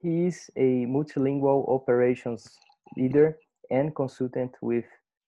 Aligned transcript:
He 0.00 0.26
is 0.26 0.48
a 0.54 0.86
multilingual 0.86 1.68
operations 1.68 2.56
leader 2.96 3.36
and 3.68 3.92
consultant 3.96 4.52
with 4.62 4.84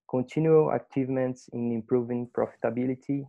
continual 0.09 0.71
achievements 0.71 1.49
in 1.53 1.73
improving 1.73 2.29
profitability, 2.29 3.25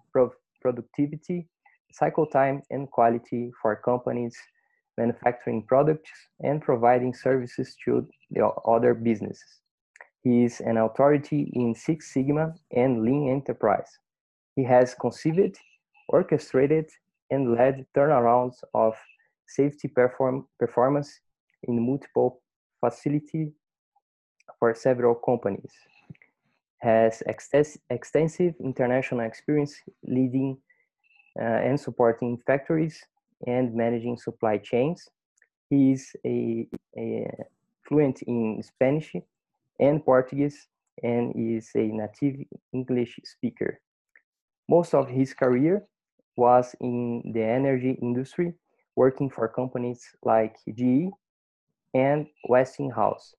productivity, 0.61 1.47
cycle 1.91 2.27
time, 2.27 2.61
and 2.69 2.91
quality 2.91 3.51
for 3.59 3.75
companies 3.75 4.37
manufacturing 4.99 5.63
products 5.65 6.11
and 6.41 6.61
providing 6.61 7.11
services 7.11 7.75
to 7.85 8.07
the 8.29 8.45
other 8.67 8.93
businesses. 8.93 9.61
He 10.23 10.43
is 10.43 10.59
an 10.59 10.77
authority 10.77 11.51
in 11.53 11.73
Six 11.73 12.13
Sigma 12.13 12.53
and 12.71 13.01
Lean 13.01 13.29
Enterprise. 13.29 13.97
He 14.55 14.63
has 14.65 14.93
conceived, 14.93 15.57
orchestrated, 16.07 16.87
and 17.31 17.55
led 17.55 17.87
turnarounds 17.95 18.57
of 18.75 18.93
safety 19.47 19.87
perform 19.87 20.47
performance 20.59 21.19
in 21.63 21.85
multiple 21.85 22.41
facilities 22.79 23.51
for 24.59 24.73
several 24.75 25.15
companies. 25.15 25.71
Has 26.79 27.21
extensive 27.89 28.55
international 28.59 29.21
experience 29.21 29.75
leading 30.03 30.57
uh, 31.39 31.43
and 31.43 31.79
supporting 31.79 32.39
factories 32.45 32.99
and 33.45 33.73
managing 33.75 34.17
supply 34.17 34.57
chains. 34.57 35.07
He 35.69 35.91
is 35.91 36.11
a, 36.25 36.67
a 36.97 37.31
fluent 37.87 38.21
in 38.23 38.61
Spanish 38.63 39.13
and 39.79 40.03
Portuguese 40.03 40.67
and 41.03 41.33
is 41.35 41.69
a 41.75 41.87
native 41.87 42.45
English 42.73 43.19
speaker. 43.23 43.79
Most 44.67 44.93
of 44.93 45.07
his 45.07 45.33
career 45.33 45.85
was 46.35 46.75
in 46.81 47.31
the 47.33 47.43
energy 47.43 47.97
industry, 48.01 48.53
working 48.95 49.29
for 49.29 49.47
companies 49.47 50.03
like 50.23 50.55
GE 50.73 51.11
and 51.93 52.27
Westinghouse. 52.47 53.35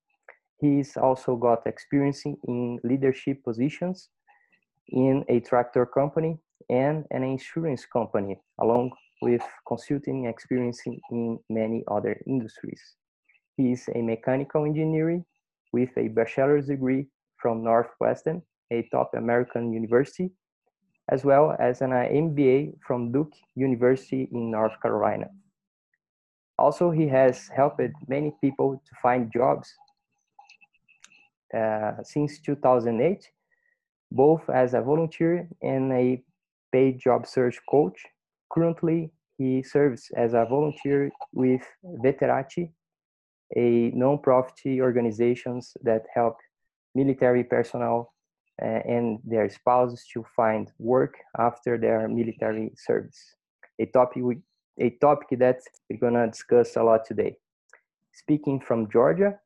He's 0.61 0.97
also 0.97 1.37
got 1.37 1.67
experience 1.67 2.23
in 2.25 2.79
leadership 2.85 3.43
positions 3.45 4.11
in 4.89 5.25
a 5.29 5.41
tractor 5.41 5.87
company 5.87 6.39
and 6.71 7.05
an 7.11 7.25
insurance 7.25 7.85
company, 7.87 8.39
along 8.61 8.93
with 9.21 9.43
consulting 9.67 10.27
experience 10.27 10.81
in 11.11 11.39
many 11.49 11.85
other 11.89 12.21
industries. 12.27 12.83
He 13.57 13.73
is 13.73 13.89
a 13.95 14.03
mechanical 14.03 14.65
engineer 14.65 15.23
with 15.73 15.91
a 15.97 16.09
bachelor's 16.09 16.67
degree 16.67 17.09
from 17.39 17.65
Northwestern, 17.65 18.43
a 18.71 18.89
top 18.93 19.15
American 19.15 19.73
university, 19.73 20.31
as 21.11 21.25
well 21.25 21.57
as 21.59 21.83
an 21.83 21.91
MBA 21.91 22.75
from 22.87 23.13
Duke 23.13 23.33
University 23.55 24.29
in 24.33 24.51
North 24.51 24.81
Carolina. 24.81 25.29
Also, 26.59 26.91
he 26.91 27.09
has 27.09 27.49
helped 27.49 27.81
many 28.07 28.33
people 28.41 28.81
to 28.87 28.95
find 29.03 29.33
jobs 29.33 29.75
uh, 31.57 31.93
since 32.03 32.41
2008, 32.41 33.31
both 34.11 34.49
as 34.49 34.75
a 34.75 34.81
volunteer 34.81 35.49
and 35.63 35.93
a 35.93 36.23
paid 36.73 36.99
job 36.99 37.27
search 37.27 37.59
coach. 37.69 38.07
Currently, 38.53 39.11
he 39.39 39.63
serves 39.63 40.11
as 40.17 40.35
a 40.35 40.47
volunteer 40.49 41.11
with 41.33 41.63
Veterati, 41.85 42.71
a 43.57 43.91
non-profit 43.95 44.81
organizations 44.81 45.77
that 45.83 46.05
help 46.15 46.37
military 46.95 47.45
personnel 47.45 48.13
uh, 48.63 48.81
and 48.87 49.19
their 49.25 49.49
spouses 49.49 50.07
to 50.13 50.25
find 50.37 50.71
work 50.79 51.15
after 51.39 51.79
their 51.79 52.09
military 52.09 52.73
service. 52.77 53.35
A 53.79 53.87
topic, 53.87 54.23
we, 54.23 54.37
a 54.79 54.91
topic 54.91 55.39
that 55.39 55.61
we're 55.89 55.99
gonna 55.99 56.27
discuss 56.27 56.77
a 56.77 56.83
lot 56.83 57.05
today. 57.05 57.37
Speaking 58.13 58.61
from 58.61 58.89
Georgia, 58.91 59.39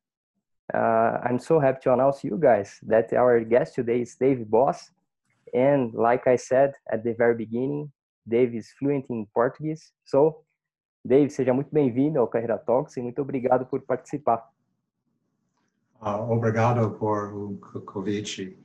uh, 0.75 1.19
I'm 1.25 1.39
so 1.39 1.61
happy 1.61 1.81
to 1.83 1.93
announce 1.93 2.25
you 2.25 2.39
guys 2.39 2.79
that 2.83 3.13
our 3.13 3.41
guest 3.41 3.75
today 3.75 4.01
is 4.01 4.17
Dave 4.17 4.49
Boss. 4.51 4.91
And 5.55 5.95
like 5.95 6.27
I 6.27 6.37
said 6.37 6.75
at 6.91 7.05
the 7.05 7.15
very 7.15 7.35
beginning, 7.35 7.93
Dave 8.29 8.55
is 8.55 8.73
fluent 8.79 9.07
in 9.09 9.27
Portuguese. 9.33 9.93
So, 10.05 10.43
Dave, 11.07 11.31
seja 11.31 11.55
muito 11.55 11.73
bem-vindo 11.73 12.19
ao 12.19 12.27
Carreira 12.27 12.59
Talks 12.59 12.97
e 12.97 13.01
muito 13.01 13.23
obrigado 13.23 13.67
por 13.67 13.81
participar. 13.83 14.51
Uh, 16.01 16.31
obrigado 16.31 16.91
por 16.99 17.33
o 17.33 17.59
convite. 17.83 18.59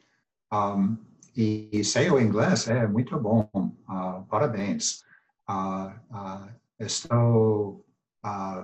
Um, 0.52 0.98
e 1.38 1.84
sei 1.84 2.10
o 2.10 2.20
inglês 2.20 2.68
é 2.68 2.88
muito 2.88 3.18
bom. 3.20 3.48
Uh, 3.56 4.26
parabéns. 4.30 5.04
Uh, 5.52 6.50
estou 6.80 7.86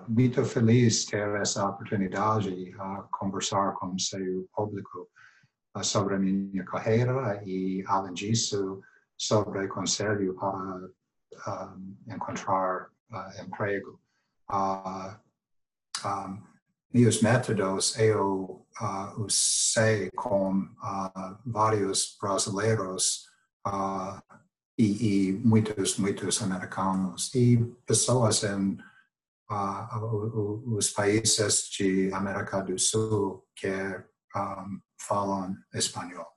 muito 0.08 0.46
feliz 0.46 1.06
ter 1.06 1.28
essa 1.42 1.68
oportunidade 1.68 2.56
de 2.56 2.72
conversar 3.12 3.74
com 3.74 3.98
seu 3.98 4.48
público 4.56 5.09
sobre 5.84 6.16
a 6.16 6.20
minha 6.20 6.64
carreira 6.64 7.42
e, 7.46 7.84
além 7.88 8.14
disso, 8.14 8.81
sobre 9.18 9.68
conselho 9.68 10.36
para 10.36 10.90
encontrar 12.08 12.90
emprego. 13.44 14.00
Um, 16.06 16.42
meus 16.94 17.22
métodos 17.22 17.97
eu 17.97 18.66
uh, 18.80 19.22
usei 19.22 20.09
com 20.12 20.68
vários 21.46 22.18
brasileiros 22.22 23.28
e, 24.78 25.30
e, 25.30 25.34
muitos, 25.34 25.98
muitos 25.98 26.42
americanos 26.42 27.34
e 27.34 27.58
pessoas 27.86 28.44
em 28.44 28.78
os 29.50 30.90
países 30.90 31.70
de 31.70 32.12
América 32.14 32.62
do 32.62 32.78
Sul 32.78 33.46
que 33.56 33.70
um, 34.36 34.82
falam 35.00 35.56
espanhol. 35.74 36.28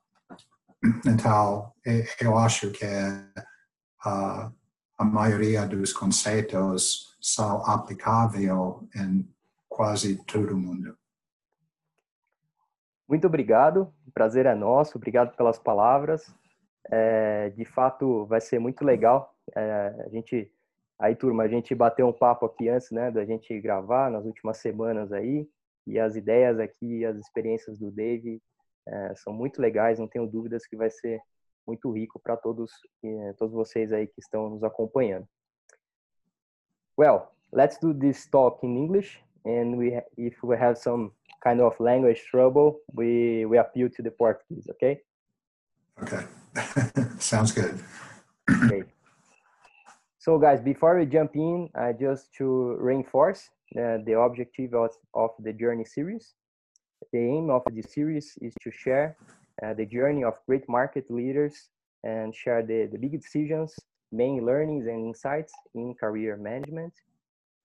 Então, 1.04 1.72
eu 2.20 2.38
acho 2.38 2.70
que 2.70 2.86
a 4.04 5.04
maioria 5.04 5.66
dos 5.66 5.92
conceitos 5.92 7.16
são 7.20 7.64
aplicáveis 7.66 8.50
em 8.94 9.28
quase 9.68 10.24
todo 10.24 10.56
mundo. 10.56 10.96
Muito 13.08 13.26
obrigado, 13.26 13.92
o 14.06 14.12
prazer 14.12 14.46
é 14.46 14.54
nosso, 14.54 14.96
obrigado 14.96 15.36
pelas 15.36 15.58
palavras. 15.58 16.32
É, 16.88 17.50
de 17.50 17.64
fato, 17.64 18.24
vai 18.26 18.40
ser 18.40 18.58
muito 18.58 18.84
legal. 18.84 19.34
É, 19.54 20.04
a 20.06 20.08
gente, 20.08 20.52
aí 20.98 21.14
turma, 21.16 21.42
a 21.42 21.48
gente 21.48 21.74
bateu 21.74 22.06
um 22.06 22.12
papo 22.12 22.46
aqui 22.46 22.68
antes, 22.68 22.90
né, 22.90 23.10
da 23.10 23.24
gente 23.24 23.58
gravar 23.60 24.10
nas 24.10 24.24
últimas 24.24 24.58
semanas 24.58 25.12
aí, 25.12 25.48
e 25.86 25.98
as 25.98 26.14
ideias 26.14 26.58
aqui, 26.58 27.04
as 27.04 27.16
experiências 27.16 27.78
do 27.78 27.90
Dave 27.90 28.40
é, 28.86 29.14
são 29.16 29.32
muito 29.32 29.60
legais. 29.60 29.98
Não 29.98 30.08
tenho 30.08 30.26
dúvidas 30.26 30.66
que 30.66 30.76
vai 30.76 30.90
ser 30.90 31.20
muito 31.66 31.90
rico 31.90 32.20
para 32.20 32.36
todos, 32.36 32.70
é, 33.02 33.32
todos 33.34 33.54
vocês 33.54 33.92
aí 33.92 34.06
que 34.06 34.20
estão 34.20 34.48
nos 34.48 34.62
acompanhando. 34.62 35.26
Well, 36.98 37.28
let's 37.52 37.78
do 37.78 37.94
this 37.94 38.26
talk 38.26 38.64
in 38.64 38.76
English. 38.76 39.22
and 39.44 39.76
we 39.76 39.98
if 40.16 40.42
we 40.42 40.56
have 40.56 40.76
some 40.76 41.12
kind 41.42 41.60
of 41.60 41.78
language 41.80 42.22
trouble, 42.30 42.80
we 42.92 43.46
we 43.46 43.58
appeal 43.58 43.88
to 43.88 44.02
the 44.02 44.10
Portuguese. 44.10 44.66
Okay. 44.70 45.00
Okay, 46.02 46.24
sounds 47.18 47.52
good. 47.52 47.78
okay. 48.50 48.82
So, 50.18 50.38
guys, 50.38 50.60
before 50.60 50.98
we 50.98 51.06
jump 51.06 51.34
in, 51.34 51.70
uh, 51.74 51.92
just 51.98 52.32
to 52.38 52.76
reinforce 52.78 53.48
uh, 53.76 53.98
the 54.04 54.18
objective 54.18 54.74
of, 54.74 54.90
of 55.14 55.30
the 55.38 55.52
Journey 55.52 55.84
series. 55.84 56.34
The 57.12 57.18
aim 57.18 57.50
of 57.50 57.62
the 57.70 57.82
series 57.82 58.34
is 58.42 58.52
to 58.62 58.70
share 58.70 59.16
uh, 59.64 59.74
the 59.74 59.86
journey 59.86 60.24
of 60.24 60.34
great 60.46 60.68
market 60.68 61.10
leaders 61.10 61.68
and 62.02 62.34
share 62.34 62.62
the, 62.62 62.88
the 62.90 62.98
big 62.98 63.12
decisions, 63.12 63.74
main 64.12 64.44
learnings 64.44 64.86
and 64.86 65.06
insights 65.06 65.52
in 65.74 65.94
career 65.94 66.36
management 66.36 66.92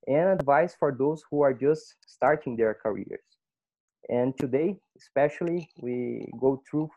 and 0.07 0.30
advice 0.30 0.75
for 0.77 0.92
those 0.92 1.24
who 1.30 1.42
are 1.42 1.54
just 1.54 1.95
starting 2.06 2.56
their 2.56 2.74
careers. 2.75 3.25
And 4.09 4.38
today, 4.38 4.77
especially, 4.98 5.69
we 5.81 6.27
go 6.39 6.62
through, 6.69 6.92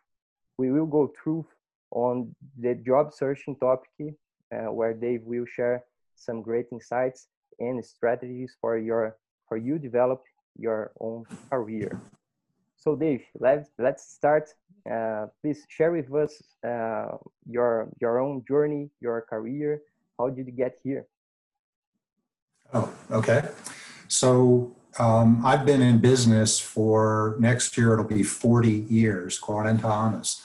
we 0.58 0.70
will 0.70 0.86
go 0.86 1.10
through 1.22 1.46
on 1.90 2.34
the 2.58 2.74
job 2.74 3.12
searching 3.12 3.56
topic, 3.56 4.14
uh, 4.52 4.70
where 4.72 4.94
Dave 4.94 5.22
will 5.24 5.46
share 5.46 5.84
some 6.16 6.42
great 6.42 6.66
insights 6.72 7.28
and 7.58 7.84
strategies 7.84 8.56
for 8.60 8.78
your 8.78 9.16
for 9.48 9.56
you 9.56 9.78
develop 9.78 10.22
your 10.58 10.92
own 11.00 11.24
career. 11.50 12.00
So, 12.76 12.94
Dave, 12.94 13.22
let's 13.38 13.70
let's 13.78 14.12
start. 14.12 14.48
Uh, 14.90 15.26
please 15.42 15.66
share 15.68 15.92
with 15.92 16.12
us 16.14 16.42
uh, 16.66 17.16
your 17.46 17.88
your 18.00 18.20
own 18.20 18.44
journey, 18.46 18.90
your 19.00 19.22
career. 19.22 19.82
How 20.18 20.28
did 20.28 20.46
you 20.46 20.52
get 20.52 20.78
here? 20.82 21.06
Oh, 22.74 22.92
okay. 23.10 23.48
So 24.08 24.74
um, 24.98 25.44
I've 25.44 25.64
been 25.64 25.82
in 25.82 25.98
business 25.98 26.58
for 26.58 27.36
next 27.38 27.76
year, 27.76 27.92
it'll 27.92 28.04
be 28.04 28.22
40 28.22 28.70
years, 28.88 29.38
40 29.38 29.78
años. 29.82 30.42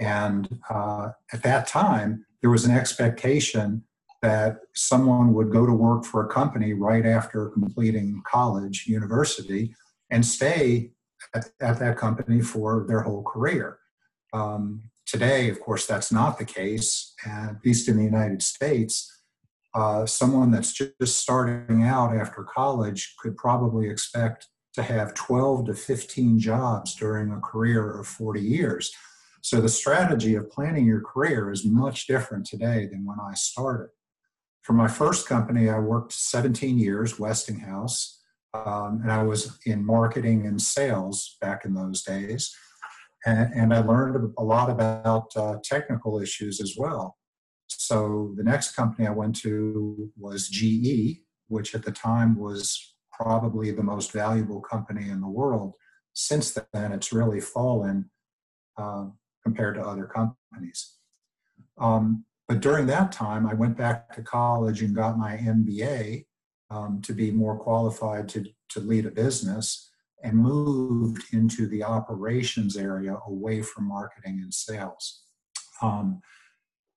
And 0.00 0.58
uh, 0.70 1.10
at 1.32 1.42
that 1.42 1.66
time, 1.68 2.24
there 2.40 2.50
was 2.50 2.64
an 2.64 2.74
expectation 2.74 3.84
that 4.22 4.60
someone 4.74 5.32
would 5.34 5.50
go 5.50 5.66
to 5.66 5.72
work 5.72 6.04
for 6.04 6.24
a 6.24 6.28
company 6.28 6.72
right 6.72 7.06
after 7.06 7.50
completing 7.50 8.22
college, 8.26 8.86
university, 8.86 9.74
and 10.10 10.24
stay 10.24 10.90
at, 11.34 11.50
at 11.60 11.78
that 11.78 11.96
company 11.96 12.40
for 12.40 12.86
their 12.88 13.00
whole 13.00 13.22
career. 13.22 13.78
Um, 14.32 14.84
today, 15.06 15.48
of 15.48 15.60
course, 15.60 15.86
that's 15.86 16.12
not 16.12 16.38
the 16.38 16.44
case, 16.44 17.14
at 17.24 17.56
least 17.64 17.88
in 17.88 17.96
the 17.96 18.04
United 18.04 18.42
States. 18.42 19.10
Uh, 19.74 20.04
someone 20.04 20.50
that's 20.50 20.72
just 20.72 21.16
starting 21.16 21.84
out 21.84 22.14
after 22.14 22.42
college 22.42 23.14
could 23.20 23.36
probably 23.36 23.88
expect 23.88 24.48
to 24.74 24.82
have 24.82 25.14
12 25.14 25.66
to 25.66 25.74
15 25.74 26.38
jobs 26.38 26.94
during 26.94 27.32
a 27.32 27.40
career 27.40 28.00
of 28.00 28.06
40 28.06 28.40
years. 28.40 28.90
So 29.42 29.60
the 29.60 29.68
strategy 29.68 30.34
of 30.34 30.50
planning 30.50 30.86
your 30.86 31.00
career 31.00 31.50
is 31.50 31.64
much 31.64 32.06
different 32.06 32.46
today 32.46 32.86
than 32.90 33.06
when 33.06 33.18
I 33.20 33.34
started. 33.34 33.90
For 34.62 34.74
my 34.74 34.88
first 34.88 35.26
company, 35.26 35.70
I 35.70 35.78
worked 35.78 36.12
17 36.12 36.78
years, 36.78 37.18
Westinghouse, 37.18 38.20
um, 38.52 39.00
and 39.02 39.10
I 39.10 39.22
was 39.22 39.58
in 39.64 39.84
marketing 39.84 40.46
and 40.46 40.60
sales 40.60 41.36
back 41.40 41.64
in 41.64 41.74
those 41.74 42.02
days. 42.02 42.54
And, 43.24 43.52
and 43.54 43.74
I 43.74 43.80
learned 43.80 44.34
a 44.38 44.44
lot 44.44 44.70
about 44.70 45.34
uh, 45.36 45.56
technical 45.64 46.20
issues 46.20 46.60
as 46.60 46.74
well. 46.76 47.16
So 47.68 48.34
the 48.36 48.44
next 48.44 48.74
company 48.74 49.06
I 49.06 49.12
went 49.12 49.36
to 49.40 50.10
was 50.18 50.48
GE, 50.48 51.22
which 51.48 51.74
at 51.74 51.84
the 51.84 51.92
time 51.92 52.36
was 52.36 52.94
probably 53.12 53.70
the 53.70 53.82
most 53.82 54.12
valuable 54.12 54.60
company 54.60 55.08
in 55.08 55.20
the 55.20 55.28
world. 55.28 55.74
Since 56.12 56.58
then, 56.72 56.92
it's 56.92 57.12
really 57.12 57.40
fallen 57.40 58.10
uh, 58.76 59.06
compared 59.42 59.74
to 59.76 59.82
other 59.82 60.06
companies. 60.06 60.96
Um, 61.78 62.24
but 62.48 62.60
during 62.60 62.86
that 62.86 63.12
time, 63.12 63.46
I 63.46 63.54
went 63.54 63.76
back 63.76 64.14
to 64.14 64.22
college 64.22 64.82
and 64.82 64.94
got 64.94 65.18
my 65.18 65.36
MBA 65.36 66.26
um, 66.70 67.00
to 67.02 67.12
be 67.12 67.30
more 67.30 67.58
qualified 67.58 68.28
to, 68.30 68.44
to 68.70 68.80
lead 68.80 69.06
a 69.06 69.10
business 69.10 69.90
and 70.22 70.36
moved 70.36 71.32
into 71.32 71.66
the 71.66 71.82
operations 71.82 72.76
area 72.76 73.16
away 73.26 73.62
from 73.62 73.88
marketing 73.88 74.40
and 74.42 74.52
sales. 74.52 75.22
Um, 75.80 76.20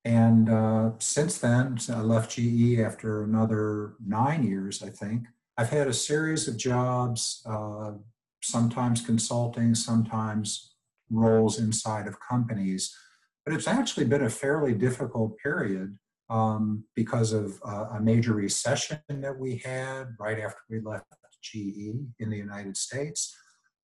and 0.06 0.50
uh, 0.50 0.92
since 1.00 1.38
then, 1.38 1.78
I 1.90 2.02
left 2.02 2.32
GE 2.32 2.80
after 2.80 3.24
another 3.24 3.94
nine 4.06 4.44
years, 4.44 4.84
I 4.84 4.90
think. 4.90 5.28
I've 5.58 5.70
had 5.70 5.88
a 5.88 5.94
series 5.94 6.48
of 6.48 6.58
jobs, 6.58 7.42
uh, 7.46 7.92
sometimes 8.42 9.06
consulting, 9.06 9.76
sometimes 9.76 10.73
roles 11.14 11.60
inside 11.60 12.08
of 12.08 12.20
companies. 12.20 12.96
But 13.46 13.56
it's 13.56 13.68
actually 13.68 14.06
been 14.06 14.24
a 14.24 14.30
fairly 14.30 14.74
difficult 14.74 15.38
period 15.38 15.98
um, 16.30 16.86
because 16.96 17.34
of 17.34 17.60
uh, 17.66 17.88
a 17.98 18.02
major 18.02 18.34
recession 18.34 19.00
that 19.10 19.38
we 19.38 19.58
had 19.58 20.16
right 20.20 20.40
after 20.40 20.62
we 20.70 20.80
left 20.80 21.06
GE 21.44 21.96
in 22.20 22.30
the 22.30 22.38
United 22.38 22.76
States. 22.78 23.36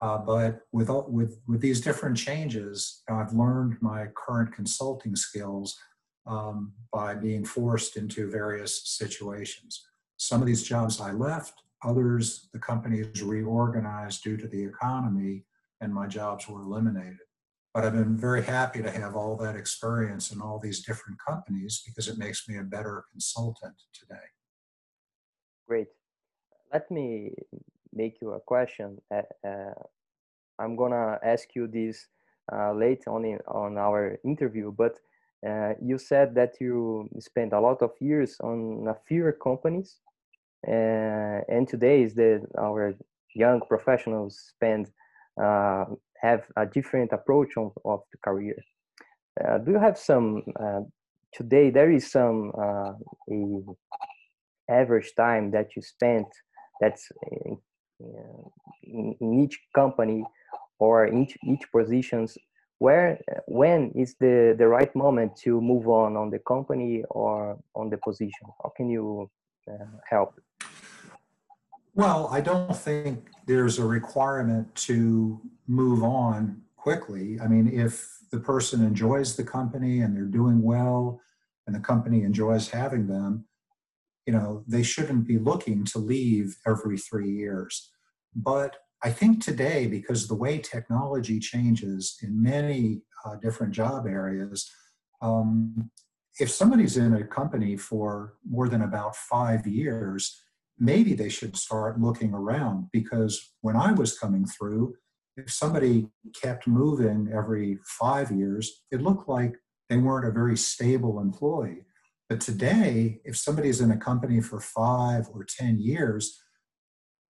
Uh, 0.02 0.18
but 0.18 0.62
with, 0.72 0.90
all, 0.90 1.06
with, 1.10 1.40
with 1.48 1.60
these 1.60 1.82
different 1.82 2.18
changes, 2.18 3.04
I've 3.10 3.34
learned 3.34 3.78
my 3.82 4.08
current 4.16 4.54
consulting 4.54 5.16
skills 5.16 5.78
um, 6.26 6.74
by 6.92 7.16
being 7.16 7.44
forced 7.44 7.98
into 7.98 8.32
various 8.32 8.82
situations. 8.86 9.86
Some 10.18 10.42
of 10.42 10.48
these 10.48 10.64
jobs 10.64 11.02
I 11.02 11.12
left, 11.12 11.64
others 11.84 12.50
the 12.54 12.60
companies 12.60 13.22
reorganized 13.22 14.24
due 14.24 14.38
to 14.38 14.48
the 14.48 14.64
economy, 14.64 15.44
and 15.82 15.94
my 15.94 16.08
jobs 16.08 16.48
were 16.48 16.62
eliminated. 16.62 17.18
But 17.74 17.86
I've 17.86 17.94
been 17.94 18.18
very 18.18 18.44
happy 18.44 18.82
to 18.82 18.90
have 18.90 19.16
all 19.16 19.36
that 19.38 19.56
experience 19.56 20.32
in 20.32 20.42
all 20.42 20.60
these 20.60 20.84
different 20.84 21.20
companies 21.26 21.84
because 21.86 22.08
it 22.08 22.18
makes 22.18 22.50
me 22.50 22.58
a 22.58 22.64
better 22.64 23.06
consultant 23.12 23.76
today. 23.94 24.28
Great. 25.68 25.90
Let 26.74 26.90
me 26.90 27.34
make 27.94 28.22
you 28.22 28.32
a 28.32 28.40
question. 28.40 28.98
Uh, 29.14 29.22
uh, 29.48 29.74
I'm 30.58 30.76
gonna 30.76 31.20
ask 31.24 31.56
you 31.56 31.68
this 31.68 32.08
uh, 32.52 32.74
late 32.74 33.08
on 33.08 33.24
in, 33.24 33.40
on 33.48 33.78
our 33.78 34.18
interview, 34.26 34.72
but 34.72 35.00
uh, 35.48 35.74
you 35.82 35.98
said 35.98 36.36
that 36.36 36.56
you 36.60 37.08
spent 37.20 37.54
a 37.54 37.60
lot 37.60 37.82
of 37.82 37.92
years 38.00 38.38
on 38.42 38.88
a 38.90 38.96
few 39.08 39.32
companies, 39.42 40.00
uh, 40.68 41.40
and 41.48 41.68
today 41.68 42.02
is 42.02 42.14
that 42.16 42.46
our 42.58 42.94
young 43.36 43.62
professionals 43.62 44.54
spend 44.56 44.92
uh, 45.42 45.86
have 46.22 46.44
a 46.58 46.66
different 46.66 47.12
approach 47.14 47.50
of, 47.58 47.72
of 47.86 48.02
the 48.12 48.18
career. 48.24 48.56
Uh, 49.44 49.58
do 49.60 49.72
you 49.72 49.80
have 49.80 49.98
some 49.98 50.44
uh, 50.60 50.82
today? 51.34 51.70
There 51.70 51.92
is 51.92 52.12
some 52.12 52.52
uh, 52.58 52.94
average 54.70 55.14
time 55.16 55.52
that 55.52 55.76
you 55.76 55.82
spent 55.82 56.28
that's 56.82 57.08
in, 57.32 57.58
in, 58.84 59.16
in 59.20 59.44
each 59.44 59.60
company 59.74 60.24
or 60.80 61.08
each 61.14 61.38
each 61.44 61.64
positions 61.72 62.38
where 62.80 63.20
when 63.48 63.92
is 63.96 64.16
the 64.20 64.56
the 64.58 64.68
right 64.68 64.96
moment 64.96 65.36
to 65.36 65.62
move 65.62 65.88
on 65.88 66.16
on 66.16 66.30
the 66.30 66.40
company 66.40 67.04
or 67.10 67.58
on 67.76 67.90
the 67.90 67.98
position 67.98 68.48
how 68.64 68.72
can 68.76 68.90
you 68.90 69.30
uh, 69.70 69.86
help 70.10 70.34
well 72.00 72.30
i 72.32 72.40
don't 72.40 72.76
think 72.76 73.30
there's 73.50 73.80
a 73.80 73.86
requirement 73.86 74.74
to 74.76 75.42
move 75.68 76.04
on 76.04 76.62
quickly. 76.78 77.40
I 77.42 77.48
mean 77.48 77.68
if 77.68 77.94
the 78.32 78.40
person 78.40 78.86
enjoys 78.86 79.36
the 79.36 79.44
company 79.44 80.02
and 80.02 80.16
they're 80.16 80.38
doing 80.40 80.62
well 80.62 81.20
and 81.66 81.76
the 81.76 81.80
company 81.80 82.24
enjoys 82.24 82.70
having 82.70 83.08
them 83.08 83.46
you 84.26 84.34
know 84.34 84.64
they 84.68 84.84
shouldn't 84.84 85.28
be 85.28 85.40
looking 85.40 85.84
to 85.86 85.98
leave 85.98 86.58
every 86.66 86.98
3 86.98 87.30
years. 87.30 87.90
But 88.36 88.78
I 89.02 89.12
think 89.12 89.44
today, 89.44 89.88
because 89.88 90.28
the 90.28 90.36
way 90.36 90.60
technology 90.60 91.40
changes 91.40 92.18
in 92.22 92.42
many 92.42 93.02
uh, 93.26 93.36
different 93.38 93.74
job 93.74 94.06
areas, 94.06 94.70
um, 95.22 95.90
if 96.40 96.50
somebody's 96.52 96.98
in 96.98 97.14
a 97.14 97.26
company 97.26 97.78
for 97.78 98.34
more 98.48 98.68
than 98.70 98.84
about 98.84 99.16
five 99.16 99.66
years, 99.66 100.22
maybe 100.80 101.14
they 101.14 101.30
should 101.30 101.58
start 101.58 102.00
looking 102.00 102.34
around 102.34 102.88
because 102.92 103.54
when 103.62 103.76
I 103.76 103.92
was 103.92 104.18
coming 104.18 104.46
through, 104.46 104.96
if 105.38 105.52
somebody 105.52 106.10
kept 106.42 106.68
moving 106.68 107.30
every 107.34 107.80
five 107.86 108.32
years, 108.32 108.84
it 108.92 109.02
looked 109.02 109.30
like 109.30 109.56
they 109.90 109.98
weren't 109.98 110.28
a 110.28 110.32
very 110.32 110.58
stable 110.58 111.20
employee. 111.20 111.86
But 112.30 112.42
today, 112.42 113.22
if 113.26 113.38
somebody's 113.38 113.82
in 113.82 113.92
a 113.92 113.98
company 113.98 114.40
for 114.40 114.60
five 114.60 115.28
or 115.34 115.44
10 115.44 115.80
years, 115.80 116.40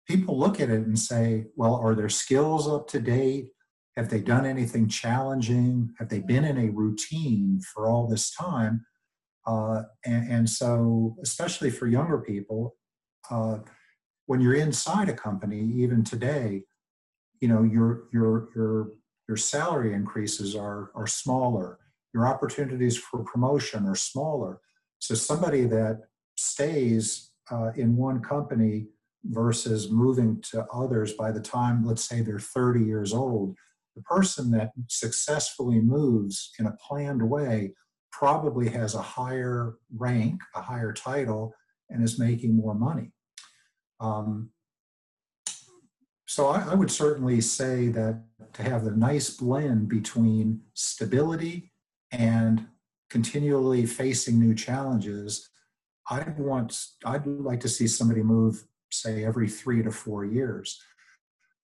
people 0.08 0.38
look 0.40 0.60
at 0.60 0.70
it 0.70 0.88
and 0.88 0.98
say, 0.98 1.46
well, 1.56 1.76
are 1.76 1.94
their 1.94 2.10
skills 2.10 2.68
up 2.68 2.88
to 2.90 3.00
date? 3.00 3.50
Have 3.96 4.10
they 4.10 4.22
done 4.22 4.46
anything 4.46 4.88
challenging? 4.88 5.94
Have 6.00 6.10
they 6.10 6.20
been 6.20 6.46
in 6.46 6.58
a 6.58 6.70
routine 6.72 7.60
for 7.74 7.88
all 7.88 8.08
this 8.08 8.32
time? 8.32 8.86
Uh, 9.46 9.84
and, 10.06 10.32
and, 10.32 10.50
so, 10.50 11.16
especially 11.24 11.70
for 11.70 11.88
younger 11.88 12.20
people, 12.20 12.76
uh, 13.30 13.60
when 14.26 14.42
you're 14.42 14.56
inside 14.56 15.10
a 15.10 15.14
company, 15.14 15.60
even 15.60 16.04
today, 16.04 16.64
you 17.40 17.48
know 17.48 17.64
your 17.64 18.04
your 18.12 18.50
your 18.56 18.90
your 19.28 19.38
salary 19.38 19.94
increases 19.94 20.56
are 20.56 20.92
are 20.96 21.08
smaller. 21.08 21.80
Your 22.14 22.28
opportunities 22.28 22.98
for 22.98 23.24
promotion 23.24 23.86
are 23.86 23.96
smaller. 23.96 24.60
So 25.00 25.14
somebody 25.14 25.66
that 25.66 26.02
stays 26.36 27.32
uh, 27.52 27.72
in 27.76 27.96
one 27.96 28.22
company 28.22 28.88
versus 29.26 29.92
moving 29.92 30.42
to 30.52 30.66
others 30.74 31.14
by 31.14 31.32
the 31.32 31.42
time, 31.42 31.86
let's 31.86 32.04
say, 32.04 32.22
they're 32.22 32.40
30 32.40 32.84
years 32.84 33.14
old, 33.14 33.56
the 33.96 34.02
person 34.04 34.52
that 34.52 34.72
successfully 34.88 35.80
moves 35.80 36.52
in 36.60 36.66
a 36.66 36.76
planned 36.88 37.28
way 37.28 37.74
probably 38.12 38.70
has 38.70 38.96
a 38.96 39.02
higher 39.02 39.76
rank, 39.96 40.42
a 40.56 40.62
higher 40.62 40.94
title, 40.94 41.54
and 41.90 42.04
is 42.04 42.20
making 42.20 42.56
more 42.56 42.74
money. 42.74 43.12
Um, 44.00 44.52
so 46.28 46.48
I, 46.48 46.72
I, 46.72 46.76
would 46.76 46.92
certainly 46.92 47.42
say 47.42 47.88
that 47.88 48.22
to 48.54 48.64
have 48.64 48.84
the 48.84 48.92
nice 48.92 49.30
blend 49.32 49.88
between 49.88 50.62
stability 50.74 51.72
and 52.12 52.68
continually 53.10 53.86
facing 53.86 54.40
new 54.40 54.54
challenges, 54.54 55.50
I'd 56.10 56.38
want 56.38 56.78
I'd 57.06 57.26
like 57.26 57.60
to 57.62 57.70
see 57.70 57.88
somebody 57.88 58.22
move 58.22 58.64
say 58.92 59.26
every 59.26 59.50
three 59.50 59.84
to 59.84 59.92
four 59.92 60.26
years. 60.26 60.80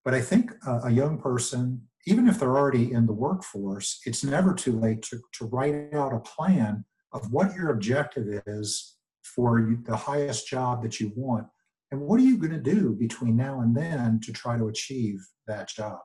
But 0.03 0.13
I 0.13 0.21
think 0.21 0.51
a 0.65 0.91
young 0.91 1.17
person, 1.17 1.81
even 2.05 2.27
if 2.27 2.39
they're 2.39 2.57
already 2.57 2.91
in 2.91 3.05
the 3.05 3.13
workforce, 3.13 4.01
it's 4.05 4.23
never 4.23 4.53
too 4.53 4.77
late 4.77 5.01
to, 5.03 5.21
to 5.39 5.45
write 5.45 5.93
out 5.93 6.13
a 6.13 6.19
plan 6.19 6.83
of 7.13 7.31
what 7.31 7.55
your 7.55 7.69
objective 7.69 8.43
is 8.45 8.97
for 9.23 9.77
the 9.85 9.95
highest 9.95 10.47
job 10.47 10.83
that 10.83 10.99
you 10.99 11.13
want. 11.15 11.47
And 11.93 12.01
what 12.01 12.19
are 12.19 12.23
you 12.23 12.37
going 12.37 12.51
to 12.51 12.71
do 12.75 12.95
between 12.95 13.35
now 13.35 13.61
and 13.61 13.77
then 13.77 14.19
to 14.23 14.33
try 14.33 14.57
to 14.57 14.67
achieve 14.67 15.19
that 15.45 15.69
job? 15.69 15.99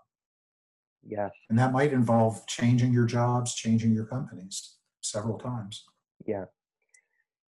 Yeah. 1.03 1.31
And 1.49 1.59
that 1.59 1.73
might 1.73 1.95
involve 1.95 2.47
changing 2.47 2.93
your 2.93 3.07
jobs, 3.07 3.55
changing 3.55 3.95
your 3.95 4.05
companies 4.05 4.77
several 5.01 5.39
times. 5.39 5.87
Yeah. 6.27 6.45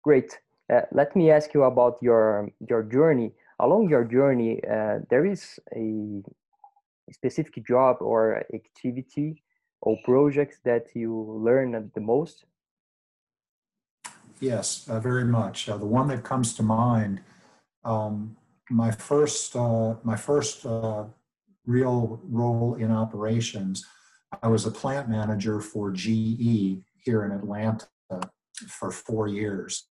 Great. 0.03 0.39
Uh, 0.73 0.81
let 0.91 1.15
me 1.15 1.31
ask 1.31 1.53
you 1.53 1.65
about 1.65 1.99
your 2.01 2.49
your 2.67 2.83
journey. 2.83 3.33
Along 3.59 3.91
your 3.91 4.05
journey, 4.05 4.63
uh, 4.65 5.01
there 5.11 5.27
is 5.27 5.61
a 5.77 6.23
specific 7.13 7.67
job 7.67 7.97
or 8.01 8.43
activity 8.55 9.43
or 9.83 9.99
projects 10.03 10.61
that 10.65 10.87
you 10.95 11.13
learn 11.47 11.91
the 11.95 12.01
most. 12.01 12.47
Yes, 14.41 14.89
uh, 14.89 14.99
very 14.99 15.27
much. 15.27 15.69
Uh, 15.69 15.77
the 15.77 15.93
one 15.99 16.09
that 16.09 16.25
comes 16.25 16.55
to 16.55 16.63
mind, 16.63 17.21
um, 17.85 18.37
my 18.71 18.91
first 18.91 19.57
uh, 19.57 19.95
my 20.05 20.17
first 20.17 20.67
uh, 20.67 21.05
real 21.67 22.21
role 22.25 22.75
in 22.75 22.91
operations, 22.91 23.85
I 24.43 24.49
was 24.49 24.67
a 24.67 24.71
plant 24.71 25.09
manager 25.09 25.61
for 25.61 25.91
GE 25.91 26.83
here 27.05 27.25
in 27.25 27.33
Atlanta 27.33 27.87
for 28.69 28.91
four 28.91 29.27
years. 29.27 29.87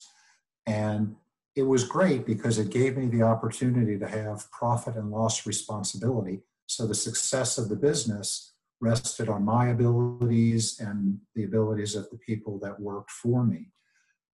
And 0.66 1.16
it 1.56 1.62
was 1.62 1.84
great 1.84 2.26
because 2.26 2.58
it 2.58 2.70
gave 2.70 2.96
me 2.96 3.06
the 3.06 3.22
opportunity 3.22 3.98
to 3.98 4.08
have 4.08 4.50
profit 4.50 4.96
and 4.96 5.10
loss 5.10 5.46
responsibility. 5.46 6.40
So 6.66 6.86
the 6.86 6.94
success 6.94 7.58
of 7.58 7.68
the 7.68 7.76
business 7.76 8.54
rested 8.80 9.28
on 9.28 9.44
my 9.44 9.68
abilities 9.68 10.80
and 10.80 11.18
the 11.34 11.44
abilities 11.44 11.94
of 11.94 12.10
the 12.10 12.18
people 12.18 12.58
that 12.60 12.80
worked 12.80 13.10
for 13.10 13.44
me. 13.44 13.70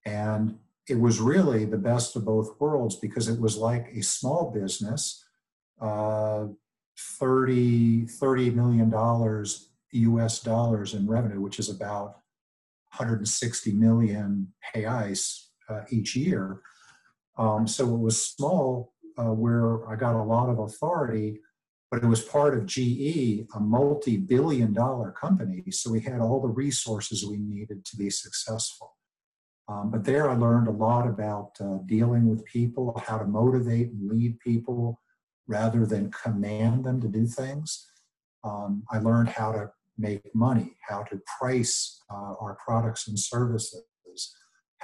And 0.06 0.58
it 0.90 1.00
was 1.00 1.20
really 1.20 1.66
the 1.66 1.78
best 1.78 2.16
of 2.16 2.26
both 2.26 2.60
worlds 2.60 2.96
because 2.96 3.28
it 3.28 3.40
was 3.40 3.58
like 3.58 3.88
a 3.94 4.02
small 4.02 4.52
business, 4.52 5.24
uh, 5.80 6.48
30, 7.20 8.06
$30 8.06 8.54
million 8.54 9.46
US 9.92 10.40
dollars 10.42 10.94
in 10.94 11.08
revenue, 11.08 11.42
which 11.42 11.60
is 11.60 11.70
about 11.70 12.20
160 12.98 13.72
million 13.74 14.48
reais 14.76 15.46
uh, 15.70 15.82
each 15.90 16.16
year. 16.16 16.62
Um, 17.38 17.68
so 17.68 17.86
it 17.94 18.00
was 18.00 18.22
small 18.26 18.94
uh, 19.18 19.34
where 19.34 19.88
I 19.88 19.96
got 19.96 20.16
a 20.16 20.24
lot 20.24 20.50
of 20.50 20.60
authority, 20.60 21.40
but 21.92 22.04
it 22.04 22.08
was 22.08 22.24
part 22.24 22.58
of 22.58 22.66
GE, 22.66 23.46
a 23.56 23.60
multi 23.60 24.18
billion 24.18 24.74
dollar 24.74 25.12
company. 25.12 25.64
So 25.72 25.92
we 25.92 26.02
had 26.02 26.20
all 26.20 26.42
the 26.42 26.48
resources 26.48 27.26
we 27.26 27.38
needed 27.38 27.86
to 27.86 27.98
be 27.98 28.10
successful. 28.10 28.96
Um, 29.70 29.92
but 29.92 30.04
there 30.04 30.30
I 30.30 30.34
learned 30.34 30.68
a 30.68 30.72
lot 30.72 31.08
about 31.08 31.52
uh, 31.62 31.78
dealing 31.86 32.28
with 32.28 32.44
people, 32.46 33.02
how 33.06 33.20
to 33.20 33.26
motivate 33.26 33.92
and 33.92 34.10
lead 34.10 34.40
people 34.40 35.00
rather 35.48 35.86
than 35.86 36.12
command 36.12 36.84
them 36.86 37.00
to 37.02 37.08
do 37.08 37.28
things. 37.28 37.88
Um, 38.44 38.84
I 38.92 38.98
learned 38.98 39.30
how 39.30 39.52
to 39.52 39.72
make 39.98 40.34
money, 40.34 40.76
how 40.88 41.04
to 41.04 41.22
price 41.40 42.02
uh, 42.10 42.34
our 42.42 42.58
products 42.66 43.08
and 43.08 43.20
services, 43.20 43.84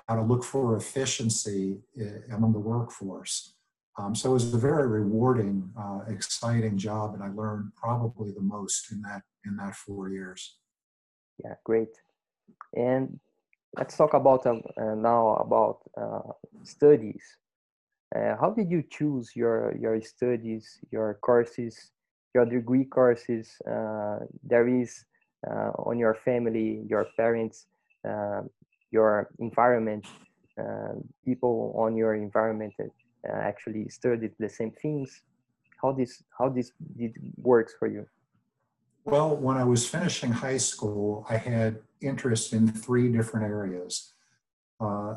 how 0.08 0.16
to 0.16 0.22
look 0.22 0.44
for 0.44 0.78
efficiency 0.78 1.80
uh, 2.00 2.36
among 2.36 2.54
the 2.54 2.60
workforce. 2.60 3.56
Um, 3.98 4.14
so 4.14 4.32
it 4.32 4.34
was 4.34 4.54
a 4.54 4.58
very 4.58 4.88
rewarding, 4.88 5.72
uh, 5.80 6.02
exciting 6.10 6.78
job, 6.78 7.14
and 7.14 7.24
I 7.24 7.30
learned 7.30 7.72
probably 7.76 8.32
the 8.32 8.42
most 8.42 8.92
in 8.92 9.02
that 9.04 9.22
in 9.46 9.56
that 9.56 9.76
four 9.76 10.10
years. 10.10 10.58
Yeah, 11.44 11.54
great. 11.64 11.96
And 12.76 13.20
let's 13.78 13.98
talk 13.98 14.14
about 14.14 14.46
um, 14.46 14.62
uh, 14.78 14.96
now 14.96 15.36
about 15.36 15.80
uh, 15.98 16.32
studies. 16.64 17.24
Uh, 18.16 18.36
how 18.40 18.52
did 18.52 18.70
you 18.70 18.84
choose 18.90 19.36
your 19.36 19.76
your 19.78 20.02
studies, 20.02 20.80
your 20.92 21.16
courses? 21.22 21.92
your 22.36 22.46
degree 22.46 22.84
courses 22.84 23.56
uh, 23.66 24.20
there 24.44 24.68
is 24.68 25.06
uh, 25.50 25.72
on 25.90 25.98
your 25.98 26.14
family 26.14 26.84
your 26.88 27.08
parents 27.16 27.66
uh, 28.08 28.42
your 28.92 29.30
environment 29.40 30.06
people 31.26 31.74
on 31.78 31.96
your 31.96 32.16
environment 32.16 32.74
that 32.78 32.92
actually 33.52 33.88
studied 33.90 34.32
the 34.40 34.50
same 34.50 34.72
things 34.82 35.22
how 35.82 35.92
this 35.92 36.24
how 36.38 36.48
this 36.50 36.72
did 36.98 37.14
works 37.38 37.74
for 37.80 37.88
you 37.88 38.06
well 39.06 39.36
when 39.36 39.58
i 39.58 39.64
was 39.64 39.88
finishing 39.88 40.32
high 40.32 40.58
school 40.58 41.26
i 41.30 41.38
had 41.38 41.80
interest 42.02 42.54
in 42.54 42.68
three 42.68 43.12
different 43.12 43.46
areas 43.46 44.14
uh, 44.82 45.16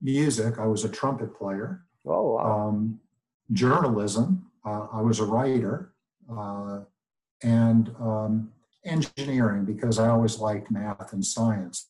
music 0.00 0.58
i 0.58 0.66
was 0.66 0.84
a 0.84 0.88
trumpet 0.88 1.34
player 1.36 1.82
oh 2.06 2.34
wow. 2.34 2.68
um, 2.68 3.00
journalism 3.52 4.50
uh, 4.64 4.86
I 4.92 5.00
was 5.00 5.20
a 5.20 5.24
writer, 5.24 5.92
uh, 6.30 6.80
and 7.42 7.94
um, 7.98 8.52
engineering 8.84 9.64
because 9.64 9.98
I 9.98 10.08
always 10.08 10.38
liked 10.38 10.70
math 10.70 11.12
and 11.12 11.24
science. 11.24 11.88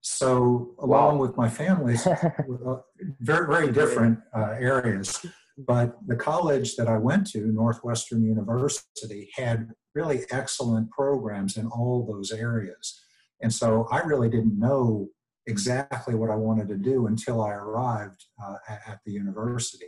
So, 0.00 0.74
along 0.78 1.18
wow. 1.18 1.22
with 1.22 1.36
my 1.36 1.48
family, 1.48 1.96
uh, 2.06 2.76
very, 3.20 3.46
very 3.46 3.72
different 3.72 4.18
uh, 4.36 4.56
areas. 4.58 5.24
But 5.66 5.96
the 6.06 6.16
college 6.16 6.76
that 6.76 6.88
I 6.88 6.96
went 6.96 7.26
to, 7.30 7.46
Northwestern 7.46 8.24
University, 8.24 9.30
had 9.34 9.70
really 9.94 10.22
excellent 10.30 10.90
programs 10.90 11.56
in 11.56 11.66
all 11.66 12.06
those 12.06 12.30
areas. 12.30 13.00
And 13.42 13.52
so 13.52 13.88
I 13.90 14.00
really 14.00 14.28
didn't 14.28 14.58
know 14.58 15.08
exactly 15.46 16.14
what 16.14 16.30
I 16.30 16.36
wanted 16.36 16.68
to 16.68 16.76
do 16.76 17.06
until 17.06 17.42
I 17.42 17.50
arrived 17.50 18.24
uh, 18.42 18.56
at, 18.68 19.00
the 19.04 19.12
university. 19.12 19.86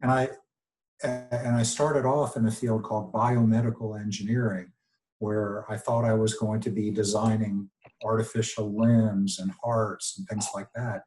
And 0.00 0.10
I, 0.10 0.28
and 1.02 1.56
I 1.56 1.62
started 1.62 2.06
off 2.06 2.36
in 2.36 2.46
a 2.46 2.50
field 2.50 2.84
called 2.84 3.12
biomedical 3.12 4.00
engineering, 4.00 4.72
where 5.18 5.64
I 5.70 5.76
thought 5.76 6.04
I 6.04 6.14
was 6.14 6.34
going 6.34 6.60
to 6.62 6.70
be 6.70 6.90
designing 6.90 7.68
artificial 8.04 8.74
limbs 8.78 9.38
and 9.38 9.52
hearts 9.62 10.16
and 10.16 10.26
things 10.28 10.48
like 10.54 10.68
that. 10.74 11.02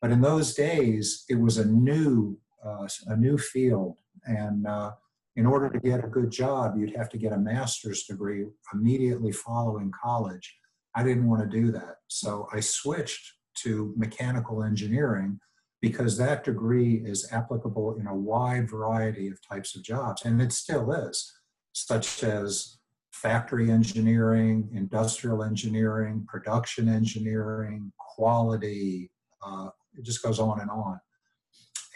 But 0.00 0.10
in 0.10 0.20
those 0.20 0.54
days, 0.54 1.24
it 1.28 1.36
was 1.36 1.58
a 1.58 1.66
new, 1.66 2.38
uh, 2.64 2.86
a 3.06 3.16
new 3.16 3.38
field, 3.38 3.96
and 4.24 4.66
uh, 4.66 4.92
in 5.36 5.46
order 5.46 5.68
to 5.68 5.80
get 5.80 6.04
a 6.04 6.08
good 6.08 6.30
job, 6.30 6.76
you'd 6.76 6.96
have 6.96 7.08
to 7.10 7.18
get 7.18 7.32
a 7.32 7.38
master's 7.38 8.04
degree 8.04 8.46
immediately 8.72 9.32
following 9.32 9.90
college. 10.02 10.56
I 10.94 11.02
didn't 11.02 11.28
want 11.28 11.42
to 11.42 11.60
do 11.60 11.72
that, 11.72 11.96
so 12.08 12.48
I 12.52 12.60
switched 12.60 13.32
to 13.62 13.92
mechanical 13.96 14.62
engineering 14.62 15.40
because 15.80 16.16
that 16.16 16.44
degree 16.44 17.02
is 17.04 17.28
applicable 17.30 17.96
in 17.98 18.06
a 18.06 18.14
wide 18.14 18.70
variety 18.70 19.28
of 19.28 19.38
types 19.46 19.76
of 19.76 19.82
jobs, 19.82 20.24
and 20.24 20.40
it 20.40 20.52
still 20.52 20.92
is, 20.92 21.32
such 21.72 22.22
as 22.22 22.78
factory 23.12 23.70
engineering, 23.70 24.68
industrial 24.72 25.42
engineering, 25.42 26.26
production 26.28 26.88
engineering, 26.88 27.92
quality, 27.98 29.10
uh, 29.46 29.68
it 29.94 30.04
just 30.04 30.22
goes 30.22 30.38
on 30.40 30.60
and 30.60 30.70
on. 30.70 30.98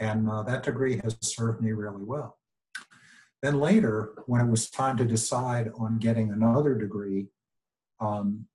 And 0.01 0.29
uh, 0.31 0.43
that 0.45 0.63
degree 0.63 1.01
has 1.03 1.17
served 1.21 1.61
me 1.61 1.73
really 1.73 2.05
well. 2.05 2.39
Then 3.43 3.61
later, 3.61 4.15
when 4.27 4.41
it 4.41 4.51
was 4.51 4.71
time 4.71 4.97
to 4.97 5.05
decide 5.05 5.71
on 5.79 5.99
getting 5.99 6.33
another 6.33 6.75
degree, 6.75 7.29
um, 8.01 8.47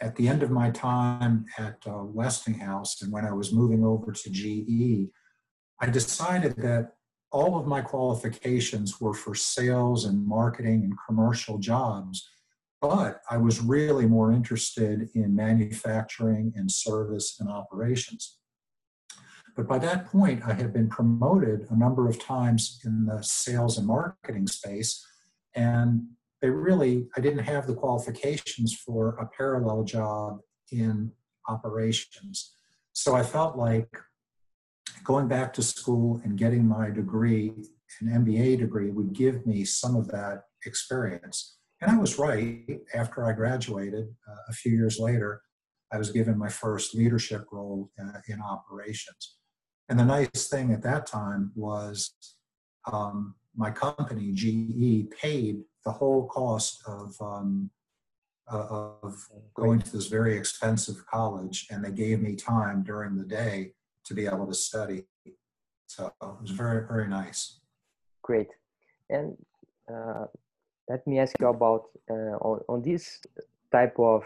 at 0.00 0.16
the 0.16 0.28
end 0.28 0.42
of 0.42 0.50
my 0.50 0.70
time 0.70 1.46
at 1.58 1.76
uh, 1.86 2.02
Westinghouse 2.02 3.02
and 3.02 3.12
when 3.12 3.24
I 3.24 3.32
was 3.32 3.52
moving 3.52 3.84
over 3.84 4.10
to 4.10 4.30
GE, 4.30 5.10
I 5.80 5.86
decided 5.86 6.56
that 6.56 6.94
all 7.30 7.58
of 7.58 7.66
my 7.66 7.80
qualifications 7.80 9.00
were 9.00 9.14
for 9.14 9.34
sales 9.34 10.04
and 10.04 10.26
marketing 10.26 10.82
and 10.84 10.94
commercial 11.06 11.58
jobs, 11.58 12.28
but 12.80 13.22
I 13.30 13.36
was 13.36 13.60
really 13.60 14.06
more 14.06 14.32
interested 14.32 15.08
in 15.14 15.34
manufacturing 15.34 16.52
and 16.56 16.70
service 16.70 17.36
and 17.40 17.48
operations. 17.48 18.38
But 19.54 19.68
by 19.68 19.78
that 19.78 20.06
point, 20.06 20.42
I 20.46 20.54
had 20.54 20.72
been 20.72 20.88
promoted 20.88 21.66
a 21.70 21.76
number 21.76 22.08
of 22.08 22.22
times 22.22 22.80
in 22.84 23.04
the 23.04 23.22
sales 23.22 23.76
and 23.76 23.86
marketing 23.86 24.46
space, 24.46 25.06
and 25.54 26.06
they 26.40 26.50
really, 26.50 27.08
I 27.16 27.20
didn't 27.20 27.44
have 27.44 27.66
the 27.66 27.74
qualifications 27.74 28.74
for 28.74 29.10
a 29.16 29.28
parallel 29.36 29.84
job 29.84 30.40
in 30.70 31.12
operations. 31.48 32.52
So 32.92 33.14
I 33.14 33.22
felt 33.22 33.56
like 33.56 33.88
going 35.04 35.28
back 35.28 35.52
to 35.54 35.62
school 35.62 36.20
and 36.24 36.38
getting 36.38 36.66
my 36.66 36.90
degree, 36.90 37.52
an 38.00 38.08
MBA 38.08 38.58
degree, 38.58 38.90
would 38.90 39.12
give 39.12 39.46
me 39.46 39.64
some 39.64 39.96
of 39.96 40.08
that 40.08 40.44
experience. 40.64 41.58
And 41.80 41.90
I 41.90 41.96
was 41.96 42.18
right. 42.18 42.80
After 42.94 43.24
I 43.24 43.32
graduated, 43.32 44.06
uh, 44.28 44.36
a 44.48 44.52
few 44.52 44.72
years 44.72 44.98
later, 44.98 45.42
I 45.92 45.98
was 45.98 46.10
given 46.10 46.38
my 46.38 46.48
first 46.48 46.94
leadership 46.94 47.46
role 47.52 47.90
uh, 48.00 48.18
in 48.28 48.40
operations. 48.40 49.36
And 49.92 50.00
the 50.00 50.06
nice 50.06 50.48
thing 50.48 50.72
at 50.72 50.82
that 50.84 51.04
time 51.04 51.52
was 51.54 52.14
um, 52.90 53.34
my 53.54 53.70
company, 53.70 54.32
GE, 54.32 55.10
paid 55.10 55.60
the 55.84 55.92
whole 55.92 56.26
cost 56.28 56.82
of 56.86 57.14
um, 57.20 57.68
uh, 58.50 58.94
of 59.02 59.14
going 59.52 59.80
to 59.82 59.92
this 59.92 60.06
very 60.06 60.34
expensive 60.34 61.04
college, 61.04 61.66
and 61.70 61.84
they 61.84 61.90
gave 61.90 62.22
me 62.22 62.36
time 62.36 62.82
during 62.82 63.18
the 63.18 63.24
day 63.24 63.74
to 64.06 64.14
be 64.14 64.24
able 64.24 64.46
to 64.46 64.54
study. 64.54 65.04
So 65.88 66.06
it 66.06 66.40
was 66.40 66.52
very 66.52 66.86
very 66.86 67.06
nice. 67.06 67.60
Great, 68.22 68.48
and 69.10 69.36
uh, 69.94 70.24
let 70.88 71.06
me 71.06 71.18
ask 71.18 71.38
you 71.38 71.48
about 71.48 71.90
uh, 72.10 72.38
on, 72.40 72.60
on 72.66 72.80
this 72.80 73.20
type 73.70 73.98
of 73.98 74.24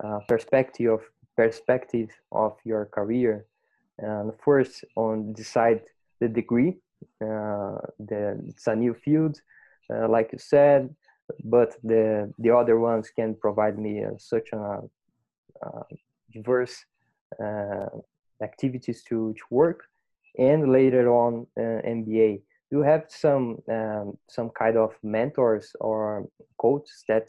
uh, 0.00 0.20
perspective 0.28 0.92
of 0.92 1.00
perspective 1.34 2.10
of 2.30 2.52
your 2.62 2.84
career. 2.84 3.44
And 3.98 4.32
first, 4.44 4.84
on 4.96 5.32
decide 5.32 5.82
the 6.20 6.28
degree. 6.28 6.76
Uh, 7.20 7.78
the, 7.98 8.40
it's 8.48 8.66
a 8.66 8.74
new 8.74 8.94
field, 8.94 9.40
uh, 9.92 10.08
like 10.08 10.30
you 10.32 10.38
said, 10.38 10.94
but 11.44 11.76
the 11.82 12.32
the 12.38 12.50
other 12.50 12.78
ones 12.78 13.10
can 13.10 13.34
provide 13.34 13.78
me 13.78 14.04
uh, 14.04 14.10
such 14.18 14.48
a 14.52 14.80
diverse 16.32 16.84
activities 18.42 19.02
to, 19.02 19.34
to 19.34 19.44
work 19.50 19.84
and 20.38 20.72
later 20.72 21.12
on 21.12 21.46
uh, 21.56 21.80
MBA. 21.86 22.42
You 22.70 22.82
have 22.82 23.04
some 23.08 23.58
um, 23.68 24.18
some 24.28 24.50
kind 24.50 24.76
of 24.76 24.90
mentors 25.02 25.76
or 25.80 26.28
coaches 26.58 27.04
that 27.08 27.28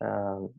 um, 0.00 0.50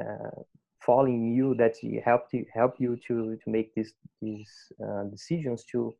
uh, 0.00 0.42
following 0.84 1.32
you 1.32 1.54
that 1.54 1.74
help 2.04 2.22
you 2.32 2.44
help 2.52 2.74
you 2.78 2.96
to 3.06 3.36
to 3.42 3.50
make 3.50 3.74
these 3.74 3.92
these 4.20 4.52
uh, 4.84 5.04
decisions 5.04 5.64
to 5.64 5.94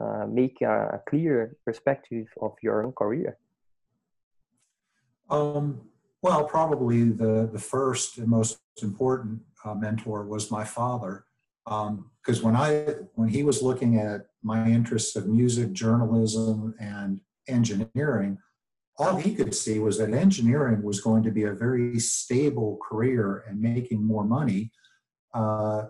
uh, 0.00 0.26
make 0.26 0.60
a, 0.62 0.98
a, 0.98 1.00
clear 1.08 1.56
perspective 1.64 2.26
of 2.42 2.52
your 2.62 2.84
own 2.84 2.92
career? 2.92 3.38
Um, 5.30 5.82
well, 6.20 6.44
probably 6.44 7.04
the 7.04 7.48
the 7.52 7.58
first 7.58 8.18
and 8.18 8.28
most 8.28 8.58
important 8.82 9.40
uh, 9.64 9.74
mentor 9.74 10.24
was 10.24 10.50
my 10.50 10.64
father 10.64 11.24
because 11.64 12.38
um, 12.38 12.42
when 12.42 12.56
I 12.56 12.94
when 13.14 13.28
he 13.28 13.42
was 13.42 13.62
looking 13.62 13.98
at 13.98 14.26
my 14.42 14.66
interests 14.68 15.16
of 15.16 15.26
music, 15.26 15.72
journalism, 15.72 16.74
and 16.78 17.20
engineering, 17.48 18.38
all 18.98 19.16
he 19.16 19.34
could 19.34 19.54
see 19.54 19.78
was 19.78 19.98
that 19.98 20.12
engineering 20.12 20.82
was 20.82 21.00
going 21.00 21.22
to 21.24 21.30
be 21.30 21.44
a 21.44 21.52
very 21.52 21.98
stable 21.98 22.78
career 22.86 23.44
and 23.48 23.60
making 23.60 24.04
more 24.04 24.24
money. 24.24 24.70
Uh, 25.32 25.84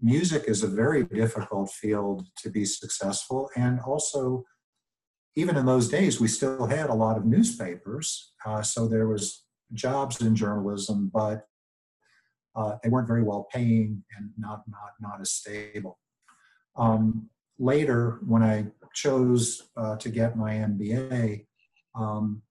music 0.00 0.44
is 0.46 0.62
a 0.62 0.68
very 0.68 1.04
difficult 1.04 1.70
field 1.70 2.26
to 2.38 2.50
be 2.50 2.64
successful, 2.64 3.48
and 3.56 3.80
also, 3.80 4.44
even 5.36 5.56
in 5.56 5.64
those 5.64 5.88
days, 5.88 6.20
we 6.20 6.28
still 6.28 6.66
had 6.66 6.90
a 6.90 6.94
lot 6.94 7.16
of 7.16 7.24
newspapers, 7.24 8.32
uh, 8.44 8.62
so 8.62 8.86
there 8.86 9.08
was 9.08 9.44
jobs 9.72 10.20
in 10.20 10.34
journalism, 10.34 11.10
but 11.12 11.46
uh, 12.56 12.76
they 12.82 12.90
weren't 12.90 13.08
very 13.08 13.22
well 13.22 13.46
paying 13.52 14.02
and 14.18 14.30
not 14.36 14.64
not 14.68 14.92
not 15.00 15.20
as 15.20 15.32
stable. 15.32 15.98
Um, 16.76 17.30
later, 17.58 18.18
when 18.26 18.42
I 18.42 18.66
chose 18.94 19.70
uh, 19.76 19.96
to 19.96 20.08
get 20.08 20.36
my 20.36 20.54
MBA, 20.54 21.46
um, 21.94 22.42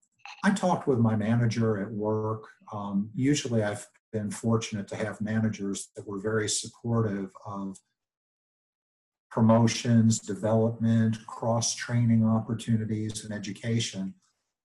I 0.43 0.51
talked 0.51 0.87
with 0.87 0.99
my 0.99 1.15
manager 1.15 1.81
at 1.81 1.91
work. 1.91 2.45
Um, 2.71 3.09
usually, 3.15 3.63
I've 3.63 3.87
been 4.11 4.31
fortunate 4.31 4.87
to 4.89 4.95
have 4.95 5.21
managers 5.21 5.89
that 5.95 6.07
were 6.07 6.19
very 6.19 6.49
supportive 6.49 7.31
of 7.45 7.77
promotions, 9.29 10.19
development, 10.19 11.25
cross 11.27 11.75
training 11.75 12.25
opportunities, 12.25 13.23
and 13.23 13.33
education. 13.33 14.13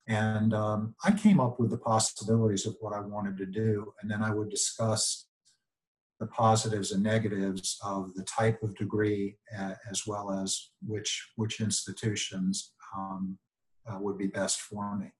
And 0.06 0.52
um, 0.54 0.94
I 1.04 1.12
came 1.12 1.40
up 1.40 1.58
with 1.58 1.70
the 1.70 1.78
possibilities 1.78 2.66
of 2.66 2.76
what 2.80 2.94
I 2.94 3.00
wanted 3.00 3.36
to 3.38 3.46
do, 3.46 3.92
and 4.00 4.10
then 4.10 4.22
I 4.22 4.32
would 4.32 4.50
discuss 4.50 5.26
the 6.20 6.26
positives 6.26 6.92
and 6.92 7.02
negatives 7.02 7.78
of 7.84 8.14
the 8.14 8.22
type 8.22 8.62
of 8.62 8.76
degree, 8.76 9.36
as 9.90 10.06
well 10.06 10.30
as 10.30 10.70
which 10.86 11.32
which 11.36 11.60
institutions 11.60 12.72
um, 12.96 13.38
uh, 13.86 13.98
would 13.98 14.16
be 14.16 14.28
best 14.28 14.60
for 14.60 14.96
me. 14.96 15.10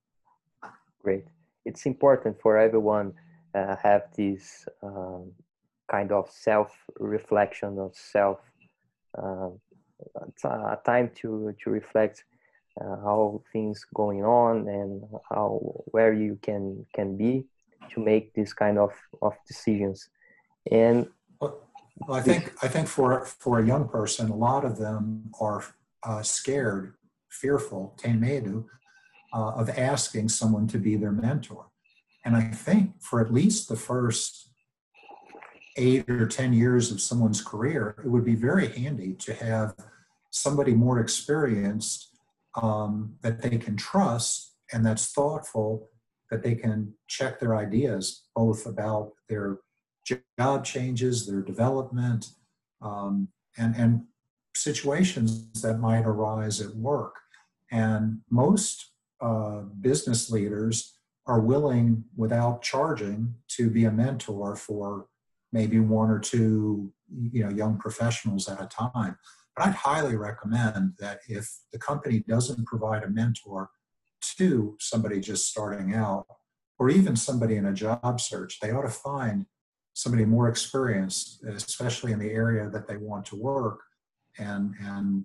Great. 1.05 1.25
It's 1.67 1.87
important 1.87 2.41
for 2.41 2.57
everyone 2.59 3.13
uh, 3.55 3.77
have 3.83 4.05
this 4.17 4.67
um, 4.83 5.33
kind 5.91 6.11
of 6.11 6.31
self 6.31 6.73
reflection 6.99 7.79
of 7.79 7.95
self. 7.95 8.41
It's 10.29 10.45
a 10.45 10.79
time 10.85 11.11
to 11.21 11.55
to 11.63 11.71
reflect 11.71 12.25
uh, 12.81 12.97
how 12.97 13.43
things 13.53 13.87
going 13.95 14.25
on 14.25 14.69
and 14.69 15.03
how 15.31 15.61
where 15.93 16.13
you 16.13 16.39
can 16.43 16.85
can 16.95 17.17
be 17.17 17.45
to 17.93 18.01
make 18.01 18.35
this 18.35 18.53
kind 18.53 18.79
of 18.79 18.93
of 19.23 19.35
decisions 19.47 20.09
and 20.73 21.07
well, 21.41 21.61
i 22.11 22.21
think 22.21 22.53
i 22.63 22.69
think 22.69 22.89
for 22.89 23.25
for 23.25 23.61
a 23.61 23.67
young 23.67 23.89
person 23.89 24.31
a 24.31 24.35
lot 24.35 24.65
of 24.65 24.77
them 24.79 25.31
are 25.41 25.63
uh, 26.03 26.23
scared 26.23 26.95
fearful 27.29 27.95
tem 27.97 28.19
medo 28.19 28.65
uh, 29.35 29.53
of 29.57 29.69
asking 29.71 30.29
someone 30.29 30.67
to 30.69 30.79
be 30.79 30.97
their 30.97 31.13
mentor. 31.13 31.67
And 32.25 32.37
i 32.37 32.43
think 32.43 33.03
for 33.03 33.21
at 33.21 33.33
least 33.33 33.69
the 33.69 33.77
first 33.77 34.51
eight 35.77 36.09
or 36.09 36.27
ten 36.27 36.53
years 36.53 36.91
of 36.93 37.01
someone's 37.01 37.43
career 37.43 37.95
it 38.05 38.09
would 38.09 38.25
be 38.25 38.35
very 38.35 38.69
handy 38.69 39.13
to 39.15 39.35
have 39.35 39.75
somebody 40.31 40.73
more 40.73 41.01
experienced 41.01 42.17
um, 42.55 43.17
that 43.23 43.43
they 43.43 43.59
can 43.59 43.77
trust 43.77 44.55
and 44.73 44.87
that's 44.87 45.13
thoughtful 45.13 45.91
that 46.31 46.43
they 46.43 46.55
can 46.55 46.95
check 47.09 47.39
their 47.39 47.57
ideas 47.57 48.25
both 48.35 48.65
about 48.67 49.13
their 49.29 49.59
job 50.39 50.65
changes 50.65 51.27
their 51.27 51.43
development 51.43 52.31
um, 52.83 53.29
and, 53.57 53.75
and 53.77 54.05
situations 54.55 55.61
that 55.63 55.79
might 55.79 56.05
arise 56.05 56.61
at 56.61 56.75
work. 56.77 57.17
And 57.71 58.21
most 58.31 58.93
uh, 59.25 59.61
business 59.81 60.31
leaders 60.31 60.99
are 61.27 61.41
willing 61.41 62.05
without 62.15 62.61
charging 62.61 63.35
to 63.49 63.71
be 63.71 63.87
a 63.87 63.91
mentor 63.91 64.55
for 64.55 65.07
maybe 65.51 65.81
one 65.81 66.11
or 66.11 66.19
two 66.19 66.93
you 67.33 67.43
know 67.43 67.49
young 67.49 67.79
professionals 67.79 68.49
at 68.49 68.61
a 68.61 68.67
time. 68.67 69.17
But 69.57 69.67
I'd 69.67 69.75
highly 69.75 70.17
recommend 70.17 70.95
that 70.99 71.21
if 71.27 71.49
the 71.73 71.79
company 71.79 72.23
doesn't 72.29 72.67
provide 72.67 73.03
a 73.03 73.09
mentor 73.09 73.71
to 74.37 74.77
somebody 74.79 75.21
just 75.21 75.49
starting 75.49 75.95
out, 75.95 76.27
or 76.79 76.91
even 76.91 77.17
somebody 77.17 77.57
in 77.57 77.67
a 77.67 77.73
job 77.73 78.21
search, 78.21 78.61
they 78.61 78.73
ought 78.73 78.83
to 78.83 78.89
find 78.89 79.47
somebody 79.95 80.25
more 80.27 80.49
experienced, 80.49 81.43
especially 81.45 82.13
in 82.13 82.19
the 82.19 82.31
area 82.31 82.69
that 82.69 82.87
they 82.87 82.99
want 82.99 83.25
to 83.27 83.37
work, 83.37 83.81
and 84.39 84.75
and 84.81 85.25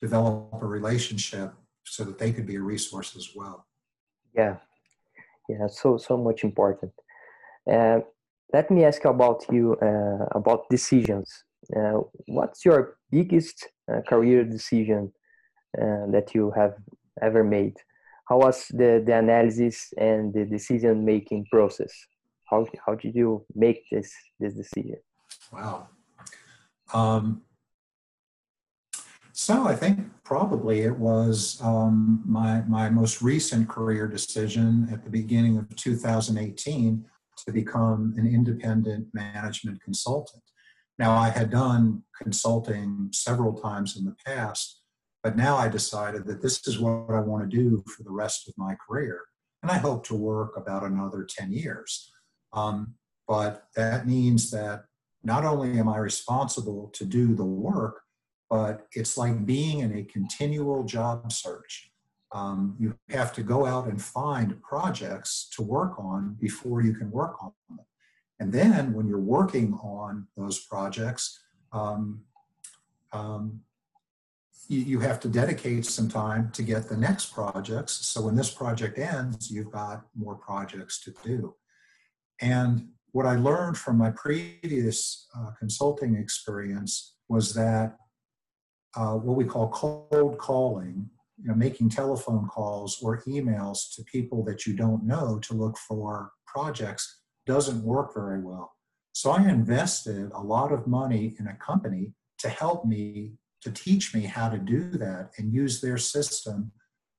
develop 0.00 0.50
a 0.62 0.66
relationship 0.66 1.52
so 1.90 2.04
that 2.04 2.18
they 2.18 2.32
could 2.32 2.46
be 2.46 2.56
a 2.56 2.60
resource 2.60 3.16
as 3.16 3.30
well. 3.34 3.66
Yeah, 4.34 4.56
yeah, 5.48 5.66
so 5.68 5.96
so 5.96 6.16
much 6.16 6.44
important. 6.44 6.92
Uh, 7.70 8.00
let 8.52 8.70
me 8.70 8.84
ask 8.84 9.04
about 9.04 9.44
you 9.50 9.76
uh, 9.82 10.26
about 10.32 10.68
decisions. 10.70 11.44
Uh, 11.76 12.00
what's 12.26 12.64
your 12.64 12.96
biggest 13.10 13.68
uh, 13.92 14.00
career 14.08 14.44
decision 14.44 15.12
uh, 15.76 16.06
that 16.10 16.34
you 16.34 16.50
have 16.56 16.74
ever 17.20 17.44
made? 17.44 17.76
How 18.28 18.38
was 18.38 18.66
the, 18.68 19.02
the 19.04 19.18
analysis 19.18 19.92
and 19.96 20.32
the 20.32 20.44
decision 20.44 21.04
making 21.04 21.46
process? 21.50 21.92
How, 22.50 22.66
how 22.84 22.94
did 22.94 23.14
you 23.14 23.44
make 23.54 23.84
this, 23.90 24.12
this 24.38 24.54
decision? 24.54 24.96
Wow. 25.52 25.88
Um, 26.92 27.42
so 29.38 29.68
I 29.68 29.76
think 29.76 30.00
probably 30.24 30.80
it 30.80 30.98
was 30.98 31.60
um, 31.62 32.24
my, 32.26 32.62
my 32.62 32.90
most 32.90 33.22
recent 33.22 33.68
career 33.68 34.08
decision 34.08 34.88
at 34.92 35.04
the 35.04 35.10
beginning 35.10 35.56
of 35.56 35.76
2018 35.76 37.04
to 37.46 37.52
become 37.52 38.14
an 38.16 38.26
independent 38.26 39.06
management 39.14 39.80
consultant. 39.80 40.42
Now, 40.98 41.16
I 41.16 41.28
had 41.28 41.50
done 41.50 42.02
consulting 42.20 43.10
several 43.12 43.54
times 43.54 43.96
in 43.96 44.04
the 44.04 44.16
past, 44.26 44.82
but 45.22 45.36
now 45.36 45.56
I 45.56 45.68
decided 45.68 46.26
that 46.26 46.42
this 46.42 46.66
is 46.66 46.80
what 46.80 47.08
I 47.08 47.20
want 47.20 47.48
to 47.48 47.56
do 47.56 47.84
for 47.86 48.02
the 48.02 48.10
rest 48.10 48.48
of 48.48 48.54
my 48.58 48.74
career. 48.88 49.20
And 49.62 49.70
I 49.70 49.78
hope 49.78 50.04
to 50.08 50.16
work 50.16 50.56
about 50.56 50.82
another 50.82 51.24
10 51.24 51.52
years. 51.52 52.10
Um, 52.52 52.94
but 53.28 53.68
that 53.76 54.04
means 54.04 54.50
that 54.50 54.86
not 55.22 55.44
only 55.44 55.78
am 55.78 55.88
I 55.88 55.98
responsible 55.98 56.90
to 56.94 57.04
do 57.04 57.36
the 57.36 57.44
work, 57.44 58.00
but 58.50 58.86
it's 58.92 59.16
like 59.16 59.44
being 59.44 59.80
in 59.80 59.96
a 59.96 60.04
continual 60.04 60.84
job 60.84 61.30
search. 61.32 61.90
Um, 62.32 62.76
you 62.78 62.96
have 63.10 63.32
to 63.34 63.42
go 63.42 63.64
out 63.64 63.86
and 63.86 64.00
find 64.00 64.60
projects 64.62 65.48
to 65.56 65.62
work 65.62 65.98
on 65.98 66.36
before 66.40 66.82
you 66.82 66.94
can 66.94 67.10
work 67.10 67.42
on 67.42 67.52
them. 67.68 67.80
And 68.40 68.52
then 68.52 68.92
when 68.92 69.08
you're 69.08 69.18
working 69.18 69.74
on 69.74 70.28
those 70.36 70.60
projects, 70.60 71.40
um, 71.72 72.22
um, 73.12 73.60
you, 74.68 74.80
you, 74.80 75.00
have 75.00 75.18
to 75.20 75.28
dedicate 75.28 75.86
some 75.86 76.08
time 76.08 76.50
to 76.52 76.62
get 76.62 76.88
the 76.88 76.96
next 76.96 77.32
projects. 77.32 78.06
So 78.06 78.22
when 78.22 78.36
this 78.36 78.50
project 78.50 78.98
ends, 78.98 79.50
you've 79.50 79.72
got 79.72 80.04
more 80.14 80.34
projects 80.34 81.00
to 81.04 81.14
do. 81.24 81.54
And 82.40 82.88
what 83.12 83.26
I 83.26 83.36
learned 83.36 83.78
from 83.78 83.96
my 83.96 84.10
previous 84.10 85.26
uh, 85.36 85.52
consulting 85.58 86.14
experience 86.16 87.14
was 87.28 87.54
that 87.54 87.96
uh, 88.96 89.14
what 89.14 89.36
we 89.36 89.44
call 89.44 89.68
cold 89.68 90.38
calling, 90.38 91.08
you 91.40 91.48
know, 91.48 91.54
making 91.54 91.88
telephone 91.88 92.48
calls 92.48 92.98
or 93.02 93.22
emails 93.22 93.94
to 93.94 94.02
people 94.04 94.44
that 94.44 94.66
you 94.66 94.74
don't 94.74 95.04
know 95.04 95.38
to 95.40 95.54
look 95.54 95.76
for 95.78 96.32
projects 96.46 97.20
doesn't 97.46 97.82
work 97.82 98.12
very 98.14 98.40
well. 98.40 98.72
So 99.12 99.30
I 99.30 99.48
invested 99.48 100.30
a 100.34 100.42
lot 100.42 100.72
of 100.72 100.86
money 100.86 101.34
in 101.38 101.48
a 101.48 101.54
company 101.54 102.12
to 102.38 102.48
help 102.48 102.84
me 102.84 103.32
to 103.62 103.70
teach 103.72 104.14
me 104.14 104.22
how 104.22 104.48
to 104.48 104.58
do 104.58 104.90
that 104.92 105.30
and 105.38 105.52
use 105.52 105.80
their 105.80 105.98
system 105.98 106.70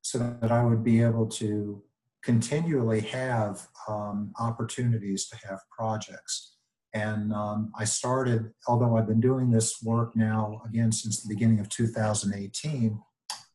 so 0.02 0.38
that 0.42 0.52
I 0.52 0.64
would 0.64 0.84
be 0.84 1.02
able 1.02 1.28
to 1.28 1.84
continually 2.24 3.02
have 3.02 3.68
um, 3.88 4.34
opportunities 4.40 5.28
to 5.30 5.38
have 5.48 5.60
projects. 5.70 6.56
And 6.94 7.32
um, 7.34 7.72
I 7.78 7.86
started, 7.86 8.52
although 8.68 8.98
I've 8.98 9.08
been 9.08 9.22
doing 9.22 9.52
this 9.52 9.82
work 9.84 10.16
now 10.16 10.62
again 10.68 10.92
since 10.92 11.22
the 11.22 11.34
beginning 11.34 11.60
of 11.60 11.70
2018, 11.70 13.00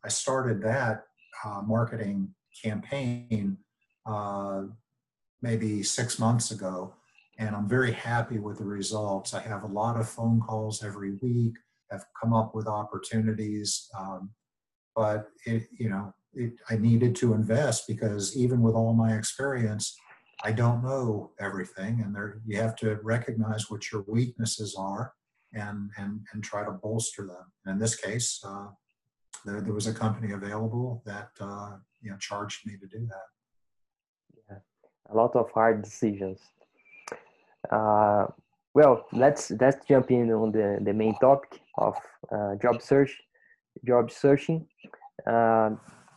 I 0.04 0.08
started 0.08 0.62
that 0.62 1.04
uh, 1.44 1.62
marketing 1.62 2.34
campaign 2.62 3.58
uh, 4.06 4.62
maybe 5.42 5.82
six 5.82 6.18
months 6.18 6.50
ago. 6.50 6.94
And 7.38 7.56
I'm 7.56 7.68
very 7.68 7.92
happy 7.92 8.38
with 8.38 8.58
the 8.58 8.64
results. 8.64 9.34
I 9.34 9.40
have 9.40 9.64
a 9.64 9.68
lot 9.68 9.98
of 9.98 10.08
phone 10.08 10.40
calls 10.40 10.84
every 10.84 11.14
week, 11.20 11.54
have 11.90 12.04
come 12.20 12.32
up 12.32 12.54
with 12.54 12.68
opportunities. 12.68 13.88
Um, 13.98 14.30
but 14.94 15.28
it, 15.44 15.64
you 15.76 15.88
know, 15.88 16.14
it, 16.34 16.52
I 16.70 16.76
needed 16.76 17.16
to 17.16 17.34
invest 17.34 17.88
because 17.88 18.36
even 18.36 18.62
with 18.62 18.74
all 18.74 18.92
my 18.94 19.16
experience, 19.16 19.96
I 20.42 20.52
don't 20.52 20.82
know 20.82 21.32
everything, 21.38 22.00
and 22.00 22.14
there 22.14 22.40
you 22.46 22.60
have 22.60 22.76
to 22.76 22.98
recognize 23.02 23.70
what 23.70 23.90
your 23.92 24.04
weaknesses 24.06 24.74
are 24.78 25.12
and 25.52 25.90
and 25.96 26.20
and 26.32 26.42
try 26.42 26.64
to 26.64 26.72
bolster 26.72 27.26
them. 27.26 27.52
And 27.64 27.74
in 27.74 27.78
this 27.78 27.96
case, 27.96 28.40
uh, 28.44 28.66
there, 29.44 29.60
there 29.60 29.72
was 29.72 29.86
a 29.86 29.94
company 29.94 30.32
available 30.32 31.02
that 31.06 31.30
uh, 31.40 31.76
you 32.02 32.10
know 32.10 32.16
charged 32.18 32.66
me 32.66 32.76
to 32.76 32.86
do 32.86 33.06
that. 33.06 33.28
Yeah, 34.50 34.58
a 35.10 35.14
lot 35.14 35.36
of 35.36 35.50
hard 35.52 35.82
decisions. 35.82 36.40
Uh, 37.70 38.26
well, 38.74 39.06
let's 39.12 39.50
let's 39.52 39.86
jump 39.86 40.10
in 40.10 40.32
on 40.32 40.52
the 40.52 40.78
the 40.82 40.92
main 40.92 41.14
topic 41.18 41.60
of 41.78 41.96
uh, 42.32 42.56
job 42.56 42.82
search, 42.82 43.16
job 43.84 44.10
searching. 44.10 44.66
Uh, 45.26 45.70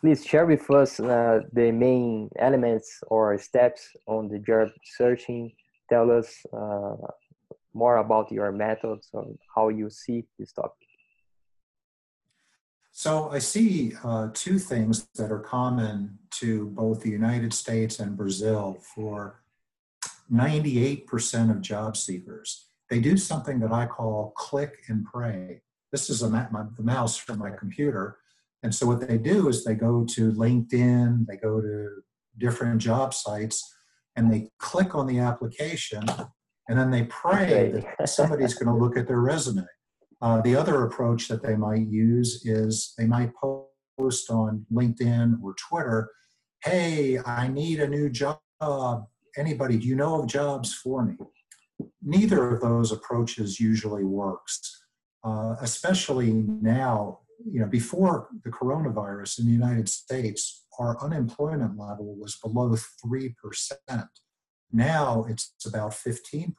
please 0.07 0.25
share 0.25 0.45
with 0.45 0.71
us 0.71 1.01
uh, 1.01 1.41
the 1.51 1.69
main 1.69 2.29
elements 2.39 3.03
or 3.07 3.37
steps 3.37 3.89
on 4.05 4.29
the 4.29 4.39
job 4.39 4.69
searching. 4.97 5.51
Tell 5.89 6.09
us 6.09 6.29
uh, 6.53 6.95
more 7.73 7.97
about 7.97 8.31
your 8.31 8.53
methods 8.53 9.09
or 9.11 9.25
how 9.53 9.67
you 9.67 9.89
see 9.89 10.23
this 10.39 10.53
topic. 10.53 10.87
So 12.93 13.29
I 13.31 13.39
see 13.39 13.95
uh, 14.01 14.29
two 14.33 14.59
things 14.59 15.09
that 15.15 15.29
are 15.29 15.39
common 15.39 16.17
to 16.39 16.67
both 16.67 17.01
the 17.01 17.09
United 17.09 17.53
States 17.53 17.99
and 17.99 18.15
Brazil 18.15 18.77
for 18.95 19.43
98% 20.31 21.51
of 21.51 21.59
job 21.59 21.97
seekers. 21.97 22.67
They 22.89 23.01
do 23.01 23.17
something 23.17 23.59
that 23.59 23.73
I 23.73 23.87
call 23.87 24.31
click 24.37 24.85
and 24.87 25.03
pray. 25.03 25.63
This 25.91 26.09
is 26.09 26.21
a, 26.21 26.29
my, 26.29 26.63
the 26.77 26.83
mouse 26.83 27.17
from 27.17 27.39
my 27.39 27.49
computer 27.51 28.19
and 28.63 28.73
so 28.73 28.87
what 28.87 29.07
they 29.07 29.17
do 29.17 29.47
is 29.47 29.63
they 29.63 29.75
go 29.75 30.05
to 30.05 30.31
LinkedIn, 30.31 31.25
they 31.27 31.37
go 31.37 31.61
to 31.61 31.89
different 32.37 32.81
job 32.81 33.13
sites, 33.13 33.63
and 34.15 34.31
they 34.31 34.49
click 34.59 34.95
on 34.95 35.07
the 35.07 35.19
application, 35.19 36.03
and 36.67 36.77
then 36.77 36.91
they 36.91 37.03
pray 37.03 37.83
that 37.99 38.09
somebody's 38.09 38.55
going 38.55 38.67
to 38.67 38.83
look 38.83 38.97
at 38.97 39.07
their 39.07 39.19
resume. 39.19 39.65
Uh, 40.21 40.41
the 40.41 40.55
other 40.55 40.83
approach 40.83 41.27
that 41.27 41.43
they 41.43 41.55
might 41.55 41.87
use 41.87 42.43
is 42.45 42.93
they 42.97 43.05
might 43.05 43.31
post 43.99 44.29
on 44.31 44.65
LinkedIn 44.73 45.41
or 45.43 45.53
Twitter, 45.53 46.09
"Hey, 46.63 47.19
I 47.19 47.47
need 47.47 47.79
a 47.79 47.87
new 47.87 48.09
job. 48.09 48.39
Anybody, 49.37 49.77
do 49.77 49.87
you 49.87 49.95
know 49.95 50.21
of 50.21 50.27
jobs 50.27 50.73
for 50.73 51.05
me?" 51.05 51.15
Neither 52.01 52.49
of 52.49 52.61
those 52.61 52.91
approaches 52.91 53.59
usually 53.59 54.03
works, 54.03 54.83
uh, 55.23 55.55
especially 55.61 56.33
now 56.33 57.19
you 57.51 57.59
know, 57.59 57.67
before 57.67 58.29
the 58.43 58.49
coronavirus 58.49 59.39
in 59.39 59.45
the 59.45 59.51
United 59.51 59.89
States, 59.89 60.65
our 60.79 61.01
unemployment 61.03 61.77
level 61.77 62.15
was 62.15 62.35
below 62.35 62.75
3%. 63.05 63.33
Now 64.71 65.25
it's 65.27 65.53
about 65.65 65.91
15%. 65.91 66.53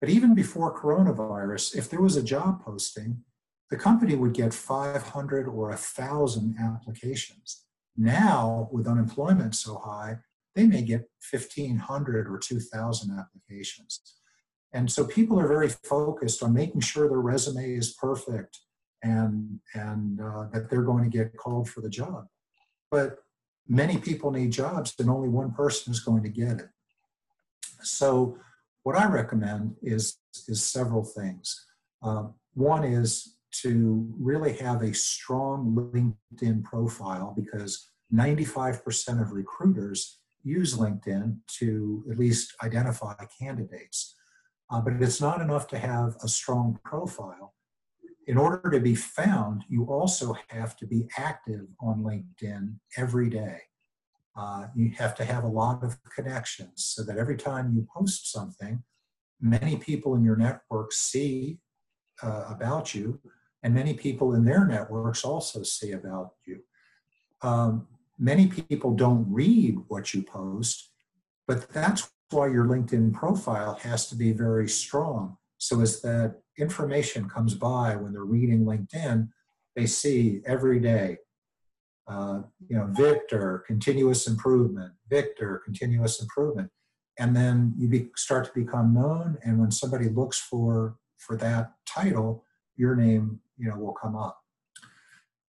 But 0.00 0.10
even 0.10 0.34
before 0.34 0.80
coronavirus, 0.80 1.76
if 1.76 1.90
there 1.90 2.00
was 2.00 2.16
a 2.16 2.22
job 2.22 2.64
posting, 2.64 3.24
the 3.70 3.76
company 3.76 4.14
would 4.14 4.32
get 4.32 4.54
500 4.54 5.48
or 5.48 5.68
1,000 5.68 6.56
applications. 6.60 7.64
Now, 7.96 8.68
with 8.72 8.86
unemployment 8.86 9.54
so 9.56 9.78
high, 9.84 10.18
they 10.54 10.66
may 10.66 10.82
get 10.82 11.10
1,500 11.30 12.28
or 12.28 12.38
2,000 12.38 13.18
applications. 13.18 14.00
And 14.72 14.90
so 14.90 15.04
people 15.04 15.38
are 15.40 15.48
very 15.48 15.68
focused 15.68 16.42
on 16.42 16.52
making 16.52 16.80
sure 16.80 17.08
their 17.08 17.20
resume 17.20 17.74
is 17.74 17.94
perfect, 17.94 18.58
and 19.02 19.60
and 19.74 20.20
uh, 20.20 20.46
that 20.52 20.68
they're 20.68 20.82
going 20.82 21.04
to 21.04 21.16
get 21.16 21.36
called 21.36 21.68
for 21.68 21.80
the 21.80 21.88
job. 21.88 22.26
But 22.90 23.18
many 23.68 23.98
people 23.98 24.30
need 24.30 24.50
jobs, 24.50 24.94
and 24.98 25.10
only 25.10 25.28
one 25.28 25.52
person 25.52 25.92
is 25.92 26.00
going 26.00 26.22
to 26.22 26.28
get 26.28 26.58
it. 26.58 26.68
So, 27.82 28.38
what 28.82 28.96
I 28.96 29.06
recommend 29.06 29.76
is 29.82 30.18
is 30.48 30.62
several 30.62 31.04
things. 31.04 31.66
Uh, 32.02 32.28
one 32.54 32.84
is 32.84 33.36
to 33.62 34.06
really 34.18 34.52
have 34.54 34.82
a 34.82 34.94
strong 34.94 35.74
LinkedIn 35.74 36.62
profile 36.64 37.34
because 37.36 37.90
95% 38.12 39.20
of 39.20 39.32
recruiters 39.32 40.18
use 40.44 40.76
LinkedIn 40.76 41.38
to 41.58 42.04
at 42.10 42.18
least 42.18 42.54
identify 42.62 43.14
candidates. 43.38 44.14
Uh, 44.70 44.80
but 44.80 44.94
it's 45.00 45.20
not 45.20 45.40
enough 45.40 45.66
to 45.68 45.78
have 45.78 46.16
a 46.22 46.28
strong 46.28 46.78
profile 46.84 47.54
in 48.28 48.36
order 48.36 48.70
to 48.70 48.78
be 48.78 48.94
found, 48.94 49.64
you 49.70 49.86
also 49.86 50.36
have 50.48 50.76
to 50.76 50.86
be 50.86 51.08
active 51.16 51.66
on 51.80 52.02
LinkedIn 52.02 52.74
every 52.98 53.30
day. 53.30 53.62
Uh, 54.36 54.66
you 54.76 54.90
have 54.98 55.14
to 55.14 55.24
have 55.24 55.44
a 55.44 55.48
lot 55.48 55.82
of 55.82 55.96
connections 56.14 56.84
so 56.94 57.02
that 57.02 57.16
every 57.16 57.38
time 57.38 57.72
you 57.74 57.88
post 57.96 58.30
something, 58.30 58.84
many 59.40 59.76
people 59.76 60.14
in 60.14 60.22
your 60.22 60.36
network 60.36 60.92
see 60.92 61.58
uh, 62.22 62.44
about 62.50 62.94
you, 62.94 63.18
and 63.62 63.74
many 63.74 63.94
people 63.94 64.34
in 64.34 64.44
their 64.44 64.66
networks 64.66 65.24
also 65.24 65.62
see 65.62 65.92
about 65.92 66.32
you. 66.46 66.60
Um, 67.40 67.88
many 68.18 68.46
people 68.46 68.94
don't 68.94 69.26
read 69.32 69.78
what 69.88 70.12
you 70.12 70.22
post, 70.22 70.90
but 71.46 71.70
that's 71.70 72.10
why 72.30 72.48
your 72.48 72.66
LinkedIn 72.66 73.14
profile 73.14 73.76
has 73.76 74.06
to 74.10 74.16
be 74.16 74.32
very 74.32 74.68
strong 74.68 75.38
so 75.56 75.80
as 75.80 76.02
that 76.02 76.42
information 76.58 77.28
comes 77.28 77.54
by 77.54 77.96
when 77.96 78.12
they're 78.12 78.24
reading 78.24 78.64
LinkedIn, 78.64 79.28
they 79.76 79.86
see 79.86 80.42
every 80.46 80.80
day, 80.80 81.18
uh, 82.08 82.40
you 82.68 82.76
know, 82.76 82.88
Victor, 82.92 83.64
continuous 83.66 84.26
improvement, 84.26 84.92
Victor, 85.08 85.62
continuous 85.64 86.20
improvement. 86.20 86.70
And 87.18 87.34
then 87.34 87.74
you 87.76 87.88
be, 87.88 88.10
start 88.16 88.46
to 88.46 88.52
become 88.54 88.94
known. 88.94 89.38
And 89.44 89.58
when 89.58 89.70
somebody 89.70 90.08
looks 90.08 90.38
for, 90.38 90.96
for 91.16 91.36
that 91.36 91.72
title, 91.86 92.44
your 92.76 92.94
name, 92.94 93.40
you 93.56 93.68
know, 93.68 93.76
will 93.76 93.92
come 93.92 94.16
up. 94.16 94.38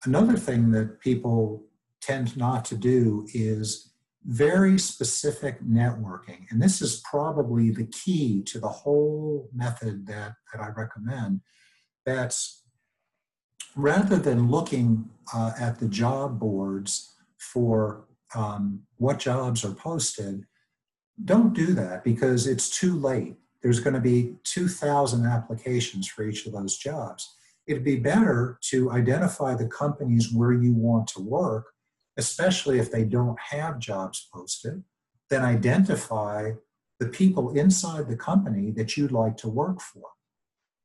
Another 0.04 0.36
thing 0.36 0.70
that 0.70 1.00
people 1.00 1.64
tend 2.00 2.36
not 2.36 2.64
to 2.66 2.76
do 2.76 3.26
is 3.34 3.89
very 4.24 4.78
specific 4.78 5.62
networking. 5.62 6.50
And 6.50 6.60
this 6.60 6.82
is 6.82 7.02
probably 7.08 7.70
the 7.70 7.86
key 7.86 8.42
to 8.44 8.58
the 8.58 8.68
whole 8.68 9.48
method 9.54 10.06
that, 10.06 10.34
that 10.52 10.60
I 10.60 10.68
recommend. 10.76 11.40
That's 12.04 12.64
rather 13.76 14.16
than 14.16 14.50
looking 14.50 15.08
uh, 15.34 15.52
at 15.58 15.78
the 15.78 15.88
job 15.88 16.38
boards 16.38 17.14
for 17.38 18.04
um, 18.34 18.82
what 18.96 19.18
jobs 19.18 19.64
are 19.64 19.74
posted, 19.74 20.44
don't 21.24 21.54
do 21.54 21.68
that 21.74 22.04
because 22.04 22.46
it's 22.46 22.78
too 22.78 22.98
late. 22.98 23.36
There's 23.62 23.80
going 23.80 23.94
to 23.94 24.00
be 24.00 24.36
2,000 24.44 25.26
applications 25.26 26.08
for 26.08 26.22
each 26.24 26.46
of 26.46 26.52
those 26.52 26.78
jobs. 26.78 27.28
It'd 27.66 27.84
be 27.84 27.98
better 27.98 28.58
to 28.70 28.90
identify 28.90 29.54
the 29.54 29.68
companies 29.68 30.32
where 30.32 30.52
you 30.52 30.72
want 30.72 31.08
to 31.08 31.22
work 31.22 31.66
especially 32.20 32.78
if 32.78 32.92
they 32.92 33.02
don't 33.02 33.40
have 33.40 33.78
jobs 33.78 34.28
posted, 34.32 34.84
then 35.30 35.42
identify 35.42 36.52
the 36.98 37.08
people 37.08 37.56
inside 37.56 38.08
the 38.08 38.16
company 38.30 38.70
that 38.72 38.94
you'd 38.94 39.10
like 39.10 39.38
to 39.38 39.48
work 39.48 39.80
for. 39.80 40.02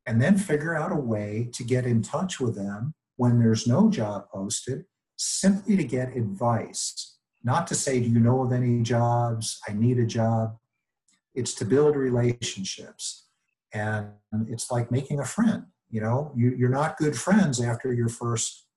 And 0.06 0.22
then 0.22 0.38
figure 0.38 0.76
out 0.78 0.94
a 0.94 1.08
way 1.14 1.50
to 1.54 1.64
get 1.64 1.86
in 1.86 2.02
touch 2.02 2.40
with 2.40 2.56
them 2.56 2.94
when 3.18 3.40
there's 3.40 3.68
no 3.68 3.90
job 3.90 4.30
posted, 4.32 4.86
simply 5.18 5.76
to 5.76 5.84
get 5.84 6.16
advice. 6.16 7.18
Not 7.44 7.68
to 7.68 7.76
say, 7.76 8.00
Do 8.00 8.08
you 8.08 8.20
know 8.20 8.42
of 8.44 8.54
any 8.54 8.82
jobs? 8.82 9.60
I 9.68 9.74
need 9.74 10.00
a 10.00 10.06
job. 10.06 10.56
It's 11.34 11.54
to 11.56 11.66
build 11.66 11.98
relationships. 11.98 13.28
And 13.74 14.12
it's 14.48 14.72
like 14.72 14.90
making 14.90 15.20
a 15.20 15.26
friend. 15.26 15.64
You 15.90 16.00
know, 16.00 16.32
you, 16.34 16.66
are 16.66 16.78
not 16.82 16.98
good 16.98 17.18
friends 17.18 17.62
after 17.62 17.92
your 17.94 18.10
first 18.10 18.68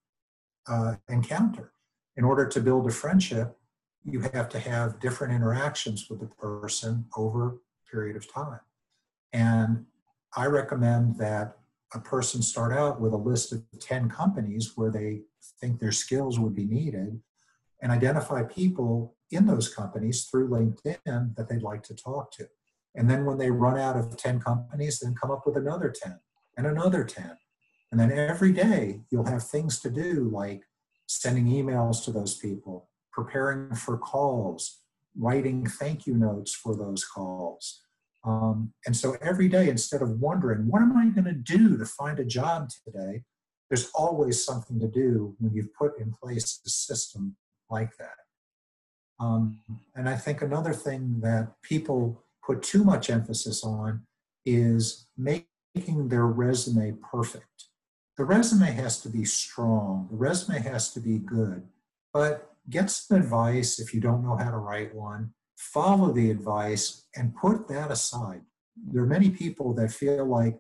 uh, 0.67 0.97
encounter 1.09 1.73
in 2.19 2.25
order 2.25 2.45
to 2.45 2.61
build 2.61 2.85
a 2.87 2.91
friendship, 2.91 3.57
you 4.05 4.21
have 4.21 4.49
to 4.49 4.59
have 4.59 4.99
different 4.99 5.33
interactions 5.33 6.11
with 6.11 6.19
the 6.19 6.27
person 6.27 7.07
over 7.17 7.47
a 7.47 7.91
period 7.91 8.17
of 8.17 8.31
time. 8.31 8.59
And 9.33 9.87
I 10.37 10.47
recommend 10.47 11.17
that 11.19 11.59
a 11.95 12.01
person 12.01 12.43
start 12.43 12.73
out 12.73 13.01
with 13.01 13.13
a 13.13 13.17
list 13.17 13.53
of 13.53 13.63
10 13.81 14.11
companies 14.11 14.73
where 14.75 14.91
they 14.91 15.23
think 15.61 15.79
their 15.79 15.93
skills 15.93 16.41
would 16.41 16.57
be 16.57 16.65
needed 16.65 17.21
and 17.81 17.93
identify 17.93 18.43
people 18.43 19.15
in 19.31 19.47
those 19.47 19.73
companies 19.73 20.25
through 20.25 20.49
LinkedIn 20.49 21.37
that 21.37 21.49
they'd 21.49 21.63
like 21.63 21.85
to 21.85 21.95
talk 21.95 22.33
to. 22.33 22.49
And 22.97 23.09
then 23.09 23.27
when 23.27 23.39
they 23.39 23.51
run 23.51 23.79
out 23.79 23.97
of 23.97 24.17
10 24.17 24.41
companies, 24.41 24.99
then 24.99 25.15
come 25.15 25.31
up 25.31 25.47
with 25.47 25.57
another 25.57 25.91
10 25.91 26.19
and 26.57 26.67
another 26.67 27.05
10. 27.05 27.37
And 27.93 28.01
then 28.01 28.11
every 28.11 28.53
day 28.53 29.03
you'll 29.09 29.27
have 29.27 29.45
things 29.45 29.79
to 29.81 29.91
do 29.91 30.29
like 30.33 30.65
sending 31.09 31.47
emails 31.47 32.05
to 32.05 32.13
those 32.13 32.37
people, 32.37 32.89
preparing 33.13 33.75
for 33.75 33.99
calls, 33.99 34.79
writing 35.17 35.67
thank 35.67 36.07
you 36.07 36.15
notes 36.15 36.55
for 36.55 36.77
those 36.77 37.05
calls. 37.05 37.81
Um, 38.25 38.73
and 38.87 38.97
so 38.97 39.17
every 39.23 39.49
day, 39.49 39.69
instead 39.69 40.03
of 40.03 40.21
wondering, 40.21 40.69
what 40.69 40.83
am 40.83 40.97
I 40.97 41.07
going 41.07 41.25
to 41.25 41.33
do 41.33 41.79
to 41.79 41.85
find 41.85 42.21
a 42.21 42.25
job 42.25 42.69
today? 42.85 43.23
There's 43.71 43.91
always 43.95 44.45
something 44.45 44.79
to 44.81 44.89
do 44.89 45.35
when 45.39 45.55
you've 45.55 45.75
put 45.75 45.99
in 45.99 46.13
place 46.13 46.61
a 46.67 46.71
system 46.71 47.37
like 47.71 47.97
that. 47.99 48.17
Um, 49.21 49.61
and 49.95 50.09
I 50.09 50.17
think 50.17 50.43
another 50.43 50.73
thing 50.73 51.21
that 51.23 51.53
people 51.63 52.23
put 52.45 52.63
too 52.63 52.85
much 52.85 53.11
emphasis 53.11 53.65
on 53.65 54.03
is 54.47 55.07
making 55.17 56.09
their 56.09 56.27
resume 56.27 56.97
perfect. 57.11 57.68
The 58.19 58.25
resume 58.25 58.73
has 58.73 59.01
to 59.03 59.09
be 59.09 59.25
strong, 59.25 60.09
the 60.11 60.17
resume 60.17 60.61
has 60.61 60.93
to 60.95 61.01
be 61.01 61.19
good, 61.19 61.63
but 62.13 62.51
get 62.69 62.91
some 62.91 63.17
advice 63.17 63.79
if 63.79 63.95
you 63.95 64.01
don't 64.01 64.25
know 64.25 64.37
how 64.37 64.51
to 64.51 64.59
write 64.59 64.93
one. 64.93 65.35
Follow 65.57 66.13
the 66.13 66.33
advice 66.33 67.07
and 67.15 67.37
put 67.37 67.69
that 67.69 67.93
aside. 67.93 68.41
There 68.77 69.05
are 69.05 69.07
many 69.07 69.31
people 69.31 69.73
that 69.75 69.93
feel 69.93 70.27
like, 70.27 70.59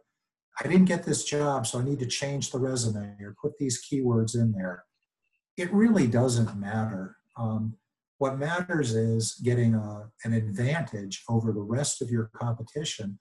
I 0.61 0.69
didn't 0.69 0.85
get 0.85 1.03
this 1.03 1.25
job, 1.25 1.67
so 1.67 1.81
I 1.81 1.85
need 1.85 1.99
to 1.99 2.07
change 2.07 2.53
the 2.53 2.61
resume 2.61 3.17
or 3.21 3.35
put 3.43 3.59
these 3.59 3.85
keywords 3.85 4.37
in 4.37 4.53
there. 4.53 4.85
It 5.57 5.73
really 5.73 6.07
doesn't 6.07 6.57
matter. 6.57 7.17
Um, 7.37 7.77
what 8.19 8.39
matters 8.39 8.95
is 8.95 9.35
getting 9.35 9.75
a, 9.75 10.11
an 10.25 10.33
advantage 10.33 11.25
over 11.29 11.53
the 11.53 11.61
rest 11.61 12.03
of 12.03 12.11
your 12.11 12.31
competition 12.35 13.19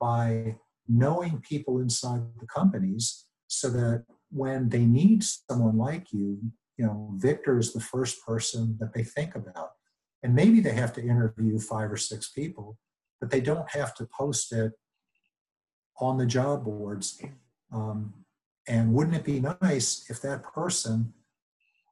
by 0.00 0.56
knowing 0.88 1.40
people 1.48 1.78
inside 1.80 2.22
the 2.40 2.46
companies 2.46 3.25
so 3.48 3.70
that 3.70 4.04
when 4.30 4.68
they 4.68 4.84
need 4.84 5.24
someone 5.24 5.76
like 5.76 6.12
you, 6.12 6.38
you 6.76 6.84
know, 6.84 7.10
Victor 7.16 7.58
is 7.58 7.72
the 7.72 7.80
first 7.80 8.24
person 8.24 8.76
that 8.80 8.92
they 8.92 9.02
think 9.02 9.34
about. 9.34 9.70
And 10.22 10.34
maybe 10.34 10.60
they 10.60 10.72
have 10.72 10.92
to 10.94 11.02
interview 11.02 11.58
five 11.58 11.90
or 11.90 11.96
six 11.96 12.30
people, 12.30 12.78
but 13.20 13.30
they 13.30 13.40
don't 13.40 13.70
have 13.70 13.94
to 13.96 14.08
post 14.18 14.52
it 14.52 14.72
on 16.00 16.18
the 16.18 16.26
job 16.26 16.64
boards. 16.64 17.20
Um, 17.72 18.12
and 18.68 18.92
wouldn't 18.92 19.16
it 19.16 19.24
be 19.24 19.40
nice 19.62 20.10
if 20.10 20.20
that 20.22 20.42
person 20.42 21.14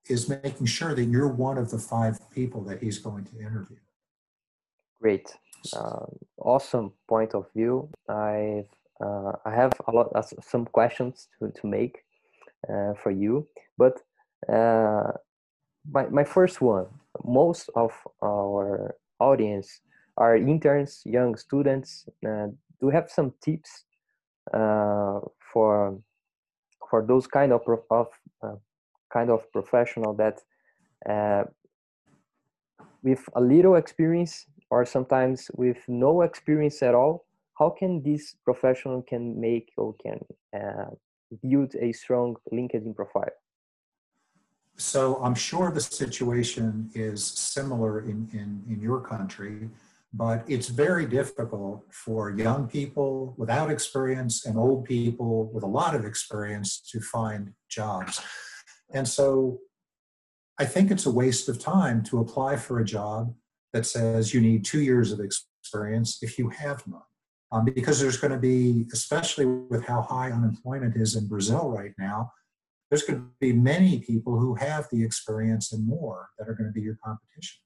is 0.09 0.29
making 0.29 0.67
sure 0.67 0.95
that 0.95 1.05
you're 1.05 1.29
one 1.29 1.57
of 1.57 1.71
the 1.71 1.79
five 1.79 2.19
people 2.31 2.63
that 2.65 2.83
he's 2.83 2.99
going 2.99 3.25
to 3.25 3.39
interview? 3.39 3.77
Great. 5.01 5.35
Uh, 5.73 6.07
awesome 6.39 6.93
point 7.09 7.35
of 7.35 7.47
view. 7.55 7.89
I've 8.09 8.69
uh, 9.05 9.33
I 9.45 9.51
have 9.55 9.73
a 9.87 9.93
lot 9.93 10.09
uh, 10.15 10.23
some 10.23 10.65
questions 10.67 11.29
to, 11.39 11.51
to 11.51 11.67
make 11.67 11.99
uh, 12.69 12.95
for 13.03 13.11
you, 13.11 13.47
but 13.77 14.01
uh, 14.49 15.13
my, 15.91 16.07
my 16.09 16.25
first 16.25 16.61
one, 16.61 16.87
most 17.25 17.71
of 17.77 17.93
our 18.23 18.95
audience 19.21 19.81
are 20.17 20.37
interns, 20.37 21.03
young 21.05 21.37
students. 21.37 22.09
Uh, 22.27 22.47
do 22.81 22.87
you 22.87 22.91
have 22.91 23.11
some 23.11 23.33
tips 23.43 23.85
for 24.51 25.99
for 26.91 27.05
those 27.07 27.27
kind 27.27 27.53
of 27.53 27.63
of 27.91 28.09
kind 29.13 29.31
of 29.31 29.51
professional 29.53 30.15
that 30.15 30.41
with 33.03 33.29
a 33.37 33.41
little 33.41 33.77
experience 33.77 34.47
or 34.71 34.85
sometimes 34.85 35.51
with 35.55 35.79
no 35.89 36.23
experience 36.23 36.83
at 36.83 36.95
all 36.95 37.25
how 37.59 37.71
can 37.71 38.03
this 38.03 38.37
professional 38.45 39.03
can 39.03 39.41
make 39.41 39.73
or 39.77 39.95
can 40.03 40.19
uh, 40.59 40.91
build 41.43 41.75
a 41.81 41.93
strong 41.93 42.37
linkedin 42.53 42.95
profile? 42.95 43.31
So 44.77 45.23
i'm 45.23 45.37
sure 45.37 45.71
the 45.71 45.81
situation 45.81 46.91
is 46.95 47.25
similar 47.25 48.01
in, 48.01 48.29
in, 48.33 48.63
in 48.69 48.81
your 48.81 49.01
country 49.01 49.71
but 50.17 50.45
it's 50.47 50.69
very 50.69 51.07
difficult 51.07 51.85
for 51.91 52.31
young 52.31 52.69
people 52.69 53.35
without 53.37 53.69
experience 53.69 54.47
and 54.47 54.57
old 54.57 54.85
people 54.85 55.51
with 55.53 55.65
a 55.65 55.73
lot 55.81 55.97
of 55.97 56.05
experience 56.05 56.79
to 56.79 57.01
find 57.01 57.53
jobs. 57.69 58.21
And 58.93 59.09
so 59.09 59.59
i 60.59 60.65
think 60.65 60.91
it's 60.91 61.07
a 61.07 61.11
waste 61.11 61.49
of 61.49 61.59
time 61.59 62.03
to 62.05 62.21
apply 62.21 62.57
for 62.57 62.79
a 62.79 62.85
job 62.85 63.35
that 63.73 63.87
says 63.87 64.33
you 64.33 64.41
need 64.41 64.65
two 64.65 64.81
years 64.81 65.11
of 65.13 65.21
experience 65.21 66.19
if 66.23 66.39
you 66.39 66.49
have 66.49 66.87
none 66.87 67.03
um, 67.55 67.65
because 67.65 68.01
there's 68.01 68.17
going 68.17 68.33
to 68.33 68.39
be, 68.39 68.87
especially 68.93 69.47
with 69.47 69.85
how 69.85 70.03
high 70.03 70.33
unemployment 70.33 70.97
is 70.97 71.15
in 71.15 71.29
Brazil 71.29 71.71
right 71.71 71.93
now, 71.99 72.33
there's 72.91 73.05
going 73.05 73.21
to 73.21 73.27
be 73.39 73.53
many 73.53 74.01
people 74.01 74.39
who 74.39 74.57
have 74.57 74.89
the 74.91 75.05
experience 75.05 75.73
and 75.73 75.87
more 75.87 76.31
that 76.37 76.49
are 76.49 76.55
going 76.55 76.69
to 76.69 76.73
be 76.73 76.81
your 76.81 76.99
competition. 77.05 77.61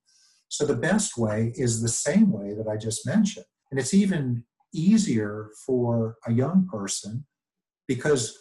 So 0.49 0.67
the 0.67 0.77
best 0.77 1.17
way 1.17 1.53
is 1.57 1.81
the 1.81 1.89
same 1.89 2.31
way 2.31 2.53
that 2.55 2.69
I 2.69 2.77
just 2.77 3.07
mentioned. 3.07 3.47
And 3.71 3.81
it's 3.81 3.95
even 3.95 4.45
easier 4.75 5.51
for 5.67 6.17
a 6.27 6.33
young 6.33 6.69
person 6.71 7.25
because 7.87 8.39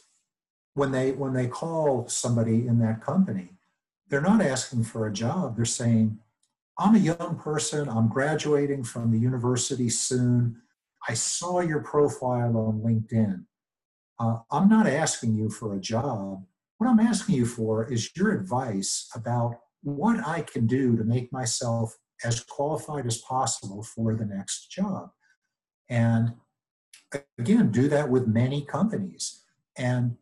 when 0.73 0.91
they 0.91 1.13
when 1.13 1.33
they 1.33 1.47
call 1.47 2.07
somebody 2.09 2.67
in 2.67 2.79
that 2.79 3.01
company, 3.01 3.51
they're 4.09 4.21
not 4.21 4.41
asking 4.41 4.83
for 4.83 5.07
a 5.07 5.13
job. 5.13 5.55
They're 5.55 5.65
saying, 5.65 6.19
I'm 6.77 6.95
a 6.95 6.99
young 6.99 7.39
person, 7.41 7.89
I'm 7.89 8.09
graduating 8.09 8.83
from 8.83 9.11
the 9.11 9.17
university 9.17 9.89
soon. 9.89 10.61
I 11.07 11.13
saw 11.13 11.61
your 11.61 11.81
profile 11.81 12.57
on 12.57 12.81
LinkedIn. 12.81 13.45
Uh, 14.19 14.39
I'm 14.51 14.67
not 14.67 14.87
asking 14.87 15.35
you 15.35 15.49
for 15.49 15.75
a 15.75 15.79
job. 15.79 16.43
What 16.77 16.89
I'm 16.89 16.99
asking 16.99 17.35
you 17.35 17.45
for 17.45 17.91
is 17.91 18.15
your 18.15 18.31
advice 18.31 19.09
about 19.15 19.59
what 19.83 20.27
I 20.27 20.41
can 20.41 20.67
do 20.67 20.97
to 20.97 21.03
make 21.03 21.31
myself 21.31 21.97
as 22.23 22.43
qualified 22.43 23.05
as 23.05 23.19
possible 23.19 23.83
for 23.83 24.15
the 24.15 24.25
next 24.25 24.69
job. 24.69 25.11
And 25.89 26.33
again, 27.39 27.71
do 27.71 27.87
that 27.89 28.09
with 28.09 28.27
many 28.27 28.65
companies. 28.65 29.43
And 29.77 30.17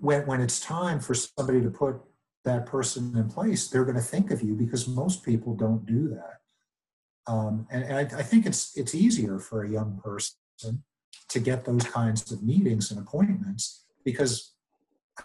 when, 0.00 0.26
when 0.26 0.40
it's 0.40 0.58
time 0.58 1.00
for 1.00 1.14
somebody 1.14 1.60
to 1.60 1.70
put 1.70 2.00
that 2.44 2.66
person 2.66 3.16
in 3.16 3.28
place, 3.28 3.68
they're 3.68 3.84
going 3.84 3.96
to 3.96 4.02
think 4.02 4.30
of 4.30 4.42
you 4.42 4.54
because 4.54 4.88
most 4.88 5.22
people 5.22 5.54
don't 5.54 5.86
do 5.86 6.08
that. 6.08 6.41
Um, 7.26 7.66
and, 7.70 7.84
and 7.84 7.94
I, 7.94 8.18
I, 8.18 8.22
think 8.22 8.46
it's 8.46 8.76
it's 8.76 8.94
easier 8.94 9.38
for 9.38 9.62
a 9.62 9.70
young 9.70 10.00
person 10.02 10.82
to 11.28 11.40
get 11.40 11.64
those 11.64 11.84
kinds 11.84 12.32
of 12.32 12.42
meetings 12.42 12.90
and 12.90 13.00
appointments 13.00 13.84
because 14.04 14.54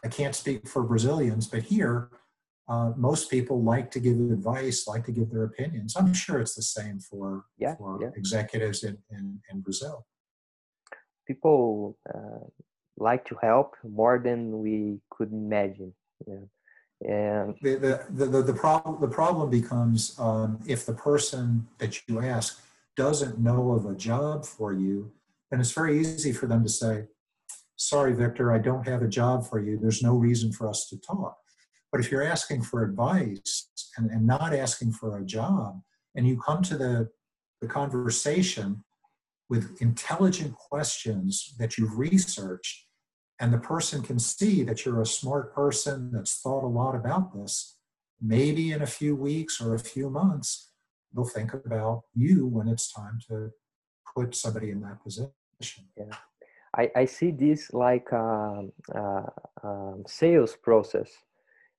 I 0.03 0.07
can't 0.07 0.35
speak 0.35 0.67
for 0.67 0.83
Brazilians, 0.83 1.47
but 1.47 1.63
here 1.63 2.09
uh, 2.69 2.91
most 2.97 3.31
people 3.31 3.63
like 3.63 3.89
to 3.91 3.99
give 3.99 4.19
advice, 4.19 4.87
like 4.87 5.05
to 5.05 5.11
give 5.11 5.31
their 5.31 5.45
opinions. 5.45 5.95
I'm 5.95 6.13
sure 6.13 6.39
it's 6.39 6.55
the 6.55 6.61
same 6.61 6.99
for 6.99 7.45
yeah, 7.57 7.75
for 7.75 7.99
yeah. 8.01 8.09
executives 8.15 8.83
in, 8.83 8.97
in, 9.09 9.39
in, 9.49 9.61
Brazil. 9.61 10.05
People 11.25 11.97
uh, 12.13 12.45
like 12.97 13.23
to 13.25 13.37
help 13.41 13.75
more 13.83 14.19
than 14.21 14.59
we 14.59 14.99
could 15.09 15.31
imagine. 15.31 15.93
Yeah. 16.27 16.47
And 17.01 17.55
the, 17.61 17.75
the, 18.09 18.25
the, 18.25 18.41
the, 18.41 18.53
problem, 18.53 18.99
the 18.99 19.07
problem 19.07 19.49
becomes 19.49 20.17
um, 20.19 20.59
if 20.65 20.85
the 20.85 20.93
person 20.93 21.67
that 21.77 22.07
you 22.07 22.21
ask 22.21 22.61
doesn't 22.95 23.37
know 23.37 23.71
of 23.71 23.85
a 23.85 23.95
job 23.95 24.45
for 24.45 24.73
you, 24.73 25.11
then 25.51 25.59
it's 25.59 25.71
very 25.71 25.99
easy 25.99 26.31
for 26.31 26.47
them 26.47 26.63
to 26.63 26.69
say, 26.69 27.05
sorry, 27.75 28.13
Victor, 28.13 28.51
I 28.51 28.57
don't 28.57 28.87
have 28.87 29.03
a 29.03 29.07
job 29.07 29.47
for 29.47 29.59
you. 29.59 29.77
There's 29.77 30.01
no 30.01 30.15
reason 30.15 30.51
for 30.51 30.67
us 30.67 30.89
to 30.89 30.97
talk. 30.97 31.37
But 31.91 32.01
if 32.01 32.11
you're 32.11 32.23
asking 32.23 32.63
for 32.63 32.83
advice 32.83 33.69
and, 33.97 34.09
and 34.09 34.25
not 34.25 34.53
asking 34.53 34.93
for 34.93 35.17
a 35.17 35.25
job, 35.25 35.81
and 36.15 36.27
you 36.27 36.41
come 36.41 36.63
to 36.63 36.77
the, 36.77 37.09
the 37.61 37.67
conversation 37.67 38.83
with 39.49 39.81
intelligent 39.81 40.55
questions 40.55 41.53
that 41.59 41.77
you've 41.77 41.97
researched, 41.97 42.86
and 43.39 43.53
the 43.53 43.59
person 43.59 44.01
can 44.01 44.19
see 44.19 44.63
that 44.63 44.85
you're 44.85 45.01
a 45.01 45.05
smart 45.05 45.53
person 45.53 46.11
that's 46.11 46.39
thought 46.39 46.63
a 46.63 46.67
lot 46.67 46.95
about 46.95 47.33
this, 47.33 47.77
maybe 48.21 48.71
in 48.71 48.81
a 48.81 48.87
few 48.87 49.15
weeks 49.15 49.61
or 49.61 49.75
a 49.75 49.79
few 49.79 50.09
months, 50.09 50.71
they'll 51.13 51.25
think 51.25 51.53
about 51.53 52.03
you 52.15 52.47
when 52.47 52.67
it's 52.67 52.91
time 52.91 53.19
to 53.27 53.51
put 54.15 54.35
somebody 54.35 54.71
in 54.71 54.81
that 54.81 55.03
position. 55.03 55.31
Yeah. 55.95 56.15
I, 56.75 56.91
I 56.95 57.05
see 57.05 57.31
this 57.31 57.73
like 57.73 58.07
a, 58.11 58.63
a, 58.93 59.23
a 59.63 59.93
sales 60.07 60.55
process, 60.55 61.09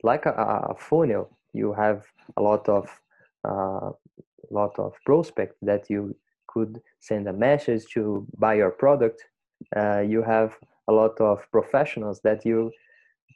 like 0.03 0.27
a, 0.27 0.33
a, 0.71 0.75
funnel. 0.79 1.37
You 1.53 1.73
have 1.73 2.05
a 2.37 2.42
lot 2.42 2.68
of 2.68 2.88
uh, 3.44 3.90
lot 4.51 4.79
of 4.79 4.94
prospect 5.05 5.55
that 5.62 5.90
you 5.90 6.16
could 6.47 6.81
send 7.01 7.29
a 7.29 7.33
message 7.33 7.85
to 7.94 8.27
buy 8.38 8.55
your 8.55 8.71
product. 8.71 9.23
Uh, 9.77 10.01
you 10.01 10.23
have 10.23 10.57
a 10.88 10.92
lot 10.92 11.20
of 11.20 11.38
professionals 11.51 12.20
that 12.24 12.44
you 12.44 12.70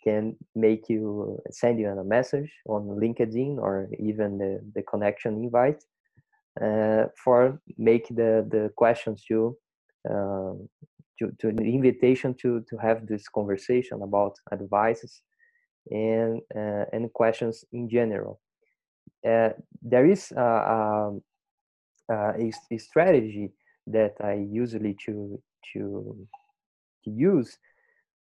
can 0.04 0.36
make 0.54 0.88
you 0.88 1.38
send 1.50 1.78
you 1.78 1.88
a 1.88 2.04
message 2.04 2.50
on 2.68 2.82
LinkedIn 2.88 3.58
or 3.58 3.88
even 3.98 4.38
the, 4.38 4.60
the 4.74 4.82
connection 4.82 5.34
invite 5.34 5.84
uh, 6.60 7.04
for 7.22 7.60
make 7.78 8.08
the, 8.08 8.46
the 8.50 8.70
questions 8.76 9.24
to, 9.28 9.56
uh, 10.10 10.52
to, 11.18 11.30
to 11.38 11.52
the 11.52 11.74
invitation 11.74 12.34
to, 12.34 12.64
to 12.68 12.76
have 12.76 13.06
this 13.06 13.28
conversation 13.28 14.02
about 14.02 14.34
advices 14.52 15.22
and, 15.90 16.40
uh, 16.54 16.84
and 16.92 17.12
questions 17.12 17.64
in 17.72 17.88
general. 17.88 18.40
Uh, 19.26 19.50
there 19.82 20.06
is 20.06 20.32
a, 20.32 20.42
a, 20.42 21.12
a, 22.10 22.78
strategy 22.78 23.52
that 23.86 24.14
I 24.20 24.34
usually 24.50 24.96
to, 25.06 25.40
to, 25.72 26.26
to 27.04 27.10
use 27.10 27.58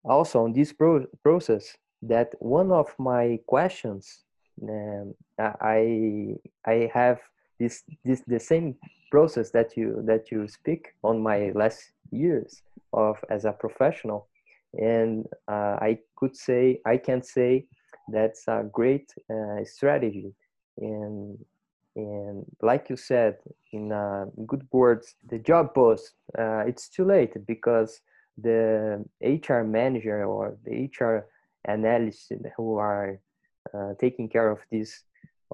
also 0.05 0.44
on 0.44 0.53
this 0.53 0.72
pro- 0.72 1.07
process 1.22 1.77
that 2.03 2.35
one 2.38 2.70
of 2.70 2.94
my 2.98 3.38
questions 3.46 4.24
um, 4.62 5.14
I 5.38 6.37
I 6.64 6.90
have 6.92 7.18
this 7.59 7.83
this 8.05 8.22
the 8.27 8.38
same 8.38 8.77
process 9.11 9.50
that 9.50 9.77
you 9.77 10.03
that 10.07 10.31
you 10.31 10.48
speak 10.48 10.94
on 11.03 11.22
my 11.22 11.50
last 11.55 11.92
years 12.11 12.62
of 12.92 13.16
as 13.31 13.44
a 13.44 13.53
professional. 13.53 14.29
And 14.74 15.27
uh, 15.48 15.77
I 15.81 15.98
could 16.16 16.37
say 16.37 16.81
I 16.87 16.96
can 16.96 17.22
say 17.22 17.66
that's 18.09 18.46
a 18.48 18.64
great 18.72 19.12
uh, 19.31 19.64
strategy. 19.64 20.33
And 20.79 21.38
and 21.96 22.44
like 22.61 22.90
you 22.90 22.96
said 22.96 23.37
in 23.72 23.92
uh, 23.92 24.27
good 24.46 24.66
words 24.72 25.14
the 25.31 25.38
job 25.38 25.74
post 25.74 26.14
uh, 26.37 26.64
it's 26.66 26.88
too 26.88 27.05
late 27.05 27.35
because 27.46 28.00
the 28.38 29.05
HR 29.20 29.62
manager 29.62 30.25
or 30.25 30.57
the 30.64 30.90
HR 30.99 31.27
analyst 31.64 32.33
who 32.57 32.77
are 32.77 33.20
uh, 33.73 33.94
taking 34.01 34.29
care 34.29 34.51
of 34.51 34.59
this 34.70 35.05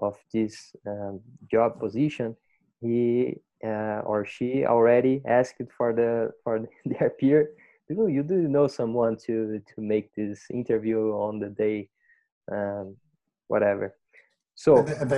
of 0.00 0.16
this 0.32 0.74
um, 0.86 1.20
job 1.50 1.78
position, 1.78 2.36
he 2.80 3.36
uh, 3.64 4.00
or 4.04 4.24
she 4.24 4.64
already 4.64 5.22
asked 5.26 5.62
for 5.76 5.92
the 5.92 6.30
for 6.42 6.66
their 6.84 7.10
peer. 7.10 7.50
Do 7.88 8.08
you 8.08 8.22
do 8.22 8.48
know 8.48 8.66
someone 8.66 9.16
to 9.26 9.60
to 9.74 9.80
make 9.80 10.14
this 10.14 10.46
interview 10.50 11.12
on 11.12 11.40
the 11.40 11.48
day, 11.48 11.90
um, 12.50 12.96
whatever. 13.48 13.96
So 14.54 14.78
and 14.78 15.10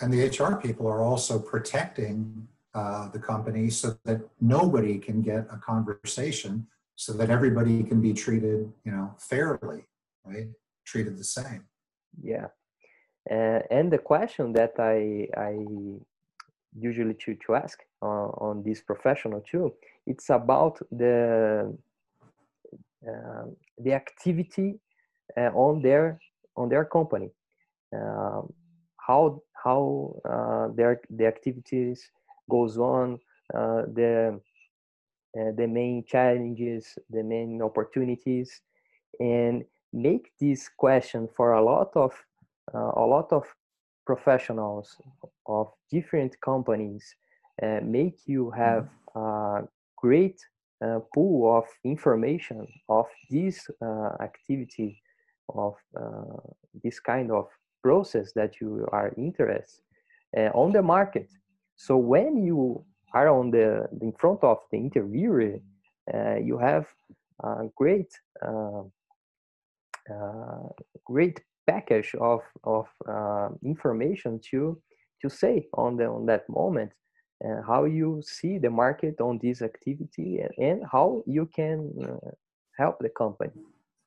and 0.00 0.12
the 0.12 0.28
HR 0.28 0.56
people 0.56 0.86
are 0.86 1.02
also 1.02 1.38
protecting 1.38 2.46
uh, 2.74 3.08
the 3.08 3.18
company 3.18 3.70
so 3.70 3.96
that 4.04 4.20
nobody 4.40 4.98
can 4.98 5.22
get 5.22 5.46
a 5.50 5.56
conversation 5.56 6.66
so 6.98 7.12
that 7.12 7.30
everybody 7.30 7.84
can 7.84 8.00
be 8.00 8.12
treated, 8.12 8.72
you 8.84 8.90
know, 8.90 9.14
fairly, 9.18 9.84
right? 10.24 10.48
Treated 10.84 11.16
the 11.16 11.22
same. 11.22 11.62
Yeah. 12.20 12.48
Uh, 13.30 13.60
and 13.70 13.88
the 13.88 13.98
question 13.98 14.52
that 14.54 14.72
I, 14.80 15.28
I 15.40 15.52
usually 16.76 17.14
to, 17.14 17.36
to 17.46 17.54
ask 17.54 17.78
uh, 18.02 18.30
on 18.46 18.64
this 18.64 18.80
professional 18.80 19.40
too, 19.42 19.74
it's 20.08 20.28
about 20.30 20.80
the, 20.90 21.72
uh, 23.08 23.44
the 23.78 23.92
activity 23.92 24.80
uh, 25.36 25.50
on 25.54 25.80
their, 25.80 26.18
on 26.56 26.68
their 26.68 26.84
company. 26.84 27.30
Um, 27.94 28.52
how, 28.96 29.40
how 29.52 30.16
uh, 30.28 30.74
their, 30.74 31.00
the 31.10 31.26
activities 31.26 32.10
goes 32.50 32.76
on, 32.76 33.20
uh, 33.54 33.82
the, 33.94 34.40
uh, 35.36 35.52
the 35.56 35.66
main 35.66 36.04
challenges, 36.06 36.98
the 37.10 37.22
main 37.22 37.60
opportunities, 37.62 38.62
and 39.20 39.64
make 39.92 40.32
this 40.40 40.68
question 40.68 41.28
for 41.36 41.52
a 41.52 41.62
lot 41.62 41.90
of 41.94 42.12
uh, 42.74 42.92
a 42.96 43.06
lot 43.06 43.32
of 43.32 43.44
professionals 44.06 44.96
of 45.46 45.68
different 45.90 46.38
companies 46.40 47.14
uh, 47.62 47.80
make 47.82 48.26
you 48.26 48.50
have 48.50 48.88
mm-hmm. 49.14 49.64
a 49.64 49.68
great 49.96 50.40
uh, 50.84 51.00
pool 51.14 51.58
of 51.58 51.64
information 51.84 52.66
of 52.88 53.06
this 53.30 53.68
uh, 53.82 54.10
activity 54.20 55.02
of 55.54 55.74
uh, 55.98 56.38
this 56.84 57.00
kind 57.00 57.30
of 57.30 57.46
process 57.82 58.32
that 58.32 58.60
you 58.60 58.86
are 58.92 59.12
interested 59.16 59.82
on 60.54 60.72
the 60.72 60.82
market 60.82 61.28
so 61.76 61.96
when 61.96 62.36
you 62.36 62.84
are 63.12 63.28
on 63.28 63.50
the 63.50 63.88
in 64.00 64.12
front 64.12 64.42
of 64.42 64.58
the 64.70 64.78
interviewer, 64.78 65.60
uh, 66.12 66.36
you 66.36 66.58
have 66.58 66.86
a 67.42 67.68
great 67.74 68.10
uh, 68.42 68.82
uh, 70.12 70.68
great 71.04 71.40
package 71.66 72.14
of 72.20 72.40
of 72.64 72.86
information 73.62 74.40
to 74.50 74.80
to 75.22 75.28
say 75.28 75.66
on 75.74 75.96
the 75.96 76.06
on 76.06 76.26
that 76.26 76.48
moment 76.48 76.92
and 77.40 77.64
how 77.64 77.84
you 77.84 78.20
see 78.24 78.58
the 78.58 78.70
market 78.70 79.20
on 79.20 79.38
this 79.40 79.62
activity 79.62 80.40
and, 80.40 80.52
and 80.58 80.82
how 80.90 81.22
you 81.26 81.46
can 81.54 81.92
uh, 82.02 82.30
help 82.76 82.98
the 82.98 83.08
company. 83.10 83.52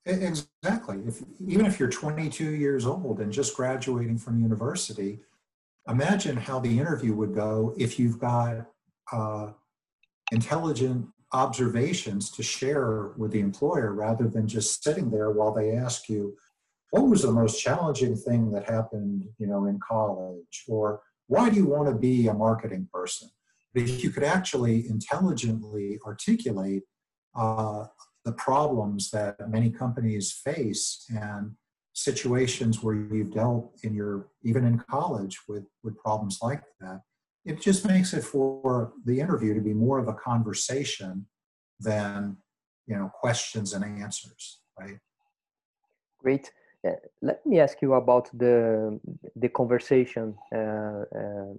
Exactly. 0.06 1.00
If, 1.08 1.22
even 1.48 1.66
if 1.66 1.80
you're 1.80 1.90
22 1.90 2.44
years 2.44 2.86
old 2.86 3.22
and 3.22 3.32
just 3.32 3.56
graduating 3.56 4.18
from 4.18 4.42
university 4.42 5.20
imagine 5.88 6.38
how 6.38 6.60
the 6.60 6.80
interview 6.80 7.14
would 7.14 7.34
go 7.34 7.74
if 7.78 8.00
you've 8.00 8.20
got 8.20 8.68
uh, 9.12 9.52
intelligent 10.32 11.08
observations 11.34 12.30
to 12.32 12.44
share 12.44 13.12
with 13.18 13.32
the 13.32 13.40
employer 13.40 13.94
rather 13.94 14.28
than 14.28 14.48
just 14.48 14.84
sitting 14.84 15.10
there 15.12 15.32
while 15.32 15.54
they 15.54 15.72
ask 15.72 16.10
you 16.10 16.36
what 16.92 17.08
was 17.08 17.22
the 17.22 17.32
most 17.32 17.62
challenging 17.62 18.16
thing 18.16 18.52
that 18.52 18.70
happened 18.70 19.24
you 19.38 19.48
know 19.48 19.66
in 19.66 19.80
college? 19.80 20.64
Or 20.68 21.02
why 21.28 21.50
do 21.50 21.56
you 21.56 21.66
want 21.66 21.88
to 21.88 21.96
be 21.96 22.28
a 22.28 22.34
marketing 22.34 22.90
person? 22.94 23.30
But 23.74 23.84
if 23.84 24.04
you 24.04 24.10
could 24.10 24.24
actually 24.24 24.88
intelligently 24.90 25.98
articulate 26.06 26.84
uh, 27.34 27.86
the 28.26 28.34
problems 28.34 29.10
that 29.12 29.50
many 29.50 29.70
companies 29.70 30.34
face 30.34 31.06
and 31.10 31.54
situations 31.94 32.84
where 32.84 32.96
you've 32.96 33.34
dealt 33.34 33.72
in 33.84 33.94
your 33.94 34.28
even 34.44 34.66
in 34.66 34.78
college 34.78 35.40
with 35.48 35.66
with 35.84 35.98
problems 35.98 36.40
like 36.42 36.64
that 36.80 37.02
it 37.46 37.60
just 37.60 37.86
makes 37.86 38.14
it 38.14 38.24
for 38.24 38.94
the 39.06 39.20
interview 39.20 39.54
to 39.54 39.62
be 39.62 39.74
more 39.74 40.00
of 40.00 40.08
a 40.08 40.14
conversation 40.14 41.26
than 41.80 42.38
you 42.88 42.96
know 42.96 43.10
questions 43.14 43.74
and 43.74 43.84
answers 43.84 44.62
right? 44.80 44.98
Great. 46.20 46.52
Uh, 46.88 46.92
let 47.22 47.46
me 47.46 47.60
ask 47.60 47.82
you 47.82 47.94
about 47.94 48.30
the 48.38 49.00
the 49.36 49.50
conversation 49.50 50.36
uh, 50.54 51.04
uh, 51.20 51.54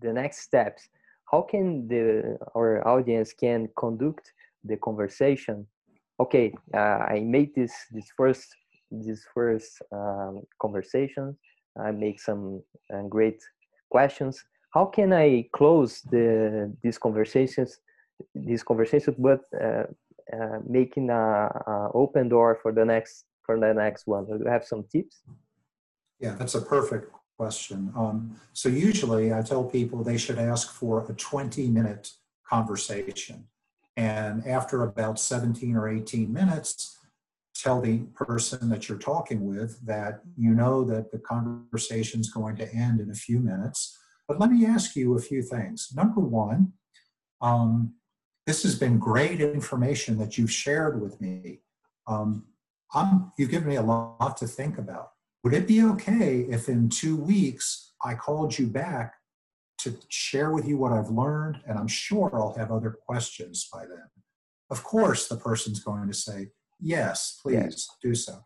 the 0.00 0.12
next 0.12 0.40
steps. 0.40 0.88
How 1.30 1.42
can 1.42 1.88
the 1.88 2.38
our 2.54 2.86
audience 2.86 3.32
can 3.32 3.68
conduct 3.78 4.32
the 4.64 4.76
conversation? 4.76 5.66
Okay 6.20 6.52
uh, 6.74 6.98
i 7.14 7.20
made 7.20 7.54
this 7.54 7.72
this 7.90 8.08
first 8.16 8.56
this 8.90 9.24
first 9.34 9.82
um, 9.92 10.42
conversation. 10.60 11.36
I 11.78 11.92
make 11.92 12.20
some 12.20 12.62
uh, 12.92 13.02
great 13.02 13.40
questions 13.90 14.42
how 14.70 14.84
can 14.84 15.12
I 15.12 15.48
close 15.52 16.02
the 16.02 16.74
these 16.82 16.98
conversations, 16.98 17.80
these 18.34 18.62
conversations, 18.62 19.16
but 19.18 19.40
uh, 19.54 19.84
uh, 20.32 20.58
making 20.66 21.10
a, 21.10 21.14
a, 21.14 21.90
open 21.94 22.28
door 22.28 22.58
for 22.62 22.72
the 22.72 22.84
next 22.84 23.24
for 23.42 23.58
the 23.58 23.72
next 23.72 24.06
one? 24.06 24.26
Do 24.26 24.38
you 24.38 24.50
have 24.50 24.64
some 24.64 24.84
tips? 24.92 25.22
Yeah, 26.20 26.34
that's 26.34 26.54
a 26.54 26.60
perfect 26.60 27.12
question. 27.38 27.92
Um, 27.96 28.36
so 28.52 28.68
usually, 28.68 29.32
I 29.32 29.42
tell 29.42 29.64
people 29.64 30.02
they 30.02 30.18
should 30.18 30.38
ask 30.38 30.70
for 30.70 31.06
a 31.08 31.14
20 31.14 31.68
minute 31.68 32.10
conversation, 32.46 33.46
and 33.96 34.46
after 34.46 34.82
about 34.82 35.18
17 35.18 35.76
or 35.76 35.88
18 35.88 36.32
minutes. 36.32 36.94
Tell 37.54 37.80
the 37.80 37.98
person 38.14 38.68
that 38.68 38.88
you're 38.88 38.98
talking 38.98 39.44
with 39.44 39.84
that 39.84 40.20
you 40.36 40.54
know 40.54 40.84
that 40.84 41.10
the 41.10 41.18
conversation 41.18 42.20
is 42.20 42.30
going 42.30 42.54
to 42.58 42.72
end 42.72 43.00
in 43.00 43.10
a 43.10 43.14
few 43.14 43.40
minutes 43.40 43.98
but 44.28 44.38
let 44.38 44.52
me 44.52 44.66
ask 44.66 44.94
you 44.94 45.16
a 45.16 45.20
few 45.20 45.42
things. 45.42 45.88
Number 45.94 46.20
one, 46.20 46.74
um, 47.40 47.94
this 48.46 48.62
has 48.62 48.78
been 48.78 48.98
great 48.98 49.40
information 49.40 50.18
that 50.18 50.36
you've 50.36 50.52
shared 50.52 51.00
with 51.00 51.20
me. 51.20 51.62
Um, 52.06 52.44
you've 53.38 53.50
given 53.50 53.68
me 53.68 53.76
a 53.76 53.82
lot 53.82 54.36
to 54.36 54.46
think 54.46 54.78
about. 54.78 55.10
Would 55.44 55.54
it 55.54 55.66
be 55.66 55.82
okay 55.82 56.40
if 56.50 56.68
in 56.68 56.88
two 56.88 57.16
weeks 57.16 57.92
I 58.04 58.14
called 58.14 58.58
you 58.58 58.66
back 58.66 59.14
to 59.78 59.96
share 60.08 60.50
with 60.50 60.66
you 60.66 60.76
what 60.76 60.92
I've 60.92 61.10
learned? 61.10 61.60
And 61.66 61.78
I'm 61.78 61.88
sure 61.88 62.30
I'll 62.34 62.54
have 62.54 62.70
other 62.70 62.90
questions 62.90 63.68
by 63.72 63.80
then. 63.86 64.08
Of 64.70 64.82
course, 64.84 65.28
the 65.28 65.36
person's 65.36 65.80
going 65.80 66.06
to 66.08 66.14
say, 66.14 66.48
Yes, 66.80 67.40
please 67.42 67.54
yes. 67.54 67.88
do 68.02 68.14
so. 68.14 68.38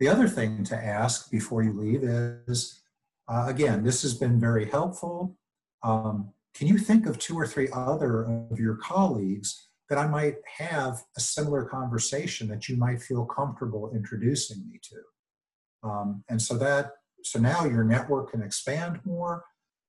The 0.00 0.08
other 0.08 0.28
thing 0.28 0.64
to 0.64 0.76
ask 0.76 1.30
before 1.30 1.62
you 1.62 1.72
leave 1.72 2.02
is 2.02 2.80
uh, 3.28 3.44
again, 3.46 3.84
this 3.84 4.02
has 4.02 4.14
been 4.14 4.40
very 4.40 4.68
helpful. 4.68 5.36
Um, 5.82 6.32
can 6.54 6.66
you 6.66 6.78
think 6.78 7.06
of 7.06 7.18
two 7.18 7.38
or 7.38 7.46
three 7.46 7.68
other 7.72 8.24
of 8.50 8.58
your 8.58 8.76
colleagues 8.76 9.68
that 9.88 9.98
I 9.98 10.06
might 10.06 10.36
have 10.58 11.02
a 11.16 11.20
similar 11.20 11.64
conversation 11.64 12.48
that 12.48 12.68
you 12.68 12.76
might 12.76 13.02
feel 13.02 13.24
comfortable 13.24 13.90
introducing 13.94 14.68
me 14.68 14.80
to. 14.82 15.88
Um, 15.88 16.24
and 16.28 16.40
so 16.40 16.58
that, 16.58 16.92
so 17.22 17.38
now 17.38 17.64
your 17.64 17.84
network 17.84 18.30
can 18.32 18.42
expand 18.42 19.00
more 19.04 19.44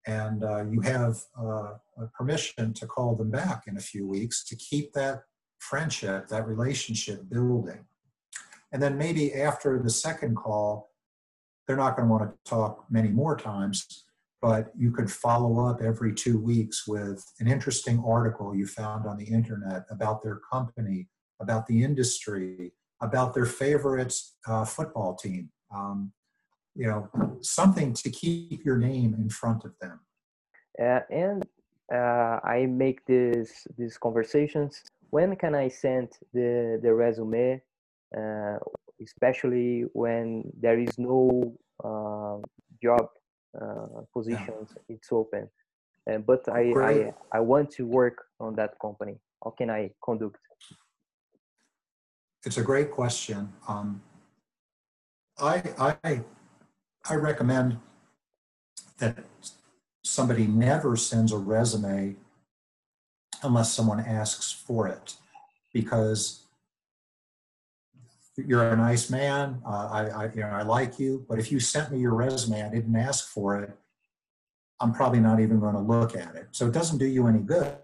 and 0.07 0.43
uh, 0.43 0.63
you 0.63 0.81
have 0.81 1.21
uh, 1.37 1.73
permission 2.17 2.73
to 2.73 2.87
call 2.87 3.15
them 3.15 3.29
back 3.29 3.63
in 3.67 3.77
a 3.77 3.81
few 3.81 4.07
weeks 4.07 4.45
to 4.45 4.55
keep 4.55 4.93
that 4.93 5.23
friendship, 5.59 6.29
that 6.29 6.47
relationship 6.47 7.29
building. 7.29 7.85
And 8.71 8.81
then 8.81 8.97
maybe 8.97 9.33
after 9.33 9.79
the 9.79 9.89
second 9.89 10.35
call, 10.35 10.88
they're 11.69 11.77
not 11.77 11.95
going 11.95 12.07
to 12.07 12.11
want 12.11 12.23
to 12.23 12.49
talk 12.49 12.83
many 12.89 13.09
more 13.09 13.37
times, 13.37 14.05
but 14.41 14.71
you 14.75 14.89
could 14.89 15.09
follow 15.09 15.63
up 15.67 15.83
every 15.83 16.11
two 16.11 16.39
weeks 16.39 16.87
with 16.87 17.23
an 17.39 17.47
interesting 17.47 18.03
article 18.03 18.55
you 18.55 18.65
found 18.65 19.05
on 19.05 19.17
the 19.17 19.25
internet 19.25 19.83
about 19.91 20.23
their 20.23 20.41
company, 20.51 21.07
about 21.39 21.67
the 21.67 21.83
industry, 21.83 22.73
about 23.01 23.35
their 23.35 23.45
favorite 23.45 24.15
uh, 24.47 24.65
football 24.65 25.13
team. 25.13 25.51
Um, 25.71 26.11
you 26.73 26.87
know, 26.87 27.07
something 27.41 27.93
to 27.93 28.09
keep 28.09 28.65
your 28.65 28.77
name 28.77 29.13
in 29.13 29.29
front 29.29 29.63
of 29.63 29.73
them. 29.79 29.99
Uh, 30.81 31.01
and 31.11 31.45
uh, 31.93 32.39
I 32.43 32.65
make 32.67 33.05
this 33.05 33.67
these 33.77 33.95
conversations. 33.99 34.81
When 35.11 35.35
can 35.35 35.53
I 35.53 35.67
send 35.67 36.09
the 36.33 36.79
the 36.81 36.91
resume? 36.95 37.61
Uh, 38.99 39.03
especially 39.03 39.85
when 39.93 40.43
there 40.59 40.79
is 40.79 40.97
no 40.97 41.53
um, 41.83 42.43
job 42.81 43.07
uh, 43.59 44.01
positions 44.13 44.69
yeah. 44.75 44.95
it's 44.95 45.11
open. 45.11 45.49
Uh, 46.09 46.17
but 46.19 46.47
I, 46.49 46.71
I 46.71 47.13
i 47.33 47.39
want 47.39 47.71
to 47.71 47.85
work 47.85 48.25
on 48.39 48.55
that 48.55 48.71
company. 48.81 49.19
How 49.43 49.51
can 49.51 49.69
i 49.69 49.91
conduct? 50.03 50.37
It's 52.45 52.57
a 52.57 52.63
great 52.63 52.91
question. 52.91 53.51
Um, 53.67 54.01
I, 55.39 55.63
I 56.03 56.21
i 57.09 57.15
recommend 57.15 57.79
that 58.97 59.17
somebody 60.03 60.47
never 60.47 60.95
sends 60.95 61.31
a 61.31 61.37
resume 61.37 62.15
unless 63.43 63.73
someone 63.73 63.99
asks 63.99 64.51
for 64.51 64.87
it 64.87 65.15
because 65.73 66.48
you're 68.47 68.71
a 68.71 68.77
nice 68.77 69.09
man. 69.09 69.61
Uh, 69.65 69.89
I, 69.91 70.01
I, 70.07 70.23
you 70.33 70.41
know, 70.41 70.47
I 70.47 70.63
like 70.63 70.99
you. 70.99 71.25
But 71.27 71.39
if 71.39 71.51
you 71.51 71.59
sent 71.59 71.91
me 71.91 71.99
your 71.99 72.13
resume, 72.13 72.63
I 72.63 72.69
didn't 72.69 72.95
ask 72.95 73.29
for 73.29 73.61
it. 73.61 73.71
I'm 74.79 74.93
probably 74.93 75.19
not 75.19 75.39
even 75.39 75.59
going 75.59 75.75
to 75.75 75.81
look 75.81 76.15
at 76.15 76.35
it. 76.35 76.47
So 76.51 76.67
it 76.67 76.73
doesn't 76.73 76.99
do 76.99 77.05
you 77.05 77.27
any 77.27 77.39
good. 77.39 77.75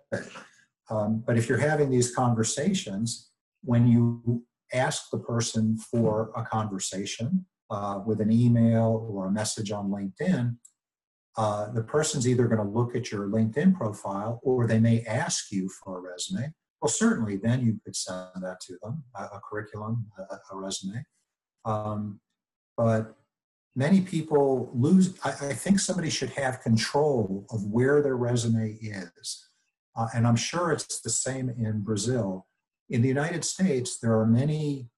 Um, 0.90 1.24
but 1.26 1.38
if 1.38 1.50
you're 1.50 1.58
having 1.58 1.90
these 1.90 2.14
conversations, 2.14 3.32
when 3.64 3.88
you 3.88 4.44
ask 4.74 5.10
the 5.10 5.18
person 5.18 5.78
for 5.78 6.32
a 6.36 6.44
conversation 6.44 7.46
uh, 7.70 8.00
with 8.06 8.22
an 8.22 8.32
email 8.32 9.08
or 9.10 9.28
a 9.28 9.32
message 9.32 9.72
on 9.72 9.90
LinkedIn, 9.90 10.58
uh, 11.38 11.72
the 11.72 11.84
person's 11.84 12.28
either 12.28 12.48
going 12.48 12.62
to 12.62 12.68
look 12.68 12.96
at 12.96 13.12
your 13.12 13.28
LinkedIn 13.28 13.76
profile 13.76 14.40
or 14.44 14.68
they 14.68 14.80
may 14.80 15.02
ask 15.02 15.52
you 15.52 15.68
for 15.68 15.98
a 15.98 16.02
resume. 16.02 16.54
Well, 16.86 16.92
certainly, 16.92 17.38
then 17.38 17.66
you 17.66 17.80
could 17.84 17.96
send 17.96 18.44
that 18.44 18.60
to 18.68 18.78
them, 18.84 19.06
a, 19.16 19.24
a 19.24 19.42
curriculum, 19.50 20.06
a, 20.20 20.36
a 20.52 20.56
resume. 20.56 21.04
Um, 21.66 22.20
but 22.78 23.16
many 23.76 24.02
people 24.02 24.70
lose. 24.72 25.18
I, 25.24 25.30
I, 25.30 25.54
think 25.54 25.80
somebody 25.80 26.12
should 26.12 26.30
have 26.30 26.62
control 26.62 27.48
of 27.50 27.66
where 27.66 28.04
their 28.04 28.16
resume 28.16 28.78
is. 28.80 29.50
Uh, 29.96 30.10
and 30.14 30.28
I'm 30.28 30.36
sure 30.36 30.72
it's 30.72 31.02
the 31.02 31.10
same 31.10 31.50
in 31.50 31.82
Brazil. 31.82 32.46
In 32.88 33.02
the 33.02 33.08
United 33.08 33.44
States, 33.44 33.98
there 34.00 34.20
are 34.20 34.28
many 34.28 34.92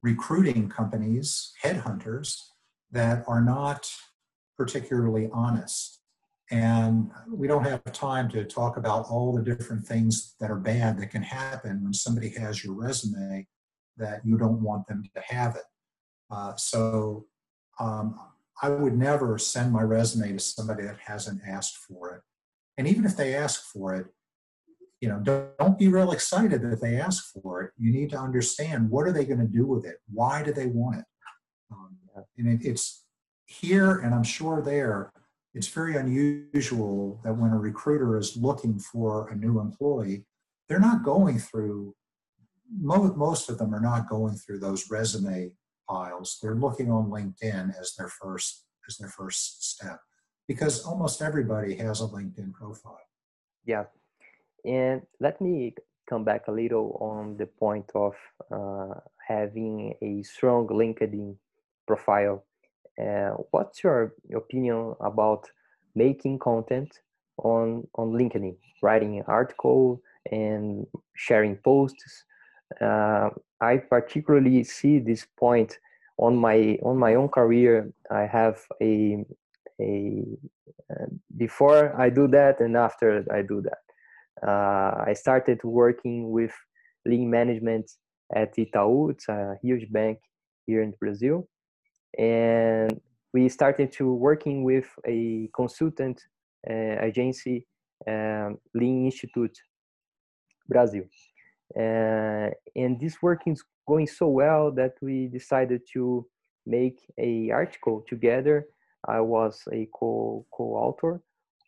recruiting 0.00 0.70
companies, 0.70 1.52
headhunters, 1.62 2.38
that 2.90 3.22
are 3.28 3.42
not 3.42 3.86
particularly 4.56 5.28
honest. 5.30 6.00
And 6.50 7.10
we 7.28 7.48
don't 7.48 7.64
have 7.64 7.82
time 7.92 8.28
to 8.30 8.44
talk 8.44 8.76
about 8.76 9.06
all 9.10 9.34
the 9.34 9.42
different 9.42 9.84
things 9.84 10.34
that 10.38 10.50
are 10.50 10.56
bad 10.56 10.98
that 10.98 11.10
can 11.10 11.22
happen 11.22 11.82
when 11.82 11.92
somebody 11.92 12.28
has 12.30 12.62
your 12.62 12.74
resume 12.74 13.46
that 13.96 14.20
you 14.24 14.38
don't 14.38 14.62
want 14.62 14.86
them 14.86 15.02
to 15.14 15.20
have 15.22 15.56
it. 15.56 15.64
Uh, 16.30 16.54
so 16.56 17.26
um, 17.80 18.18
I 18.62 18.68
would 18.68 18.96
never 18.96 19.38
send 19.38 19.72
my 19.72 19.82
resume 19.82 20.32
to 20.32 20.38
somebody 20.38 20.84
that 20.84 20.98
hasn't 21.04 21.40
asked 21.46 21.78
for 21.78 22.14
it. 22.14 22.22
And 22.78 22.86
even 22.86 23.04
if 23.04 23.16
they 23.16 23.34
ask 23.34 23.64
for 23.72 23.94
it, 23.94 24.06
you 25.00 25.08
know, 25.08 25.18
don't, 25.18 25.56
don't 25.58 25.78
be 25.78 25.88
real 25.88 26.12
excited 26.12 26.62
that 26.62 26.80
they 26.80 26.96
ask 26.96 27.32
for 27.32 27.62
it. 27.62 27.72
You 27.76 27.92
need 27.92 28.10
to 28.10 28.18
understand 28.18 28.90
what 28.90 29.06
are 29.06 29.12
they 29.12 29.24
going 29.24 29.40
to 29.40 29.46
do 29.46 29.66
with 29.66 29.84
it? 29.84 29.96
Why 30.12 30.42
do 30.42 30.52
they 30.52 30.66
want 30.66 30.98
it? 30.98 31.04
Um, 31.70 31.96
and 32.38 32.48
it, 32.48 32.66
it's 32.66 33.04
here, 33.46 33.98
and 33.98 34.14
I'm 34.14 34.24
sure 34.24 34.62
there 34.62 35.12
it's 35.56 35.68
very 35.68 35.96
unusual 35.96 37.18
that 37.24 37.34
when 37.34 37.50
a 37.50 37.58
recruiter 37.58 38.18
is 38.18 38.36
looking 38.36 38.78
for 38.78 39.30
a 39.30 39.34
new 39.34 39.58
employee, 39.58 40.26
they're 40.68 40.78
not 40.78 41.02
going 41.02 41.38
through, 41.38 41.94
most, 42.70 43.48
of 43.48 43.56
them 43.56 43.74
are 43.74 43.80
not 43.80 44.06
going 44.06 44.34
through 44.34 44.58
those 44.58 44.90
resume 44.90 45.52
piles. 45.88 46.38
They're 46.42 46.56
looking 46.56 46.90
on 46.90 47.10
LinkedIn 47.10 47.78
as 47.80 47.94
their 47.96 48.08
first 48.08 48.64
as 48.88 48.98
their 48.98 49.08
first 49.08 49.64
step 49.64 49.98
because 50.46 50.84
almost 50.84 51.22
everybody 51.22 51.74
has 51.74 52.00
a 52.00 52.04
LinkedIn 52.04 52.52
profile. 52.52 53.00
Yeah. 53.64 53.84
And 54.64 55.02
let 55.20 55.40
me 55.40 55.74
come 56.08 56.22
back 56.22 56.46
a 56.46 56.52
little 56.52 56.98
on 57.00 57.36
the 57.36 57.46
point 57.46 57.90
of 57.94 58.14
uh, 58.52 59.00
having 59.26 59.94
a 60.02 60.22
strong 60.22 60.68
LinkedIn 60.68 61.36
profile 61.86 62.44
uh, 63.00 63.30
what's 63.50 63.82
your 63.84 64.14
opinion 64.34 64.94
about 65.00 65.48
making 65.94 66.38
content 66.38 67.00
on 67.38 67.86
on 67.94 68.12
LinkedIn, 68.12 68.56
writing 68.82 69.18
an 69.18 69.24
article 69.26 70.00
and 70.32 70.86
sharing 71.14 71.56
posts? 71.56 72.24
Uh, 72.80 73.30
I 73.60 73.78
particularly 73.78 74.64
see 74.64 74.98
this 74.98 75.26
point 75.38 75.78
on 76.18 76.36
my 76.36 76.78
on 76.82 76.96
my 76.98 77.14
own 77.14 77.28
career. 77.28 77.92
I 78.10 78.26
have 78.26 78.60
a 78.80 79.24
a 79.80 80.24
uh, 80.90 81.06
before 81.36 82.00
I 82.00 82.08
do 82.08 82.26
that 82.28 82.60
and 82.60 82.76
after 82.76 83.24
I 83.30 83.42
do 83.42 83.62
that. 83.62 83.82
Uh, 84.46 85.04
I 85.06 85.12
started 85.14 85.62
working 85.64 86.30
with 86.30 86.52
lean 87.04 87.30
management 87.30 87.90
at 88.34 88.56
Itaú. 88.56 89.10
It's 89.10 89.28
a 89.28 89.56
huge 89.62 89.90
bank 89.92 90.18
here 90.66 90.82
in 90.82 90.92
Brazil 90.98 91.48
and 92.18 93.00
we 93.32 93.48
started 93.48 93.92
to 93.92 94.12
working 94.12 94.64
with 94.64 94.86
a 95.06 95.50
consultant 95.54 96.22
uh, 96.68 96.96
agency, 97.02 97.66
um, 98.08 98.58
Lean 98.74 99.06
Institute 99.06 99.58
Brazil. 100.68 101.04
Uh, 101.76 102.50
and 102.74 102.98
this 103.00 103.20
working 103.20 103.52
is 103.52 103.64
going 103.86 104.06
so 104.06 104.28
well 104.28 104.70
that 104.70 104.94
we 105.02 105.26
decided 105.26 105.82
to 105.92 106.26
make 106.64 106.98
a 107.18 107.50
article 107.50 108.04
together. 108.08 108.66
I 109.06 109.20
was 109.20 109.62
a 109.72 109.88
co 109.94 110.46
co-author 110.52 111.22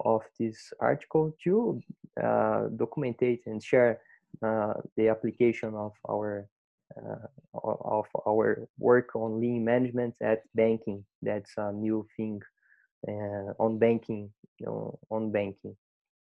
of 0.04 0.22
this 0.38 0.72
article 0.80 1.34
to 1.44 1.80
uh, 2.20 2.68
documentate 2.76 3.40
and 3.46 3.62
share 3.62 4.00
uh, 4.42 4.74
the 4.96 5.08
application 5.08 5.74
of 5.74 5.92
our 6.08 6.48
of 7.54 8.06
our 8.26 8.68
work 8.78 9.14
on 9.14 9.40
lean 9.40 9.64
management 9.64 10.14
at 10.22 10.40
banking. 10.54 11.04
That's 11.22 11.52
a 11.56 11.72
new 11.72 12.06
thing 12.16 12.40
uh, 13.06 13.52
on 13.58 13.78
banking, 13.78 14.32
you 14.58 14.66
know, 14.66 14.98
on 15.10 15.30
banking 15.30 15.76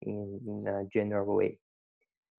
in, 0.03 0.41
in 0.47 0.69
a 0.69 0.85
general 0.93 1.37
way. 1.37 1.59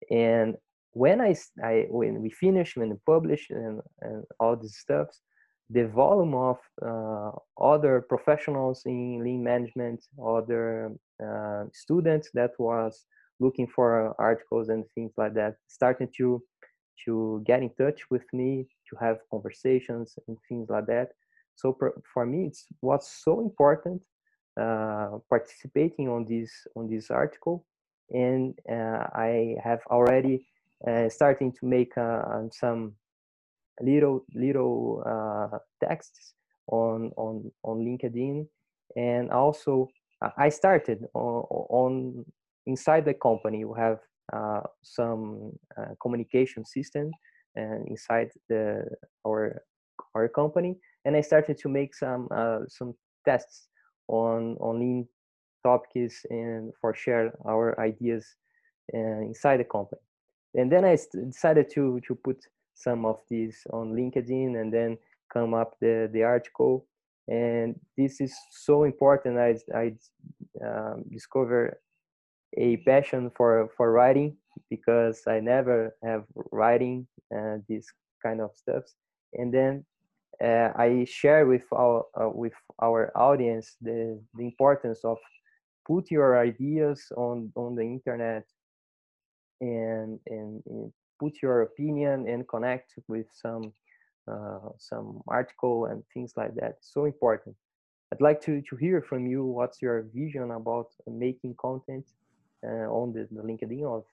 And 0.10 0.56
when 0.92 1.22
I, 1.22 1.36
I 1.64 1.88
when 1.90 2.22
we 2.22 2.30
finish, 2.30 2.76
when 2.76 2.90
we 2.90 2.98
publish 3.06 3.48
and, 3.50 3.82
and 4.02 4.24
all 4.40 4.56
these 4.56 4.78
stuffs, 4.78 5.22
the 5.70 5.88
volume 5.88 6.36
of 6.36 6.58
uh, 6.86 7.32
other 7.60 8.06
professionals 8.08 8.84
in 8.86 9.24
lean 9.24 9.44
management, 9.44 10.06
other 10.24 10.92
uh, 11.24 11.64
students 11.74 12.30
that 12.34 12.52
was 12.60 13.06
looking 13.40 13.68
for 13.68 14.16
articles 14.20 14.70
and 14.70 14.86
things 14.94 15.12
like 15.18 15.34
that, 15.34 15.56
started 15.68 16.10
to 16.18 16.42
to 17.06 17.44
get 17.46 17.62
in 17.62 17.70
touch 17.78 18.10
with 18.10 18.24
me, 18.34 18.68
to 18.90 18.96
have 18.98 19.18
conversations 19.30 20.18
and 20.28 20.38
things 20.48 20.70
like 20.70 20.86
that. 20.88 21.10
So 21.56 21.78
for 22.14 22.26
me, 22.26 22.48
it's 22.48 22.66
was 22.82 23.08
so 23.08 23.40
important 23.40 24.02
uh, 24.60 25.20
participating 25.30 26.10
on 26.10 26.26
this 26.26 26.52
on 26.76 26.90
this 26.90 27.12
article, 27.12 27.66
and 28.10 28.54
uh, 28.70 29.08
I 29.14 29.56
have 29.64 29.82
already 29.90 30.48
uh, 30.88 31.10
starting 31.10 31.52
to 31.54 31.66
make 31.66 31.98
uh, 31.98 32.44
some 32.52 32.94
little 33.82 34.26
little 34.34 35.04
uh, 35.06 35.58
texts 35.86 36.34
on 36.68 37.12
on 37.18 37.52
on 37.64 37.80
LinkedIn, 37.80 38.48
and 38.96 39.32
also 39.32 39.90
I 40.38 40.50
started 40.50 41.06
on, 41.14 41.44
on 41.50 42.26
inside 42.66 43.06
the 43.06 43.14
company. 43.14 43.66
We 43.66 43.80
have 43.80 44.00
some 44.82 45.52
uh, 45.78 45.94
communication 46.02 46.66
system 46.66 47.12
and 47.56 47.88
inside 47.88 48.30
the 48.50 48.84
our 49.26 49.62
our 50.16 50.28
company 50.28 50.76
and 51.06 51.16
i 51.16 51.22
started 51.22 51.58
to 51.58 51.70
make 51.70 51.94
some 51.94 52.28
uh, 52.32 52.60
some 52.68 52.94
tests 53.26 53.68
on 54.08 54.58
on 54.60 54.80
lean 54.80 55.08
topics 55.66 56.26
and 56.30 56.72
for 56.80 56.94
share 56.94 57.34
our 57.46 57.80
ideas 57.80 58.36
uh, 58.94 59.22
inside 59.22 59.58
the 59.58 59.64
company. 59.64 60.02
And 60.54 60.72
then 60.72 60.86
i 60.86 60.98
decided 61.32 61.70
to 61.76 62.00
to 62.08 62.16
put 62.16 62.38
some 62.76 63.06
of 63.06 63.18
these 63.30 63.58
on 63.74 63.94
linkedin 63.94 64.60
and 64.60 64.72
then 64.72 64.98
come 65.34 65.54
up 65.54 65.72
the 65.82 66.10
the 66.14 66.24
article. 66.24 66.86
And 67.28 67.76
this 67.98 68.22
is 68.22 68.34
so 68.52 68.84
important 68.84 69.40
i 69.40 69.52
i 69.84 69.86
um, 70.68 71.04
a 72.58 72.78
passion 72.78 73.32
for 73.36 73.70
for 73.76 73.92
writing 73.92 74.38
because 74.70 75.22
I 75.28 75.40
never 75.40 75.96
have 76.04 76.24
writing 76.52 77.08
uh, 77.36 77.58
this 77.68 77.86
kind 78.24 78.42
of 78.42 78.52
stuff, 78.56 78.84
and 79.34 79.54
then 79.54 79.86
uh, 80.44 80.72
I 80.76 81.06
share 81.08 81.46
with 81.46 81.66
our 81.72 82.06
uh, 82.20 82.30
with 82.30 82.54
our 82.82 83.12
audience 83.16 83.76
the 83.82 84.20
the 84.36 84.44
importance 84.44 85.04
of 85.04 85.18
put 85.86 86.12
your 86.12 86.40
ideas 86.40 87.12
on 87.16 87.52
on 87.56 87.76
the 87.76 87.84
internet 87.84 88.46
and 89.62 90.20
and, 90.28 90.64
and 90.66 90.94
put 91.20 91.42
your 91.42 91.62
opinion 91.62 92.28
and 92.28 92.48
connect 92.48 92.94
with 93.08 93.28
some 93.32 93.72
uh, 94.28 94.70
some 94.78 95.22
article 95.28 95.86
and 95.86 96.04
things 96.14 96.34
like 96.36 96.56
that. 96.56 96.76
So 96.82 97.06
important. 97.06 97.56
I'd 98.12 98.22
like 98.22 98.42
to 98.42 98.62
to 98.62 98.76
hear 98.76 99.02
from 99.02 99.28
you. 99.28 99.46
What's 99.46 99.82
your 99.82 100.06
vision 100.14 100.52
about 100.52 100.88
making 101.08 101.56
content 101.60 102.06
on 102.66 103.14
the, 103.14 103.28
the 103.32 103.42
LinkedIn 103.42 103.82
or 103.82 104.04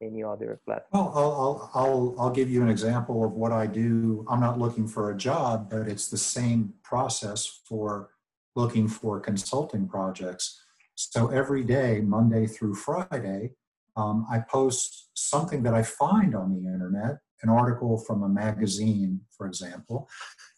any 0.00 0.22
other 0.22 0.60
platform? 0.64 1.04
Well, 1.04 1.12
I'll, 1.14 1.70
I'll, 1.74 2.14
I'll 2.18 2.30
give 2.30 2.50
you 2.50 2.62
an 2.62 2.68
example 2.68 3.24
of 3.24 3.32
what 3.32 3.52
I 3.52 3.66
do. 3.66 4.24
I'm 4.28 4.40
not 4.40 4.58
looking 4.58 4.86
for 4.86 5.10
a 5.10 5.16
job, 5.16 5.70
but 5.70 5.88
it's 5.88 6.08
the 6.08 6.18
same 6.18 6.74
process 6.82 7.60
for 7.64 8.10
looking 8.54 8.88
for 8.88 9.20
consulting 9.20 9.88
projects. 9.88 10.62
So 10.94 11.28
every 11.28 11.64
day, 11.64 12.00
Monday 12.00 12.46
through 12.46 12.74
Friday, 12.74 13.52
um, 13.96 14.26
I 14.30 14.40
post 14.40 15.10
something 15.14 15.62
that 15.64 15.74
I 15.74 15.82
find 15.82 16.34
on 16.34 16.52
the 16.52 16.68
internet, 16.72 17.18
an 17.42 17.48
article 17.48 17.98
from 17.98 18.22
a 18.22 18.28
magazine, 18.28 19.20
for 19.36 19.46
example, 19.46 20.08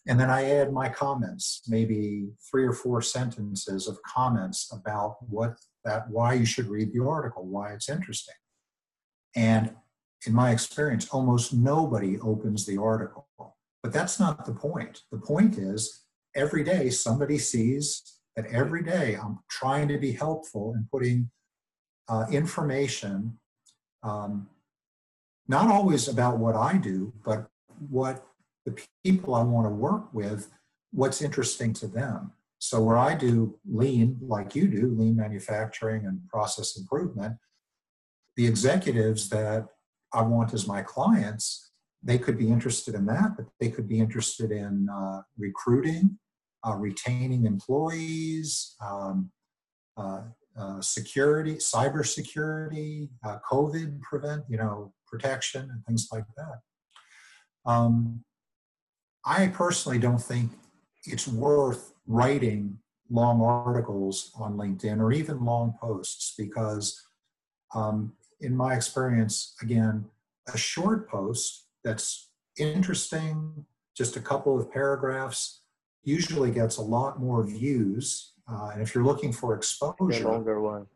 and 0.07 0.19
then 0.19 0.31
I 0.31 0.49
add 0.49 0.73
my 0.73 0.89
comments, 0.89 1.61
maybe 1.67 2.29
three 2.49 2.65
or 2.65 2.73
four 2.73 3.01
sentences 3.01 3.87
of 3.87 4.01
comments 4.01 4.71
about 4.71 5.17
what 5.29 5.57
that 5.83 6.09
why 6.09 6.33
you 6.33 6.45
should 6.45 6.67
read 6.67 6.93
the 6.93 7.03
article, 7.05 7.45
why 7.45 7.73
it's 7.73 7.89
interesting. 7.89 8.35
And 9.35 9.75
in 10.25 10.33
my 10.33 10.51
experience, 10.51 11.09
almost 11.09 11.53
nobody 11.53 12.19
opens 12.19 12.65
the 12.65 12.77
article. 12.77 13.27
But 13.81 13.93
that's 13.93 14.19
not 14.19 14.45
the 14.45 14.53
point. 14.53 15.01
The 15.11 15.17
point 15.17 15.57
is 15.57 16.03
every 16.35 16.63
day 16.63 16.89
somebody 16.89 17.37
sees 17.37 18.19
that 18.35 18.45
every 18.47 18.83
day 18.83 19.15
I'm 19.15 19.39
trying 19.49 19.87
to 19.89 19.97
be 19.97 20.11
helpful 20.11 20.73
in 20.75 20.87
putting 20.91 21.29
uh, 22.07 22.25
information, 22.31 23.39
um, 24.03 24.47
not 25.47 25.69
always 25.69 26.07
about 26.07 26.37
what 26.37 26.55
I 26.55 26.77
do, 26.77 27.13
but 27.25 27.47
what 27.89 28.25
the 28.65 28.79
people 29.03 29.33
I 29.33 29.41
want 29.41 29.65
to 29.65 29.71
work 29.71 30.13
with, 30.13 30.49
what's 30.91 31.21
interesting 31.21 31.73
to 31.73 31.87
them. 31.87 32.31
So 32.61 32.79
where 32.79 32.97
I 32.97 33.15
do 33.15 33.57
lean, 33.67 34.19
like 34.21 34.55
you 34.55 34.67
do, 34.67 34.93
lean 34.95 35.15
manufacturing 35.15 36.05
and 36.05 36.19
process 36.29 36.77
improvement, 36.77 37.37
the 38.37 38.45
executives 38.45 39.29
that 39.29 39.65
I 40.13 40.21
want 40.21 40.53
as 40.53 40.67
my 40.67 40.83
clients, 40.83 41.71
they 42.03 42.19
could 42.19 42.37
be 42.37 42.51
interested 42.51 42.93
in 42.93 43.07
that, 43.07 43.35
but 43.35 43.47
they 43.59 43.69
could 43.69 43.89
be 43.89 43.99
interested 43.99 44.51
in 44.51 44.87
uh, 44.93 45.23
recruiting, 45.39 46.19
uh, 46.63 46.75
retaining 46.75 47.47
employees, 47.47 48.75
um, 48.79 49.31
uh, 49.97 50.21
uh 50.55 50.81
security, 50.81 51.55
cybersecurity, 51.55 53.09
uh, 53.25 53.39
COVID 53.51 54.01
prevent, 54.01 54.43
you 54.47 54.57
know, 54.57 54.93
protection 55.07 55.67
and 55.71 55.83
things 55.87 56.09
like 56.11 56.25
that. 56.37 56.59
Um, 57.65 58.23
I 59.25 59.47
personally 59.47 59.97
don't 59.97 60.21
think 60.21 60.51
it's 61.05 61.27
worth 61.27 61.93
writing 62.11 62.77
long 63.09 63.41
articles 63.41 64.31
on 64.37 64.57
LinkedIn 64.57 64.99
or 64.99 65.11
even 65.11 65.45
long 65.45 65.75
posts 65.79 66.33
because, 66.37 67.01
um, 67.73 68.13
in 68.39 68.55
my 68.55 68.75
experience, 68.75 69.55
again, 69.61 70.05
a 70.53 70.57
short 70.57 71.09
post 71.09 71.67
that's 71.83 72.29
interesting, 72.57 73.65
just 73.95 74.15
a 74.15 74.19
couple 74.19 74.59
of 74.59 74.71
paragraphs, 74.71 75.61
usually 76.03 76.51
gets 76.51 76.77
a 76.77 76.81
lot 76.81 77.19
more 77.19 77.43
views. 77.43 78.33
Uh, 78.51 78.71
and 78.73 78.81
if 78.81 78.95
you're 78.95 79.05
looking 79.05 79.31
for 79.31 79.55
exposure, 79.55 80.27
longer 80.27 80.59
one. 80.59 80.87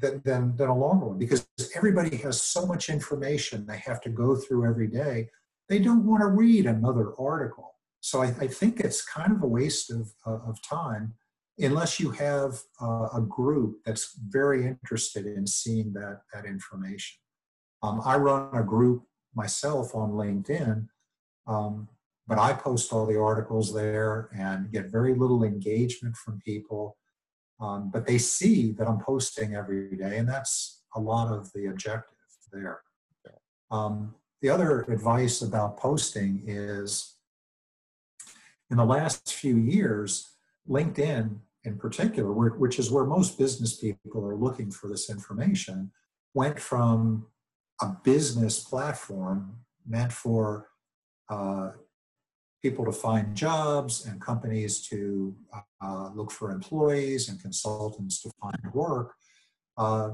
Than, 0.00 0.20
than, 0.24 0.56
than 0.56 0.68
a 0.68 0.76
longer 0.76 1.06
one 1.06 1.18
because 1.18 1.46
everybody 1.76 2.16
has 2.16 2.42
so 2.42 2.66
much 2.66 2.88
information 2.88 3.64
they 3.64 3.78
have 3.78 4.00
to 4.02 4.10
go 4.10 4.34
through 4.34 4.68
every 4.68 4.88
day. 4.88 5.30
They 5.68 5.78
don't 5.78 6.04
want 6.04 6.20
to 6.20 6.26
read 6.26 6.66
another 6.66 7.12
article. 7.18 7.73
So 8.04 8.20
I, 8.20 8.26
I 8.38 8.48
think 8.48 8.80
it's 8.80 9.02
kind 9.02 9.32
of 9.32 9.42
a 9.42 9.46
waste 9.46 9.90
of, 9.90 10.12
uh, 10.26 10.40
of 10.46 10.60
time 10.60 11.14
unless 11.58 11.98
you 11.98 12.10
have 12.10 12.60
uh, 12.78 13.08
a 13.16 13.22
group 13.26 13.78
that's 13.86 14.14
very 14.28 14.66
interested 14.66 15.24
in 15.24 15.46
seeing 15.46 15.94
that, 15.94 16.20
that 16.34 16.44
information. 16.44 17.16
Um, 17.82 18.02
I 18.04 18.16
run 18.16 18.50
a 18.52 18.62
group 18.62 19.04
myself 19.34 19.94
on 19.94 20.10
LinkedIn, 20.10 20.86
um, 21.46 21.88
but 22.26 22.38
I 22.38 22.52
post 22.52 22.92
all 22.92 23.06
the 23.06 23.18
articles 23.18 23.72
there 23.72 24.28
and 24.36 24.70
get 24.70 24.92
very 24.92 25.14
little 25.14 25.42
engagement 25.42 26.14
from 26.14 26.42
people. 26.44 26.98
Um, 27.58 27.90
but 27.90 28.06
they 28.06 28.18
see 28.18 28.72
that 28.72 28.86
I'm 28.86 29.00
posting 29.00 29.54
every 29.54 29.96
day, 29.96 30.18
and 30.18 30.28
that's 30.28 30.82
a 30.94 31.00
lot 31.00 31.32
of 31.32 31.50
the 31.54 31.68
objective 31.68 32.18
there. 32.52 32.80
Um, 33.70 34.14
the 34.42 34.50
other 34.50 34.82
advice 34.82 35.40
about 35.40 35.78
posting 35.78 36.42
is 36.46 37.14
in 38.74 38.78
the 38.78 38.84
last 38.84 39.32
few 39.32 39.56
years, 39.56 40.32
LinkedIn 40.68 41.36
in 41.62 41.78
particular, 41.78 42.32
which 42.32 42.80
is 42.80 42.90
where 42.90 43.04
most 43.04 43.38
business 43.38 43.76
people 43.76 44.26
are 44.26 44.34
looking 44.34 44.68
for 44.68 44.88
this 44.88 45.08
information, 45.08 45.92
went 46.34 46.58
from 46.58 47.24
a 47.80 47.92
business 48.02 48.58
platform 48.58 49.58
meant 49.86 50.12
for 50.12 50.66
uh, 51.30 51.70
people 52.62 52.84
to 52.84 52.90
find 52.90 53.36
jobs 53.36 54.06
and 54.06 54.20
companies 54.20 54.84
to 54.88 55.36
uh, 55.80 56.10
look 56.12 56.32
for 56.32 56.50
employees 56.50 57.28
and 57.28 57.40
consultants 57.40 58.20
to 58.22 58.30
find 58.40 58.74
work 58.74 59.14
uh, 59.78 60.10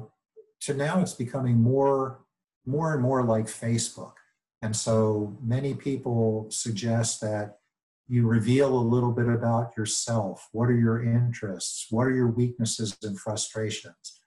to 0.61 0.75
now 0.75 1.01
it's 1.01 1.15
becoming 1.15 1.57
more 1.57 2.27
more 2.67 2.93
and 2.93 3.03
more 3.03 3.23
like 3.25 3.47
facebook. 3.47 4.13
And 4.61 4.77
so 4.77 5.35
many 5.43 5.73
people 5.73 6.47
suggest 6.51 7.23
that 7.23 7.60
you 8.11 8.27
reveal 8.27 8.77
a 8.77 8.91
little 8.95 9.13
bit 9.13 9.29
about 9.29 9.71
yourself. 9.77 10.49
What 10.51 10.69
are 10.69 10.77
your 10.77 11.01
interests? 11.01 11.87
What 11.91 12.09
are 12.09 12.15
your 12.15 12.27
weaknesses 12.27 12.97
and 13.05 13.19
frustrations? 13.19 14.21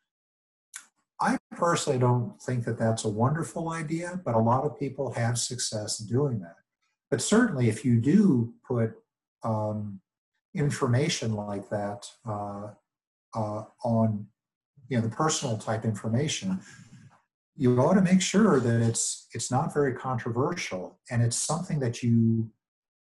I 1.20 1.38
personally 1.52 2.00
don't 2.00 2.42
think 2.42 2.64
that 2.64 2.80
that's 2.80 3.04
a 3.04 3.10
wonderful 3.10 3.70
idea, 3.70 4.22
but 4.24 4.36
a 4.36 4.40
lot 4.40 4.64
of 4.64 4.80
people 4.80 5.12
have 5.14 5.38
success 5.38 5.98
doing 5.98 6.40
that. 6.40 6.56
But 7.12 7.22
certainly, 7.22 7.68
if 7.68 7.84
you 7.84 8.00
do 8.00 8.54
put 8.66 8.94
um, 9.44 10.00
information 10.56 11.34
like 11.34 11.70
that 11.70 12.08
uh, 12.26 12.70
uh, 13.36 13.64
on, 13.84 14.28
you 14.88 14.98
know, 14.98 15.04
the 15.04 15.14
personal 15.14 15.58
type 15.58 15.84
information, 15.84 16.62
you 17.58 17.78
ought 17.82 17.96
to 17.96 18.02
make 18.02 18.22
sure 18.22 18.62
that 18.62 18.82
it's 18.82 19.28
it's 19.34 19.52
not 19.52 19.74
very 19.74 19.94
controversial 19.94 21.00
and 21.12 21.22
it's 21.22 21.38
something 21.38 21.80
that 21.80 22.02
you 22.02 22.50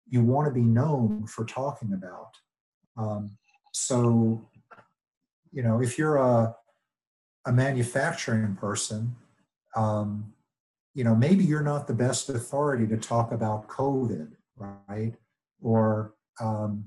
you 0.09 0.23
want 0.23 0.47
to 0.47 0.53
be 0.53 0.65
known 0.65 1.27
for 1.27 1.45
talking 1.45 1.93
about. 1.93 2.31
Um, 2.97 3.37
so, 3.73 4.41
you 5.51 5.63
know, 5.63 5.81
if 5.81 5.97
you're 5.97 6.17
a, 6.17 6.55
a 7.45 7.51
manufacturing 7.51 8.55
person, 8.55 9.15
um, 9.75 10.33
you 10.93 11.03
know, 11.03 11.15
maybe 11.15 11.43
you're 11.43 11.61
not 11.61 11.87
the 11.87 11.93
best 11.93 12.29
authority 12.29 12.87
to 12.87 12.97
talk 12.97 13.31
about 13.31 13.67
COVID, 13.67 14.31
right? 14.55 15.13
Or, 15.61 16.13
um, 16.41 16.85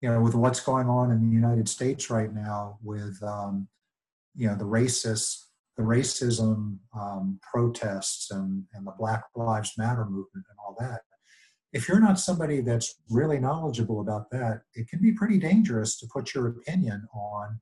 you 0.00 0.08
know, 0.08 0.20
with 0.20 0.34
what's 0.34 0.60
going 0.60 0.88
on 0.88 1.10
in 1.10 1.28
the 1.28 1.34
United 1.34 1.68
States 1.68 2.08
right 2.08 2.32
now 2.32 2.78
with, 2.82 3.22
um, 3.22 3.68
you 4.34 4.46
know, 4.46 4.56
the 4.56 4.64
racist, 4.64 5.44
the 5.76 5.82
racism 5.82 6.78
um, 6.98 7.38
protests 7.42 8.30
and, 8.30 8.64
and 8.72 8.86
the 8.86 8.94
Black 8.98 9.24
Lives 9.34 9.74
Matter 9.76 10.04
movement 10.04 10.46
and 10.48 10.56
all 10.58 10.74
that 10.78 11.00
if 11.72 11.88
you're 11.88 12.00
not 12.00 12.18
somebody 12.18 12.60
that's 12.60 12.96
really 13.08 13.38
knowledgeable 13.38 14.00
about 14.00 14.30
that, 14.30 14.62
it 14.74 14.88
can 14.88 15.00
be 15.00 15.12
pretty 15.12 15.38
dangerous 15.38 15.96
to 15.98 16.06
put 16.06 16.34
your 16.34 16.48
opinion 16.48 17.06
on, 17.14 17.60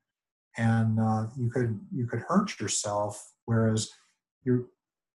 and 0.57 0.99
uh, 0.99 1.27
you 1.37 1.51
could 1.51 1.79
you 1.93 2.07
could 2.07 2.21
hurt 2.21 2.59
yourself. 2.59 3.33
Whereas 3.45 3.91
you're 4.45 4.67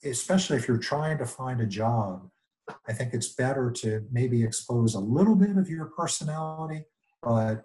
especially 0.04 0.58
if 0.58 0.68
you're 0.68 0.78
trying 0.78 1.18
to 1.18 1.26
find 1.26 1.62
a 1.62 1.66
job, 1.66 2.30
I 2.88 2.94
think 2.94 3.14
it's 3.14 3.30
better 3.30 3.72
to 3.72 4.06
maybe 4.12 4.44
expose 4.44 4.96
a 4.96 5.00
little 5.00 5.36
bit 5.36 5.58
of 5.58 5.70
your 5.70 5.86
personality, 5.86 6.84
but 7.22 7.64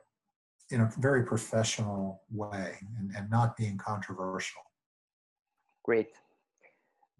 in 0.70 0.80
a 0.80 0.90
very 0.98 1.24
professional 1.24 2.22
way 2.30 2.76
and, 2.98 3.10
and 3.16 3.30
not 3.30 3.56
being 3.56 3.78
controversial. 3.78 4.62
Great. 5.84 6.08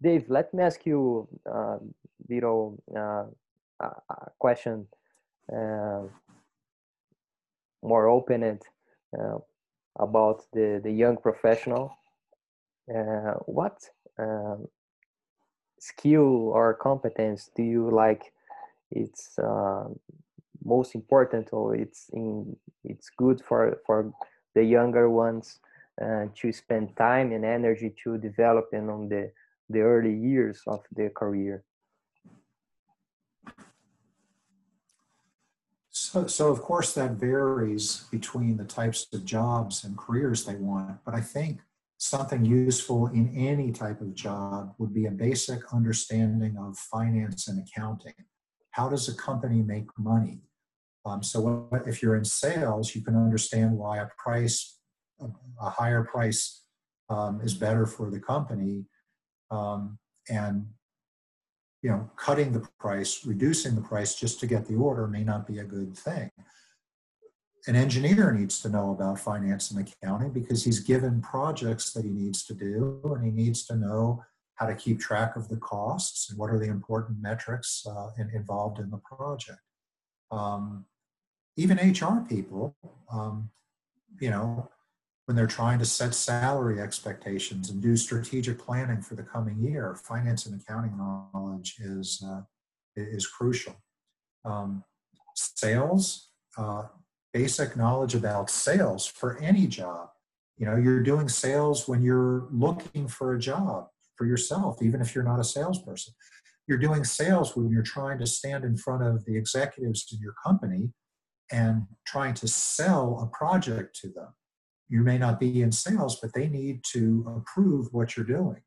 Dave, 0.01 0.25
let 0.29 0.53
me 0.53 0.63
ask 0.63 0.85
you 0.85 1.27
a 1.47 1.49
uh, 1.49 1.77
little 2.27 2.83
uh, 2.97 3.25
a 3.79 4.31
question 4.39 4.87
uh, 5.51 6.03
more 7.83 8.07
open 8.07 8.43
and 8.43 8.61
uh, 9.17 9.37
about 9.99 10.43
the, 10.53 10.81
the 10.83 10.91
young 10.91 11.17
professional. 11.17 11.91
Uh, 12.89 13.33
what 13.45 13.77
um, 14.19 14.67
skill 15.79 16.49
or 16.49 16.73
competence 16.73 17.49
do 17.55 17.63
you 17.63 17.89
like 17.89 18.31
it's 18.91 19.37
uh, 19.39 19.85
most 20.63 20.95
important 20.95 21.49
or 21.51 21.75
it's 21.75 22.09
in 22.13 22.55
it's 22.83 23.09
good 23.09 23.41
for 23.41 23.79
for 23.85 24.11
the 24.53 24.63
younger 24.63 25.09
ones 25.09 25.59
uh, 26.01 26.25
to 26.35 26.51
spend 26.51 26.95
time 26.95 27.31
and 27.31 27.43
energy 27.43 27.93
to 28.03 28.17
develop 28.17 28.69
and 28.73 28.89
on 28.89 29.09
the 29.09 29.31
the 29.69 29.79
early 29.79 30.13
years 30.13 30.61
of 30.67 30.81
their 30.91 31.09
career 31.09 31.63
so, 36.11 36.27
so 36.27 36.51
of 36.51 36.61
course 36.61 36.93
that 36.93 37.11
varies 37.11 38.05
between 38.11 38.57
the 38.57 38.65
types 38.65 39.07
of 39.13 39.25
jobs 39.25 39.83
and 39.83 39.97
careers 39.97 40.45
they 40.45 40.55
want 40.55 40.97
but 41.05 41.13
i 41.13 41.21
think 41.21 41.59
something 41.97 42.43
useful 42.45 43.07
in 43.07 43.33
any 43.35 43.71
type 43.71 44.01
of 44.01 44.13
job 44.13 44.73
would 44.77 44.93
be 44.93 45.05
a 45.05 45.11
basic 45.11 45.73
understanding 45.73 46.57
of 46.57 46.77
finance 46.77 47.47
and 47.47 47.65
accounting. 47.65 48.13
How 48.71 48.89
does 48.89 49.07
a 49.07 49.15
company 49.15 49.61
make 49.61 49.87
money? 49.97 50.41
Um, 51.05 51.23
so 51.23 51.69
if 51.85 52.01
you're 52.01 52.15
in 52.15 52.25
sales, 52.25 52.95
you 52.95 53.01
can 53.01 53.15
understand 53.15 53.77
why 53.77 53.99
a 53.99 54.07
price, 54.17 54.77
a 55.61 55.69
higher 55.69 56.03
price 56.03 56.63
um, 57.09 57.39
is 57.41 57.53
better 57.53 57.85
for 57.85 58.09
the 58.09 58.19
company. 58.19 58.85
Um, 59.51 59.99
and 60.27 60.67
you 61.85 61.91
know, 61.91 62.09
cutting 62.15 62.51
the 62.51 62.67
price, 62.79 63.25
reducing 63.25 63.75
the 63.75 63.81
price 63.81 64.15
just 64.15 64.39
to 64.39 64.47
get 64.47 64.65
the 64.65 64.75
order 64.75 65.07
may 65.07 65.23
not 65.23 65.45
be 65.45 65.59
a 65.59 65.63
good 65.63 65.95
thing 65.95 66.31
an 67.67 67.75
engineer 67.75 68.31
needs 68.31 68.61
to 68.61 68.69
know 68.69 68.91
about 68.91 69.19
finance 69.19 69.71
and 69.71 69.87
accounting 69.87 70.31
because 70.31 70.63
he's 70.63 70.79
given 70.79 71.21
projects 71.21 71.93
that 71.93 72.05
he 72.05 72.11
needs 72.11 72.45
to 72.45 72.53
do 72.53 73.01
and 73.15 73.25
he 73.25 73.31
needs 73.31 73.65
to 73.65 73.75
know 73.75 74.23
how 74.55 74.67
to 74.67 74.75
keep 74.75 74.99
track 74.99 75.35
of 75.35 75.49
the 75.49 75.57
costs 75.57 76.29
and 76.29 76.37
what 76.37 76.49
are 76.49 76.59
the 76.59 76.65
important 76.65 77.21
metrics 77.21 77.85
uh, 77.87 78.09
in, 78.17 78.29
involved 78.29 78.79
in 78.79 78.89
the 78.89 78.99
project. 78.99 79.59
Um, 80.31 80.85
even 81.57 81.77
HR 81.77 82.25
people, 82.27 82.75
um, 83.11 83.49
you 84.19 84.29
know, 84.29 84.69
when 85.25 85.35
they're 85.35 85.47
trying 85.47 85.79
to 85.79 85.85
set 85.85 86.13
salary 86.13 86.79
expectations 86.79 87.69
and 87.69 87.81
do 87.81 87.97
strategic 87.97 88.59
planning 88.59 89.01
for 89.01 89.15
the 89.15 89.23
coming 89.23 89.59
year, 89.59 89.95
finance 89.95 90.45
and 90.45 90.59
accounting 90.61 90.95
knowledge 90.97 91.75
is 91.79 92.23
uh, 92.25 92.41
is 92.95 93.27
crucial. 93.27 93.75
Um, 94.43 94.83
sales, 95.35 96.29
uh, 96.57 96.83
basic 97.33 97.75
knowledge 97.75 98.15
about 98.15 98.49
sales 98.49 99.05
for 99.05 99.37
any 99.39 99.67
job. 99.67 100.09
You 100.57 100.67
know, 100.67 100.77
you're 100.77 101.03
doing 101.03 101.27
sales 101.27 101.87
when 101.87 102.01
you're 102.01 102.47
looking 102.51 103.07
for 103.07 103.33
a 103.33 103.39
job 103.39 103.87
for 104.15 104.25
yourself, 104.25 104.81
even 104.81 105.01
if 105.01 105.13
you're 105.13 105.23
not 105.23 105.39
a 105.39 105.43
salesperson. 105.43 106.13
You're 106.67 106.77
doing 106.77 107.03
sales 107.03 107.55
when 107.55 107.69
you're 107.69 107.83
trying 107.83 108.19
to 108.19 108.27
stand 108.27 108.63
in 108.63 108.77
front 108.77 109.03
of 109.03 109.25
the 109.25 109.35
executives 109.35 110.07
in 110.11 110.19
your 110.19 110.33
company 110.43 110.93
and 111.51 111.83
trying 112.07 112.33
to 112.35 112.47
sell 112.47 113.19
a 113.21 113.37
project 113.37 113.99
to 114.01 114.07
them. 114.09 114.29
You 114.87 115.01
may 115.01 115.17
not 115.17 115.39
be 115.39 115.61
in 115.61 115.71
sales, 115.71 116.19
but 116.21 116.33
they 116.33 116.47
need 116.47 116.83
to 116.93 117.25
approve 117.37 117.87
what 117.91 118.15
you're 118.15 118.25
doing. 118.25 118.61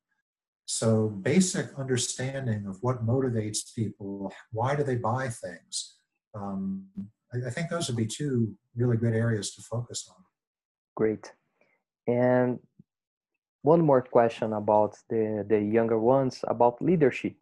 So, 0.66 1.08
basic 1.08 1.66
understanding 1.78 2.66
of 2.66 2.76
what 2.82 3.06
motivates 3.06 3.74
people, 3.74 4.32
why 4.52 4.76
do 4.76 4.82
they 4.82 4.96
buy 4.96 5.28
things, 5.28 5.98
um, 6.34 6.84
I, 7.32 7.50
think 7.50 7.70
those 7.70 7.88
would 7.88 7.96
be 7.96 8.06
two 8.06 8.54
really 8.76 8.96
good 8.96 9.14
areas 9.14 9.54
to 9.54 9.62
focus 9.62 10.08
on. 10.10 10.22
Great. 10.94 11.32
And 12.06 12.58
one 13.62 13.80
more 13.80 14.02
question 14.02 14.52
about 14.52 14.96
the, 15.10 15.44
the 15.48 15.60
younger 15.60 15.98
ones 15.98 16.44
about 16.48 16.82
leadership. 16.82 17.36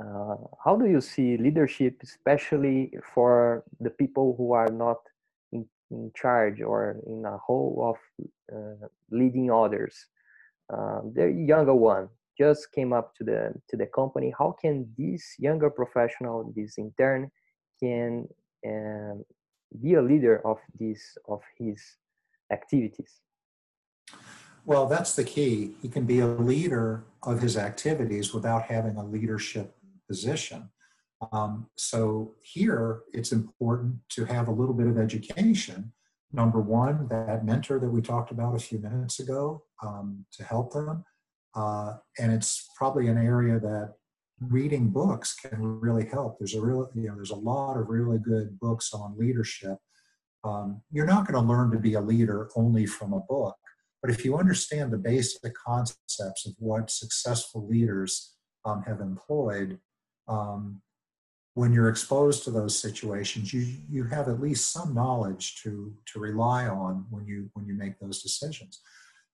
Uh, 0.00 0.36
how 0.64 0.76
do 0.76 0.86
you 0.86 1.00
see 1.00 1.36
leadership, 1.36 2.00
especially 2.02 2.94
for 3.14 3.64
the 3.80 3.90
people 3.90 4.34
who 4.36 4.52
are 4.52 4.68
not 4.68 4.98
in, 5.92 6.10
charge 6.14 6.60
or 6.60 6.96
in 7.06 7.24
a 7.24 7.38
role 7.48 7.94
of 7.94 8.26
uh, 8.56 8.86
leading 9.10 9.50
others? 9.50 10.06
Uh, 10.72 11.00
the 11.14 11.30
younger 11.30 11.74
one 11.74 12.08
just 12.38 12.72
came 12.72 12.92
up 12.92 13.14
to 13.16 13.24
the 13.24 13.52
to 13.68 13.76
the 13.76 13.86
company. 13.86 14.32
How 14.36 14.56
can 14.60 14.88
this 14.96 15.34
younger 15.38 15.70
professional, 15.70 16.52
this 16.56 16.78
intern, 16.78 17.30
can 17.82 18.26
and 18.62 19.24
be 19.80 19.94
a 19.94 20.02
leader 20.02 20.40
of 20.46 20.58
this 20.78 21.16
of 21.28 21.40
his 21.58 21.80
activities 22.50 23.20
well 24.64 24.86
that's 24.86 25.14
the 25.16 25.24
key 25.24 25.74
he 25.82 25.88
can 25.88 26.04
be 26.04 26.20
a 26.20 26.26
leader 26.26 27.04
of 27.22 27.40
his 27.40 27.56
activities 27.56 28.34
without 28.34 28.64
having 28.64 28.96
a 28.96 29.04
leadership 29.04 29.74
position 30.08 30.68
um, 31.30 31.66
so 31.76 32.34
here 32.42 33.02
it's 33.12 33.32
important 33.32 33.96
to 34.10 34.24
have 34.24 34.48
a 34.48 34.52
little 34.52 34.74
bit 34.74 34.86
of 34.86 34.98
education 34.98 35.92
number 36.32 36.60
one 36.60 37.06
that 37.08 37.44
mentor 37.44 37.78
that 37.78 37.90
we 37.90 38.00
talked 38.00 38.30
about 38.30 38.56
a 38.56 38.58
few 38.58 38.78
minutes 38.78 39.20
ago 39.20 39.62
um, 39.82 40.24
to 40.32 40.42
help 40.42 40.72
them 40.72 41.04
uh, 41.54 41.94
and 42.18 42.32
it's 42.32 42.70
probably 42.76 43.08
an 43.08 43.18
area 43.18 43.60
that 43.60 43.94
reading 44.40 44.88
books 44.88 45.34
can 45.34 45.80
really 45.80 46.06
help. 46.06 46.38
There's 46.38 46.54
a 46.54 46.60
real, 46.60 46.90
you 46.94 47.08
know, 47.08 47.14
there's 47.14 47.30
a 47.30 47.36
lot 47.36 47.76
of 47.76 47.88
really 47.88 48.18
good 48.18 48.58
books 48.58 48.92
on 48.92 49.16
leadership. 49.18 49.78
Um, 50.44 50.82
you're 50.90 51.06
not 51.06 51.26
going 51.26 51.40
to 51.40 51.48
learn 51.48 51.70
to 51.72 51.78
be 51.78 51.94
a 51.94 52.00
leader 52.00 52.50
only 52.56 52.86
from 52.86 53.12
a 53.12 53.20
book, 53.20 53.56
but 54.00 54.10
if 54.10 54.24
you 54.24 54.36
understand 54.36 54.90
the 54.90 54.98
basic 54.98 55.54
concepts 55.54 56.46
of 56.46 56.54
what 56.58 56.90
successful 56.90 57.66
leaders 57.68 58.34
um, 58.64 58.82
have 58.82 59.00
employed, 59.00 59.78
um, 60.26 60.80
when 61.54 61.72
you're 61.72 61.88
exposed 61.88 62.44
to 62.44 62.50
those 62.50 62.78
situations, 62.78 63.52
you 63.52 63.66
you 63.88 64.04
have 64.04 64.28
at 64.28 64.40
least 64.40 64.72
some 64.72 64.94
knowledge 64.94 65.62
to 65.62 65.92
to 66.12 66.20
rely 66.20 66.66
on 66.66 67.06
when 67.10 67.26
you 67.26 67.50
when 67.54 67.66
you 67.66 67.74
make 67.74 67.98
those 67.98 68.22
decisions. 68.22 68.80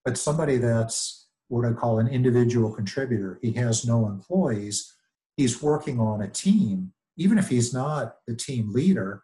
But 0.05 0.19
somebody 0.19 0.57
that's 0.57 1.29
what 1.49 1.65
I 1.65 1.73
call 1.73 1.99
an 1.99 2.09
individual 2.09 2.75
contributor, 2.75 3.39
he 3.43 3.53
has 3.53 3.87
no 3.87 4.07
employees 4.07 4.95
he's 5.39 5.63
working 5.63 6.01
on 6.01 6.21
a 6.21 6.29
team, 6.29 6.93
even 7.17 7.39
if 7.39 7.49
he's 7.49 7.73
not 7.73 8.17
the 8.27 8.35
team 8.35 8.73
leader, 8.73 9.23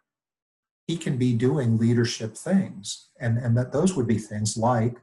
he 0.87 0.97
can 0.97 1.17
be 1.17 1.33
doing 1.33 1.77
leadership 1.77 2.37
things. 2.37 3.09
And, 3.19 3.37
and 3.37 3.55
that 3.57 3.73
those 3.73 3.95
would 3.95 4.07
be 4.07 4.17
things 4.17 4.55
like 4.55 4.95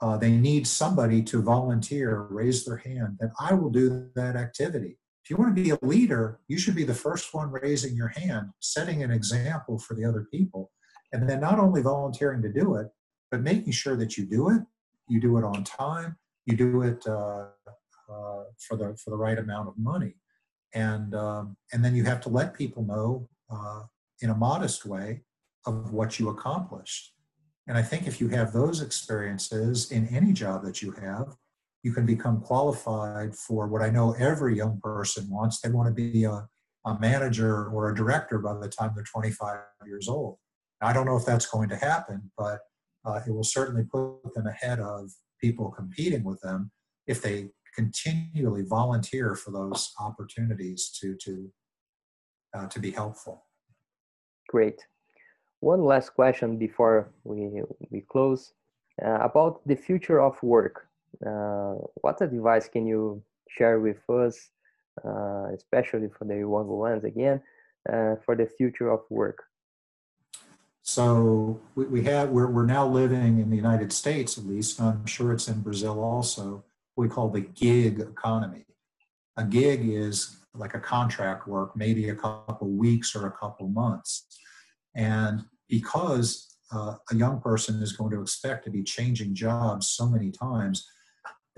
uh, 0.00 0.16
they 0.16 0.30
need 0.30 0.66
somebody 0.66 1.22
to 1.24 1.42
volunteer, 1.42 2.26
raise 2.30 2.64
their 2.64 2.78
hand, 2.78 3.18
that 3.20 3.30
I 3.38 3.52
will 3.52 3.68
do 3.68 4.08
that 4.14 4.36
activity. 4.36 4.96
If 5.28 5.32
you 5.32 5.36
want 5.36 5.54
to 5.54 5.62
be 5.62 5.70
a 5.70 5.78
leader, 5.82 6.40
you 6.48 6.58
should 6.58 6.74
be 6.74 6.84
the 6.84 6.94
first 6.94 7.34
one 7.34 7.50
raising 7.50 7.94
your 7.94 8.08
hand, 8.08 8.48
setting 8.60 9.02
an 9.02 9.10
example 9.10 9.78
for 9.78 9.92
the 9.92 10.06
other 10.06 10.26
people. 10.32 10.70
And 11.12 11.28
then 11.28 11.40
not 11.40 11.58
only 11.58 11.82
volunteering 11.82 12.40
to 12.40 12.50
do 12.50 12.76
it, 12.76 12.86
but 13.30 13.42
making 13.42 13.72
sure 13.72 13.94
that 13.96 14.16
you 14.16 14.24
do 14.24 14.48
it, 14.48 14.62
you 15.06 15.20
do 15.20 15.36
it 15.36 15.44
on 15.44 15.64
time, 15.64 16.16
you 16.46 16.56
do 16.56 16.80
it 16.80 17.06
uh, 17.06 17.48
uh, 18.10 18.44
for 18.58 18.76
the 18.78 18.96
for 19.02 19.10
the 19.10 19.18
right 19.18 19.38
amount 19.38 19.68
of 19.68 19.74
money 19.76 20.14
and 20.74 21.14
um, 21.14 21.56
and 21.72 21.84
then 21.84 21.94
you 21.94 22.04
have 22.04 22.20
to 22.22 22.28
let 22.28 22.54
people 22.54 22.84
know 22.84 23.28
uh, 23.50 23.82
in 24.20 24.30
a 24.30 24.34
modest 24.34 24.84
way 24.84 25.22
of 25.66 25.92
what 25.92 26.18
you 26.18 26.28
accomplished. 26.28 27.14
And 27.66 27.76
I 27.76 27.82
think 27.82 28.06
if 28.06 28.20
you 28.20 28.28
have 28.28 28.52
those 28.52 28.80
experiences 28.80 29.90
in 29.90 30.08
any 30.08 30.32
job 30.32 30.64
that 30.64 30.80
you 30.80 30.92
have, 30.92 31.36
you 31.82 31.92
can 31.92 32.06
become 32.06 32.40
qualified 32.40 33.34
for 33.34 33.68
what 33.68 33.82
I 33.82 33.90
know 33.90 34.14
every 34.18 34.56
young 34.56 34.80
person 34.82 35.28
wants. 35.30 35.60
They 35.60 35.70
want 35.70 35.88
to 35.88 35.94
be 35.94 36.24
a, 36.24 36.48
a 36.84 36.98
manager 36.98 37.68
or 37.68 37.90
a 37.90 37.94
director 37.94 38.38
by 38.38 38.54
the 38.54 38.68
time 38.68 38.92
they're 38.94 39.04
25 39.04 39.60
years 39.86 40.08
old. 40.08 40.38
I 40.80 40.92
don't 40.92 41.06
know 41.06 41.16
if 41.16 41.24
that's 41.24 41.46
going 41.46 41.68
to 41.70 41.76
happen, 41.76 42.30
but 42.36 42.60
uh, 43.04 43.20
it 43.26 43.32
will 43.32 43.44
certainly 43.44 43.84
put 43.84 44.34
them 44.34 44.46
ahead 44.46 44.80
of 44.80 45.10
people 45.40 45.70
competing 45.70 46.24
with 46.24 46.40
them 46.40 46.70
if 47.06 47.22
they 47.22 47.48
continually 47.74 48.62
volunteer 48.62 49.34
for 49.34 49.50
those 49.52 49.92
opportunities 50.00 50.90
to 51.00 51.14
to 51.16 51.50
uh, 52.54 52.66
to 52.66 52.80
be 52.80 52.90
helpful. 52.90 53.44
Great. 54.48 54.86
One 55.60 55.82
last 55.82 56.10
question 56.14 56.58
before 56.58 57.10
we 57.24 57.62
we 57.90 58.00
close 58.00 58.52
uh, 59.04 59.18
about 59.20 59.60
the 59.66 59.76
future 59.76 60.20
of 60.20 60.42
work. 60.42 60.87
Uh, 61.24 61.74
what 62.00 62.20
advice 62.20 62.68
can 62.68 62.86
you 62.86 63.22
share 63.48 63.80
with 63.80 63.98
us, 64.08 64.50
uh, 65.04 65.46
especially 65.54 66.08
for 66.16 66.24
the 66.24 66.36
younger 66.36 66.74
ones 66.74 67.04
again, 67.04 67.40
uh, 67.92 68.14
for 68.24 68.36
the 68.36 68.46
future 68.46 68.90
of 68.90 69.00
work? 69.10 69.44
So 70.82 71.60
we, 71.74 71.84
we 71.86 72.04
have 72.04 72.30
we're, 72.30 72.50
we're 72.50 72.64
now 72.64 72.86
living 72.86 73.40
in 73.40 73.50
the 73.50 73.56
United 73.56 73.92
States 73.92 74.38
at 74.38 74.46
least. 74.46 74.80
I'm 74.80 75.04
sure 75.06 75.32
it's 75.32 75.48
in 75.48 75.60
Brazil 75.60 76.02
also. 76.02 76.64
We 76.96 77.08
call 77.08 77.28
the 77.28 77.42
gig 77.42 78.00
economy. 78.00 78.64
A 79.36 79.44
gig 79.44 79.88
is 79.88 80.38
like 80.54 80.74
a 80.74 80.80
contract 80.80 81.46
work, 81.46 81.76
maybe 81.76 82.08
a 82.08 82.14
couple 82.14 82.68
weeks 82.68 83.14
or 83.14 83.26
a 83.26 83.32
couple 83.32 83.68
months. 83.68 84.26
And 84.94 85.44
because 85.68 86.56
uh, 86.72 86.96
a 87.10 87.14
young 87.14 87.40
person 87.40 87.82
is 87.82 87.92
going 87.92 88.10
to 88.12 88.20
expect 88.20 88.64
to 88.64 88.70
be 88.70 88.82
changing 88.82 89.34
jobs 89.34 89.88
so 89.88 90.08
many 90.08 90.30
times, 90.30 90.88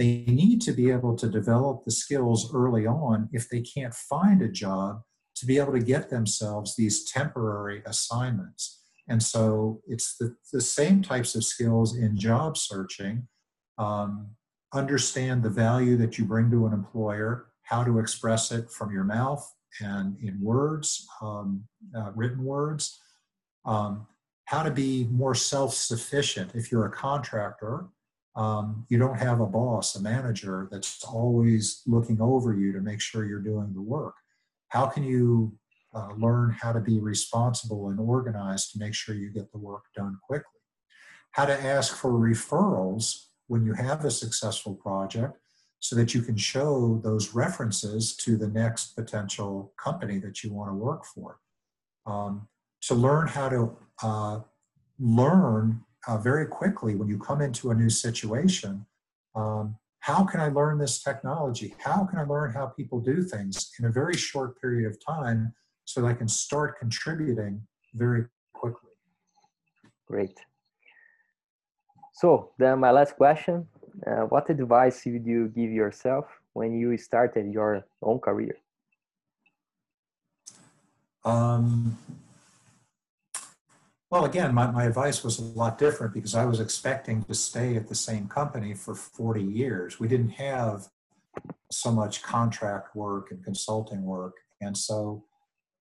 they 0.01 0.25
need 0.27 0.63
to 0.63 0.73
be 0.73 0.91
able 0.91 1.15
to 1.15 1.29
develop 1.29 1.85
the 1.85 1.91
skills 1.91 2.51
early 2.55 2.87
on 2.87 3.29
if 3.33 3.51
they 3.51 3.61
can't 3.61 3.93
find 3.93 4.41
a 4.41 4.49
job 4.49 5.03
to 5.37 5.45
be 5.45 5.59
able 5.59 5.75
to 5.75 5.79
get 5.79 6.09
themselves 6.09 6.75
these 6.75 7.05
temporary 7.05 7.83
assignments. 7.85 8.81
And 9.09 9.23
so 9.23 9.83
it's 9.87 10.17
the, 10.17 10.35
the 10.55 10.63
same 10.63 11.03
types 11.03 11.35
of 11.35 11.45
skills 11.45 11.99
in 11.99 12.17
job 12.17 12.57
searching. 12.57 13.29
Um, 13.77 14.31
understand 14.73 15.43
the 15.43 15.51
value 15.51 15.99
that 15.99 16.17
you 16.17 16.25
bring 16.25 16.51
to 16.51 16.67
an 16.67 16.73
employer, 16.73 17.49
how 17.65 17.85
to 17.85 17.99
express 17.99 18.53
it 18.53 18.71
from 18.71 18.95
your 18.95 19.05
mouth 19.05 19.47
and 19.83 20.17
in 20.23 20.41
words, 20.41 21.07
um, 21.21 21.65
uh, 21.95 22.11
written 22.15 22.43
words, 22.43 22.99
um, 23.67 24.07
how 24.47 24.63
to 24.63 24.71
be 24.71 25.09
more 25.11 25.35
self 25.35 25.75
sufficient. 25.75 26.55
If 26.55 26.73
you're 26.73 26.87
a 26.87 26.91
contractor, 26.91 27.89
um, 28.41 28.86
you 28.88 28.99
don't 28.99 29.18
have 29.18 29.41
a 29.41 29.47
boss, 29.47 29.97
a 29.97 30.03
manager 30.03 30.68
that's 30.70 31.05
always 31.05 31.82
looking 31.86 32.20
over 32.20 32.55
you 32.55 32.72
to 32.72 32.80
make 32.80 33.01
sure 33.01 33.26
you're 33.26 33.41
doing 33.41 33.72
the 33.74 33.82
work. 33.82 34.14
How 34.68 34.86
can 34.86 35.05
you 35.05 35.59
uh, 35.95 36.09
learn 36.16 36.57
how 36.61 36.72
to 36.72 36.80
be 36.80 37.01
responsible 37.01 37.88
and 37.88 37.99
organized 37.99 38.72
to 38.72 38.78
make 38.78 38.95
sure 38.95 39.14
you 39.14 39.30
get 39.30 39.51
the 39.53 39.59
work 39.59 39.84
done 39.97 40.18
quickly. 40.22 40.61
How 41.32 41.47
to 41.47 41.64
ask 41.64 41.97
for 41.97 42.12
referrals 42.12 43.26
when 43.49 43.64
you 43.64 43.72
have 43.74 44.05
a 44.05 44.11
successful 44.11 44.74
project 44.74 45.36
so 45.80 45.97
that 45.97 46.14
you 46.14 46.22
can 46.22 46.36
show 46.36 47.01
those 47.03 47.34
references 47.34 48.14
to 48.16 48.36
the 48.36 48.49
next 48.49 48.95
potential 48.95 49.72
company 49.82 50.18
that 50.18 50.45
you 50.45 50.53
want 50.53 50.70
to 50.70 50.74
work 50.74 51.05
for. 51.05 51.38
Um, 52.07 52.49
to 52.82 52.95
learn 52.95 53.26
how 53.26 53.49
to 53.49 53.76
uh, 54.03 54.41
learn 54.99 55.82
uh, 56.07 56.19
very 56.19 56.47
quickly 56.47 56.95
when 56.95 57.09
you 57.09 57.19
come 57.19 57.41
into 57.41 57.71
a 57.71 57.75
new 57.75 57.91
situation 57.91 58.87
um, 59.35 59.77
how 60.01 60.25
can 60.25 60.41
I 60.41 60.49
learn 60.49 60.79
this 60.79 61.03
technology? 61.03 61.75
How 61.79 62.07
can 62.07 62.19
I 62.19 62.25
learn 62.25 62.53
how 62.53 62.67
people 62.67 63.01
do 63.01 63.23
things 63.23 63.71
in 63.79 63.85
a 63.85 63.91
very 63.91 64.17
short 64.17 64.59
period 64.59 64.91
of 64.91 64.97
time 65.05 65.53
so 65.91 66.01
that 66.01 66.07
I 66.07 66.15
can 66.15 66.29
start 66.29 66.79
contributing 66.79 67.67
very 67.95 68.25
quickly. 68.53 68.91
Great. 70.07 70.39
So 72.13 72.51
then 72.59 72.79
my 72.79 72.93
last 72.93 73.17
question, 73.17 73.67
uh, 74.07 74.23
what 74.33 74.49
advice 74.51 75.03
would 75.07 75.27
you 75.27 75.49
give 75.49 75.71
yourself 75.71 76.27
when 76.53 76.79
you 76.79 76.97
started 76.97 77.53
your 77.53 77.85
own 78.03 78.19
career? 78.21 78.57
Um, 81.25 81.99
well, 84.11 84.25
again, 84.25 84.53
my, 84.53 84.71
my 84.71 84.85
advice 84.85 85.23
was 85.23 85.39
a 85.39 85.43
lot 85.43 85.79
different 85.79 86.13
because 86.13 86.35
I 86.35 86.45
was 86.45 86.59
expecting 86.59 87.23
to 87.25 87.35
stay 87.35 87.77
at 87.77 87.89
the 87.89 87.95
same 87.95 88.27
company 88.27 88.75
for 88.75 88.95
40 88.95 89.43
years. 89.43 90.01
We 90.01 90.09
didn't 90.09 90.31
have 90.31 90.89
so 91.71 91.93
much 91.93 92.23
contract 92.23 92.97
work 92.97 93.31
and 93.31 93.45
consulting 93.45 94.03
work. 94.03 94.35
And 94.61 94.77
so 94.77 95.25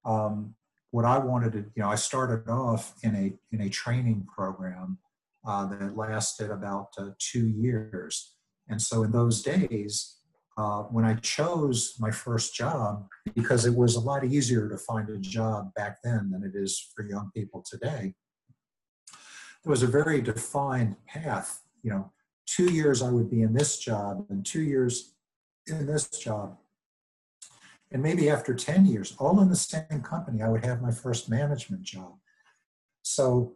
um, 0.06 0.54
what 0.92 1.06
I 1.06 1.18
wanted 1.18 1.54
to, 1.54 1.60
you 1.76 1.84
know, 1.84 1.90
I 1.90 1.96
started 1.96 2.50
off 2.50 2.94
in 3.04 3.16
a 3.16 3.56
in 3.56 3.62
a 3.62 3.70
training 3.70 4.28
program 4.34 5.00
uh, 5.48 5.66
that 5.68 5.98
lasted 5.98 6.52
about 6.52 6.90
uh, 6.98 7.10
two 7.20 7.48
years, 7.48 8.36
and 8.68 8.82
so 8.82 9.04
in 9.04 9.12
those 9.12 9.42
days, 9.42 10.19
uh, 10.60 10.82
when 10.91 11.05
I 11.05 11.14
chose 11.14 11.95
my 11.99 12.12
first 12.12 12.53
job, 12.53 13.07
because 13.34 13.66
it 13.66 13.74
was 13.74 13.95
a 13.95 14.01
lot 14.01 14.26
easier 14.26 14.68
to 14.68 14.78
find 14.78 15.10
a 15.10 15.18
job 15.18 15.74
back 15.74 15.99
then 16.03 16.32
than 16.32 16.43
it 16.43 16.51
is 16.53 16.91
for 16.93 17.05
young 17.05 17.32
people 17.34 17.64
today, 17.66 18.14
there 19.64 19.72
was 19.72 19.84
a 19.84 19.88
very 19.88 20.22
defined 20.22 20.97
path. 21.07 21.62
You 21.82 21.91
know, 21.91 22.12
two 22.45 22.74
years 22.74 23.01
I 23.01 23.10
would 23.10 23.32
be 23.32 23.41
in 23.41 23.53
this 23.53 23.80
job, 23.80 24.26
and 24.30 24.45
two 24.45 24.62
years 24.62 25.14
in 25.66 25.86
this 25.86 26.10
job, 26.10 26.57
and 27.93 28.03
maybe 28.03 28.30
after 28.30 28.53
10 28.53 28.86
years, 28.86 29.16
all 29.18 29.39
in 29.39 29.47
the 29.47 29.55
same 29.55 30.01
company, 30.03 30.41
I 30.41 30.49
would 30.49 30.66
have 30.66 30.82
my 30.82 30.91
first 30.91 31.30
management 31.30 31.84
job. 31.84 32.16
So 33.01 33.53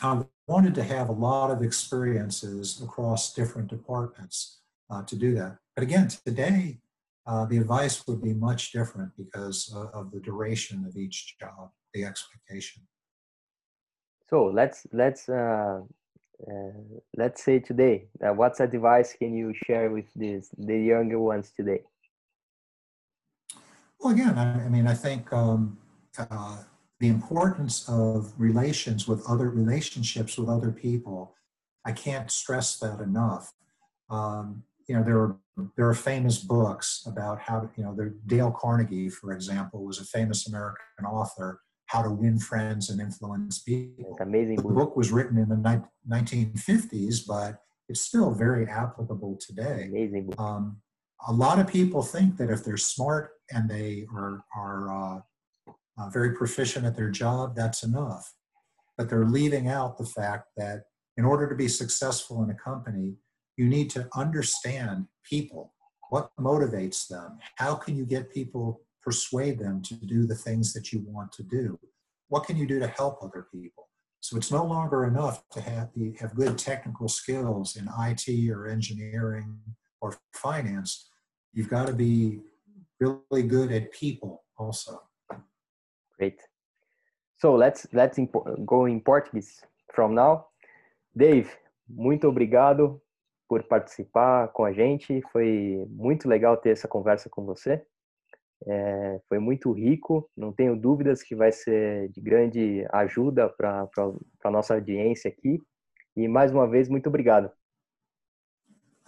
I 0.00 0.22
wanted 0.48 0.74
to 0.76 0.82
have 0.82 1.10
a 1.10 1.12
lot 1.12 1.50
of 1.50 1.60
experiences 1.60 2.80
across 2.82 3.34
different 3.34 3.68
departments 3.68 4.60
uh, 4.88 5.02
to 5.02 5.14
do 5.14 5.34
that. 5.34 5.58
But 5.76 5.82
again, 5.82 6.08
today, 6.08 6.78
uh, 7.26 7.44
the 7.44 7.58
advice 7.58 8.06
would 8.06 8.22
be 8.22 8.32
much 8.32 8.72
different 8.72 9.12
because 9.16 9.70
uh, 9.76 9.98
of 9.98 10.10
the 10.10 10.20
duration 10.20 10.86
of 10.86 10.96
each 10.96 11.36
job, 11.38 11.70
the 11.92 12.04
expectation. 12.04 12.82
So 14.30 14.46
let's 14.46 14.86
let's 14.92 15.28
uh, 15.28 15.80
uh, 16.50 16.80
let's 17.16 17.44
say 17.44 17.58
today, 17.58 18.06
uh, 18.24 18.32
what's 18.32 18.60
advice 18.60 19.12
can 19.12 19.34
you 19.34 19.52
share 19.66 19.90
with 19.90 20.06
these 20.16 20.48
the 20.56 20.78
younger 20.78 21.20
ones 21.20 21.52
today? 21.54 21.82
Well, 24.00 24.14
again, 24.14 24.38
I, 24.38 24.64
I 24.64 24.68
mean, 24.68 24.86
I 24.86 24.94
think 24.94 25.30
um, 25.32 25.78
uh, 26.18 26.62
the 27.00 27.08
importance 27.08 27.86
of 27.88 28.32
relations 28.38 29.06
with 29.06 29.22
other 29.28 29.50
relationships 29.50 30.38
with 30.38 30.48
other 30.48 30.70
people, 30.70 31.34
I 31.84 31.92
can't 31.92 32.30
stress 32.30 32.78
that 32.78 33.00
enough. 33.00 33.52
Um, 34.08 34.64
you 34.88 34.96
know, 34.96 35.02
there 35.02 35.18
are 35.18 35.36
there 35.76 35.88
are 35.88 35.94
famous 35.94 36.38
books 36.38 37.02
about 37.06 37.40
how 37.40 37.60
to, 37.60 37.70
you 37.76 37.84
know, 37.84 37.94
there, 37.94 38.14
Dale 38.26 38.50
Carnegie, 38.50 39.08
for 39.08 39.32
example, 39.32 39.84
was 39.84 39.98
a 40.00 40.04
famous 40.04 40.46
American 40.46 41.06
author. 41.06 41.60
How 41.86 42.02
to 42.02 42.10
Win 42.10 42.38
Friends 42.40 42.90
and 42.90 43.00
Influence 43.00 43.60
People. 43.60 44.16
Amazing 44.20 44.56
book. 44.56 44.66
The 44.66 44.74
book 44.74 44.96
was 44.96 45.12
written 45.12 45.38
in 45.38 45.48
the 45.48 45.56
ni- 45.56 46.16
1950s, 46.16 47.20
but 47.26 47.60
it's 47.88 48.00
still 48.00 48.32
very 48.32 48.66
applicable 48.66 49.38
today. 49.40 49.86
Amazing 49.88 50.26
book. 50.26 50.40
Um, 50.40 50.78
a 51.28 51.32
lot 51.32 51.60
of 51.60 51.68
people 51.68 52.02
think 52.02 52.38
that 52.38 52.50
if 52.50 52.64
they're 52.64 52.76
smart 52.76 53.30
and 53.52 53.70
they 53.70 54.04
are, 54.12 54.44
are 54.56 54.90
uh, 54.90 55.20
uh, 55.96 56.10
very 56.10 56.32
proficient 56.34 56.84
at 56.84 56.96
their 56.96 57.10
job, 57.10 57.54
that's 57.54 57.84
enough. 57.84 58.34
But 58.98 59.08
they're 59.08 59.24
leaving 59.24 59.68
out 59.68 59.96
the 59.96 60.06
fact 60.06 60.48
that 60.56 60.86
in 61.16 61.24
order 61.24 61.48
to 61.48 61.54
be 61.54 61.68
successful 61.68 62.42
in 62.42 62.50
a 62.50 62.54
company, 62.54 63.14
you 63.56 63.66
need 63.66 63.90
to 63.90 64.08
understand 64.14 65.06
people. 65.28 65.72
What 66.10 66.30
motivates 66.38 67.08
them? 67.08 67.38
How 67.56 67.74
can 67.74 67.96
you 67.96 68.04
get 68.04 68.32
people, 68.32 68.82
persuade 69.02 69.58
them 69.58 69.82
to 69.82 69.94
do 69.94 70.26
the 70.26 70.34
things 70.34 70.72
that 70.72 70.92
you 70.92 71.04
want 71.06 71.32
to 71.32 71.42
do? 71.42 71.78
What 72.28 72.44
can 72.44 72.56
you 72.56 72.66
do 72.66 72.78
to 72.78 72.86
help 72.88 73.22
other 73.22 73.46
people? 73.52 73.88
So 74.20 74.36
it's 74.36 74.50
no 74.50 74.64
longer 74.64 75.04
enough 75.04 75.44
to 75.52 75.60
have, 75.60 75.90
the, 75.94 76.12
have 76.20 76.34
good 76.34 76.58
technical 76.58 77.08
skills 77.08 77.76
in 77.76 77.88
IT 78.00 78.50
or 78.50 78.66
engineering 78.66 79.58
or 80.00 80.16
finance. 80.32 81.08
You've 81.52 81.68
got 81.68 81.86
to 81.86 81.92
be 81.92 82.40
really 83.00 83.42
good 83.42 83.72
at 83.72 83.92
people 83.92 84.44
also. 84.58 85.00
Great. 86.18 86.40
So 87.38 87.54
let's 87.54 87.86
let's 87.92 88.18
go 88.64 88.86
in 88.86 89.00
Portuguese 89.00 89.60
from 89.94 90.14
now. 90.14 90.46
Dave, 91.16 91.50
muito 91.88 92.28
obrigado 92.28 93.00
por 93.48 93.62
participar 93.64 94.48
com 94.48 94.64
a 94.64 94.72
gente. 94.72 95.22
Foi 95.32 95.84
muito 95.88 96.28
legal 96.28 96.56
ter 96.56 96.70
essa 96.70 96.88
conversa 96.88 97.28
com 97.28 97.44
você. 97.44 97.84
É, 98.66 99.20
foi 99.28 99.38
muito 99.38 99.72
rico. 99.72 100.28
Não 100.36 100.52
tenho 100.52 100.76
dúvidas 100.76 101.22
que 101.22 101.34
vai 101.34 101.52
ser 101.52 102.08
de 102.10 102.20
grande 102.20 102.86
ajuda 102.92 103.48
para 103.48 103.88
a 104.44 104.50
nossa 104.50 104.74
audiência 104.74 105.28
aqui. 105.28 105.62
E 106.16 106.26
mais 106.26 106.52
uma 106.52 106.66
vez, 106.66 106.88
muito 106.88 107.08
obrigado. 107.08 107.50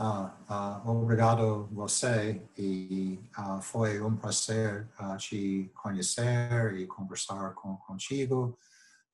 Uh, 0.01 0.30
uh, 0.49 0.89
obrigado 0.89 1.66
você 1.72 2.41
e 2.57 3.18
uh, 3.36 3.61
foi 3.61 4.01
um 4.01 4.14
prazer 4.14 4.86
te 5.18 5.72
conhecer 5.74 6.74
e 6.74 6.86
conversar 6.86 7.53
com, 7.55 7.76
contigo. 7.78 8.57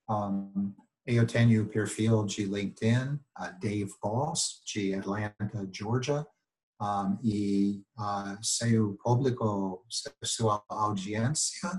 Um, 0.07 0.75
eu 1.07 1.27
tenho 1.27 1.69
perfil 1.69 2.25
de 2.25 2.47
LinkedIn, 2.47 3.21
Dave 3.61 3.93
Boss, 4.03 4.63
de 4.65 4.95
Atlanta, 4.95 5.69
Georgia, 5.71 6.27
um, 6.81 7.19
e 7.23 7.85
seu 8.43 8.97
público, 9.03 9.85
sua 10.23 10.65
audiência 10.69 11.71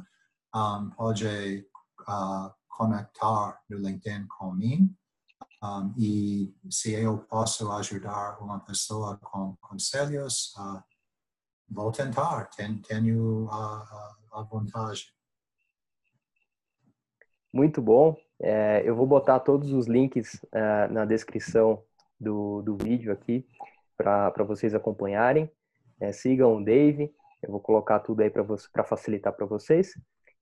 um, 0.56 0.90
pode 0.92 1.68
conectar 2.68 3.62
no 3.70 3.78
LinkedIn 3.78 4.28
comigo. 4.28 4.94
Um, 5.64 5.94
e 5.98 6.56
se 6.70 6.94
eu 6.94 7.18
posso 7.18 7.72
ajudar 7.72 8.38
uma 8.42 8.60
pessoa 8.60 9.18
com 9.18 9.56
conselhos, 9.62 10.54
uh, 10.58 10.84
vou 11.68 11.92
tentar, 11.92 12.46
ten, 12.52 12.78
tenho 12.82 13.50
a, 13.50 13.56
a, 14.32 14.40
a 14.40 14.44
vontade. 14.44 15.12
Muito 17.52 17.82
bom. 17.82 18.16
É, 18.42 18.84
eu 18.86 18.96
vou 18.96 19.08
botar 19.08 19.40
todos 19.40 19.72
os 19.72 19.88
links 19.88 20.36
uh, 20.46 20.92
na 20.92 21.06
descrição 21.06 21.82
do, 22.20 22.62
do 22.62 22.76
vídeo 22.76 23.12
aqui 23.12 23.46
para 23.98 24.44
vocês 24.44 24.74
acompanharem. 24.74 25.50
É, 26.00 26.12
sigam 26.12 26.58
o 26.58 26.64
Dave, 26.64 27.14
eu 27.42 27.52
vou 27.52 27.60
colocar 27.60 28.00
tudo 28.00 28.22
aí 28.22 28.30
para 28.30 28.84
facilitar 28.84 29.34
para 29.34 29.46
vocês. 29.46 29.94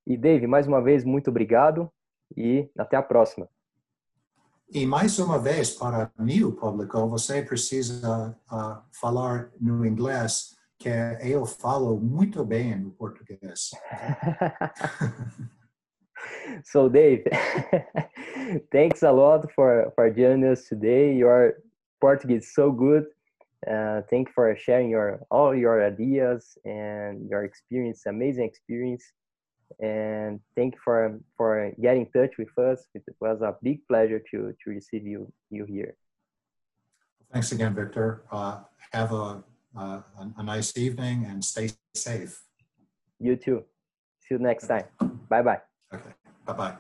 E 0.06 0.18
Dave, 0.18 0.48
mais 0.48 0.68
uma 0.68 0.82
vez, 0.82 1.04
muito 1.04 1.30
obrigado 1.30 1.92
e 2.36 2.70
até 2.78 2.98
a 2.98 3.04
próxima. 3.04 3.48
E 4.70 4.88
mais 4.88 5.20
uma 5.20 5.38
vez, 5.38 5.72
para 5.72 6.12
mim, 6.18 6.44
o 6.44 6.52
público, 6.52 7.08
você 7.08 7.44
precisa 7.44 8.36
uh, 8.52 8.82
falar 8.92 9.52
no 9.62 9.86
inglês, 9.86 10.56
que 10.80 10.90
eu 11.22 11.46
falo 11.46 12.00
muito 12.00 12.44
bem 12.44 12.80
no 12.80 12.90
português. 12.92 13.72
so, 16.64 16.90
Dave, 16.90 17.26
thanks 18.72 19.04
a 19.04 19.12
lot 19.12 19.52
for, 19.54 19.92
for 19.96 20.10
joining 20.10 20.46
us 20.46 20.66
today. 20.66 21.16
Your 21.16 21.56
Portuguese 22.02 22.44
is 22.44 22.54
so 22.54 22.72
good. 22.72 23.06
Uh, 23.70 24.02
thank 24.10 24.28
you 24.28 24.34
for 24.36 24.56
sharing 24.58 24.90
your 24.90 25.22
all 25.32 25.56
your 25.56 25.86
ideas 25.86 26.58
and 26.66 27.30
your 27.30 27.46
experience, 27.46 28.06
amazing 28.06 28.44
experience. 28.44 29.06
And 29.80 30.42
thank 30.56 30.76
you 30.76 30.80
for 30.84 31.20
for 31.38 31.72
getting 31.82 32.06
in 32.06 32.12
touch 32.12 32.38
with 32.38 32.52
us. 32.58 32.86
It 32.94 33.04
was 33.22 33.42
a 33.42 33.56
big 33.64 33.88
pleasure 33.88 34.22
to 34.32 34.54
to 34.62 34.70
receive 34.70 35.08
you 35.08 35.32
you 35.50 35.64
here. 35.66 35.96
Thanks 37.32 37.52
again, 37.52 37.74
Victor. 37.74 38.24
Uh, 38.32 38.60
have 38.92 39.12
a, 39.12 39.44
uh, 39.76 40.02
a 40.38 40.44
nice 40.44 40.78
evening 40.78 41.26
and 41.26 41.44
stay 41.44 41.72
safe. 41.96 42.44
You 43.20 43.36
too. 43.36 43.64
See 44.22 44.36
you 44.36 44.40
next 44.40 44.68
time. 44.68 44.86
Bye 45.30 45.42
bye. 45.42 45.73
Okay. 45.94 46.12
Bye 46.48 46.54
bye. 46.54 46.78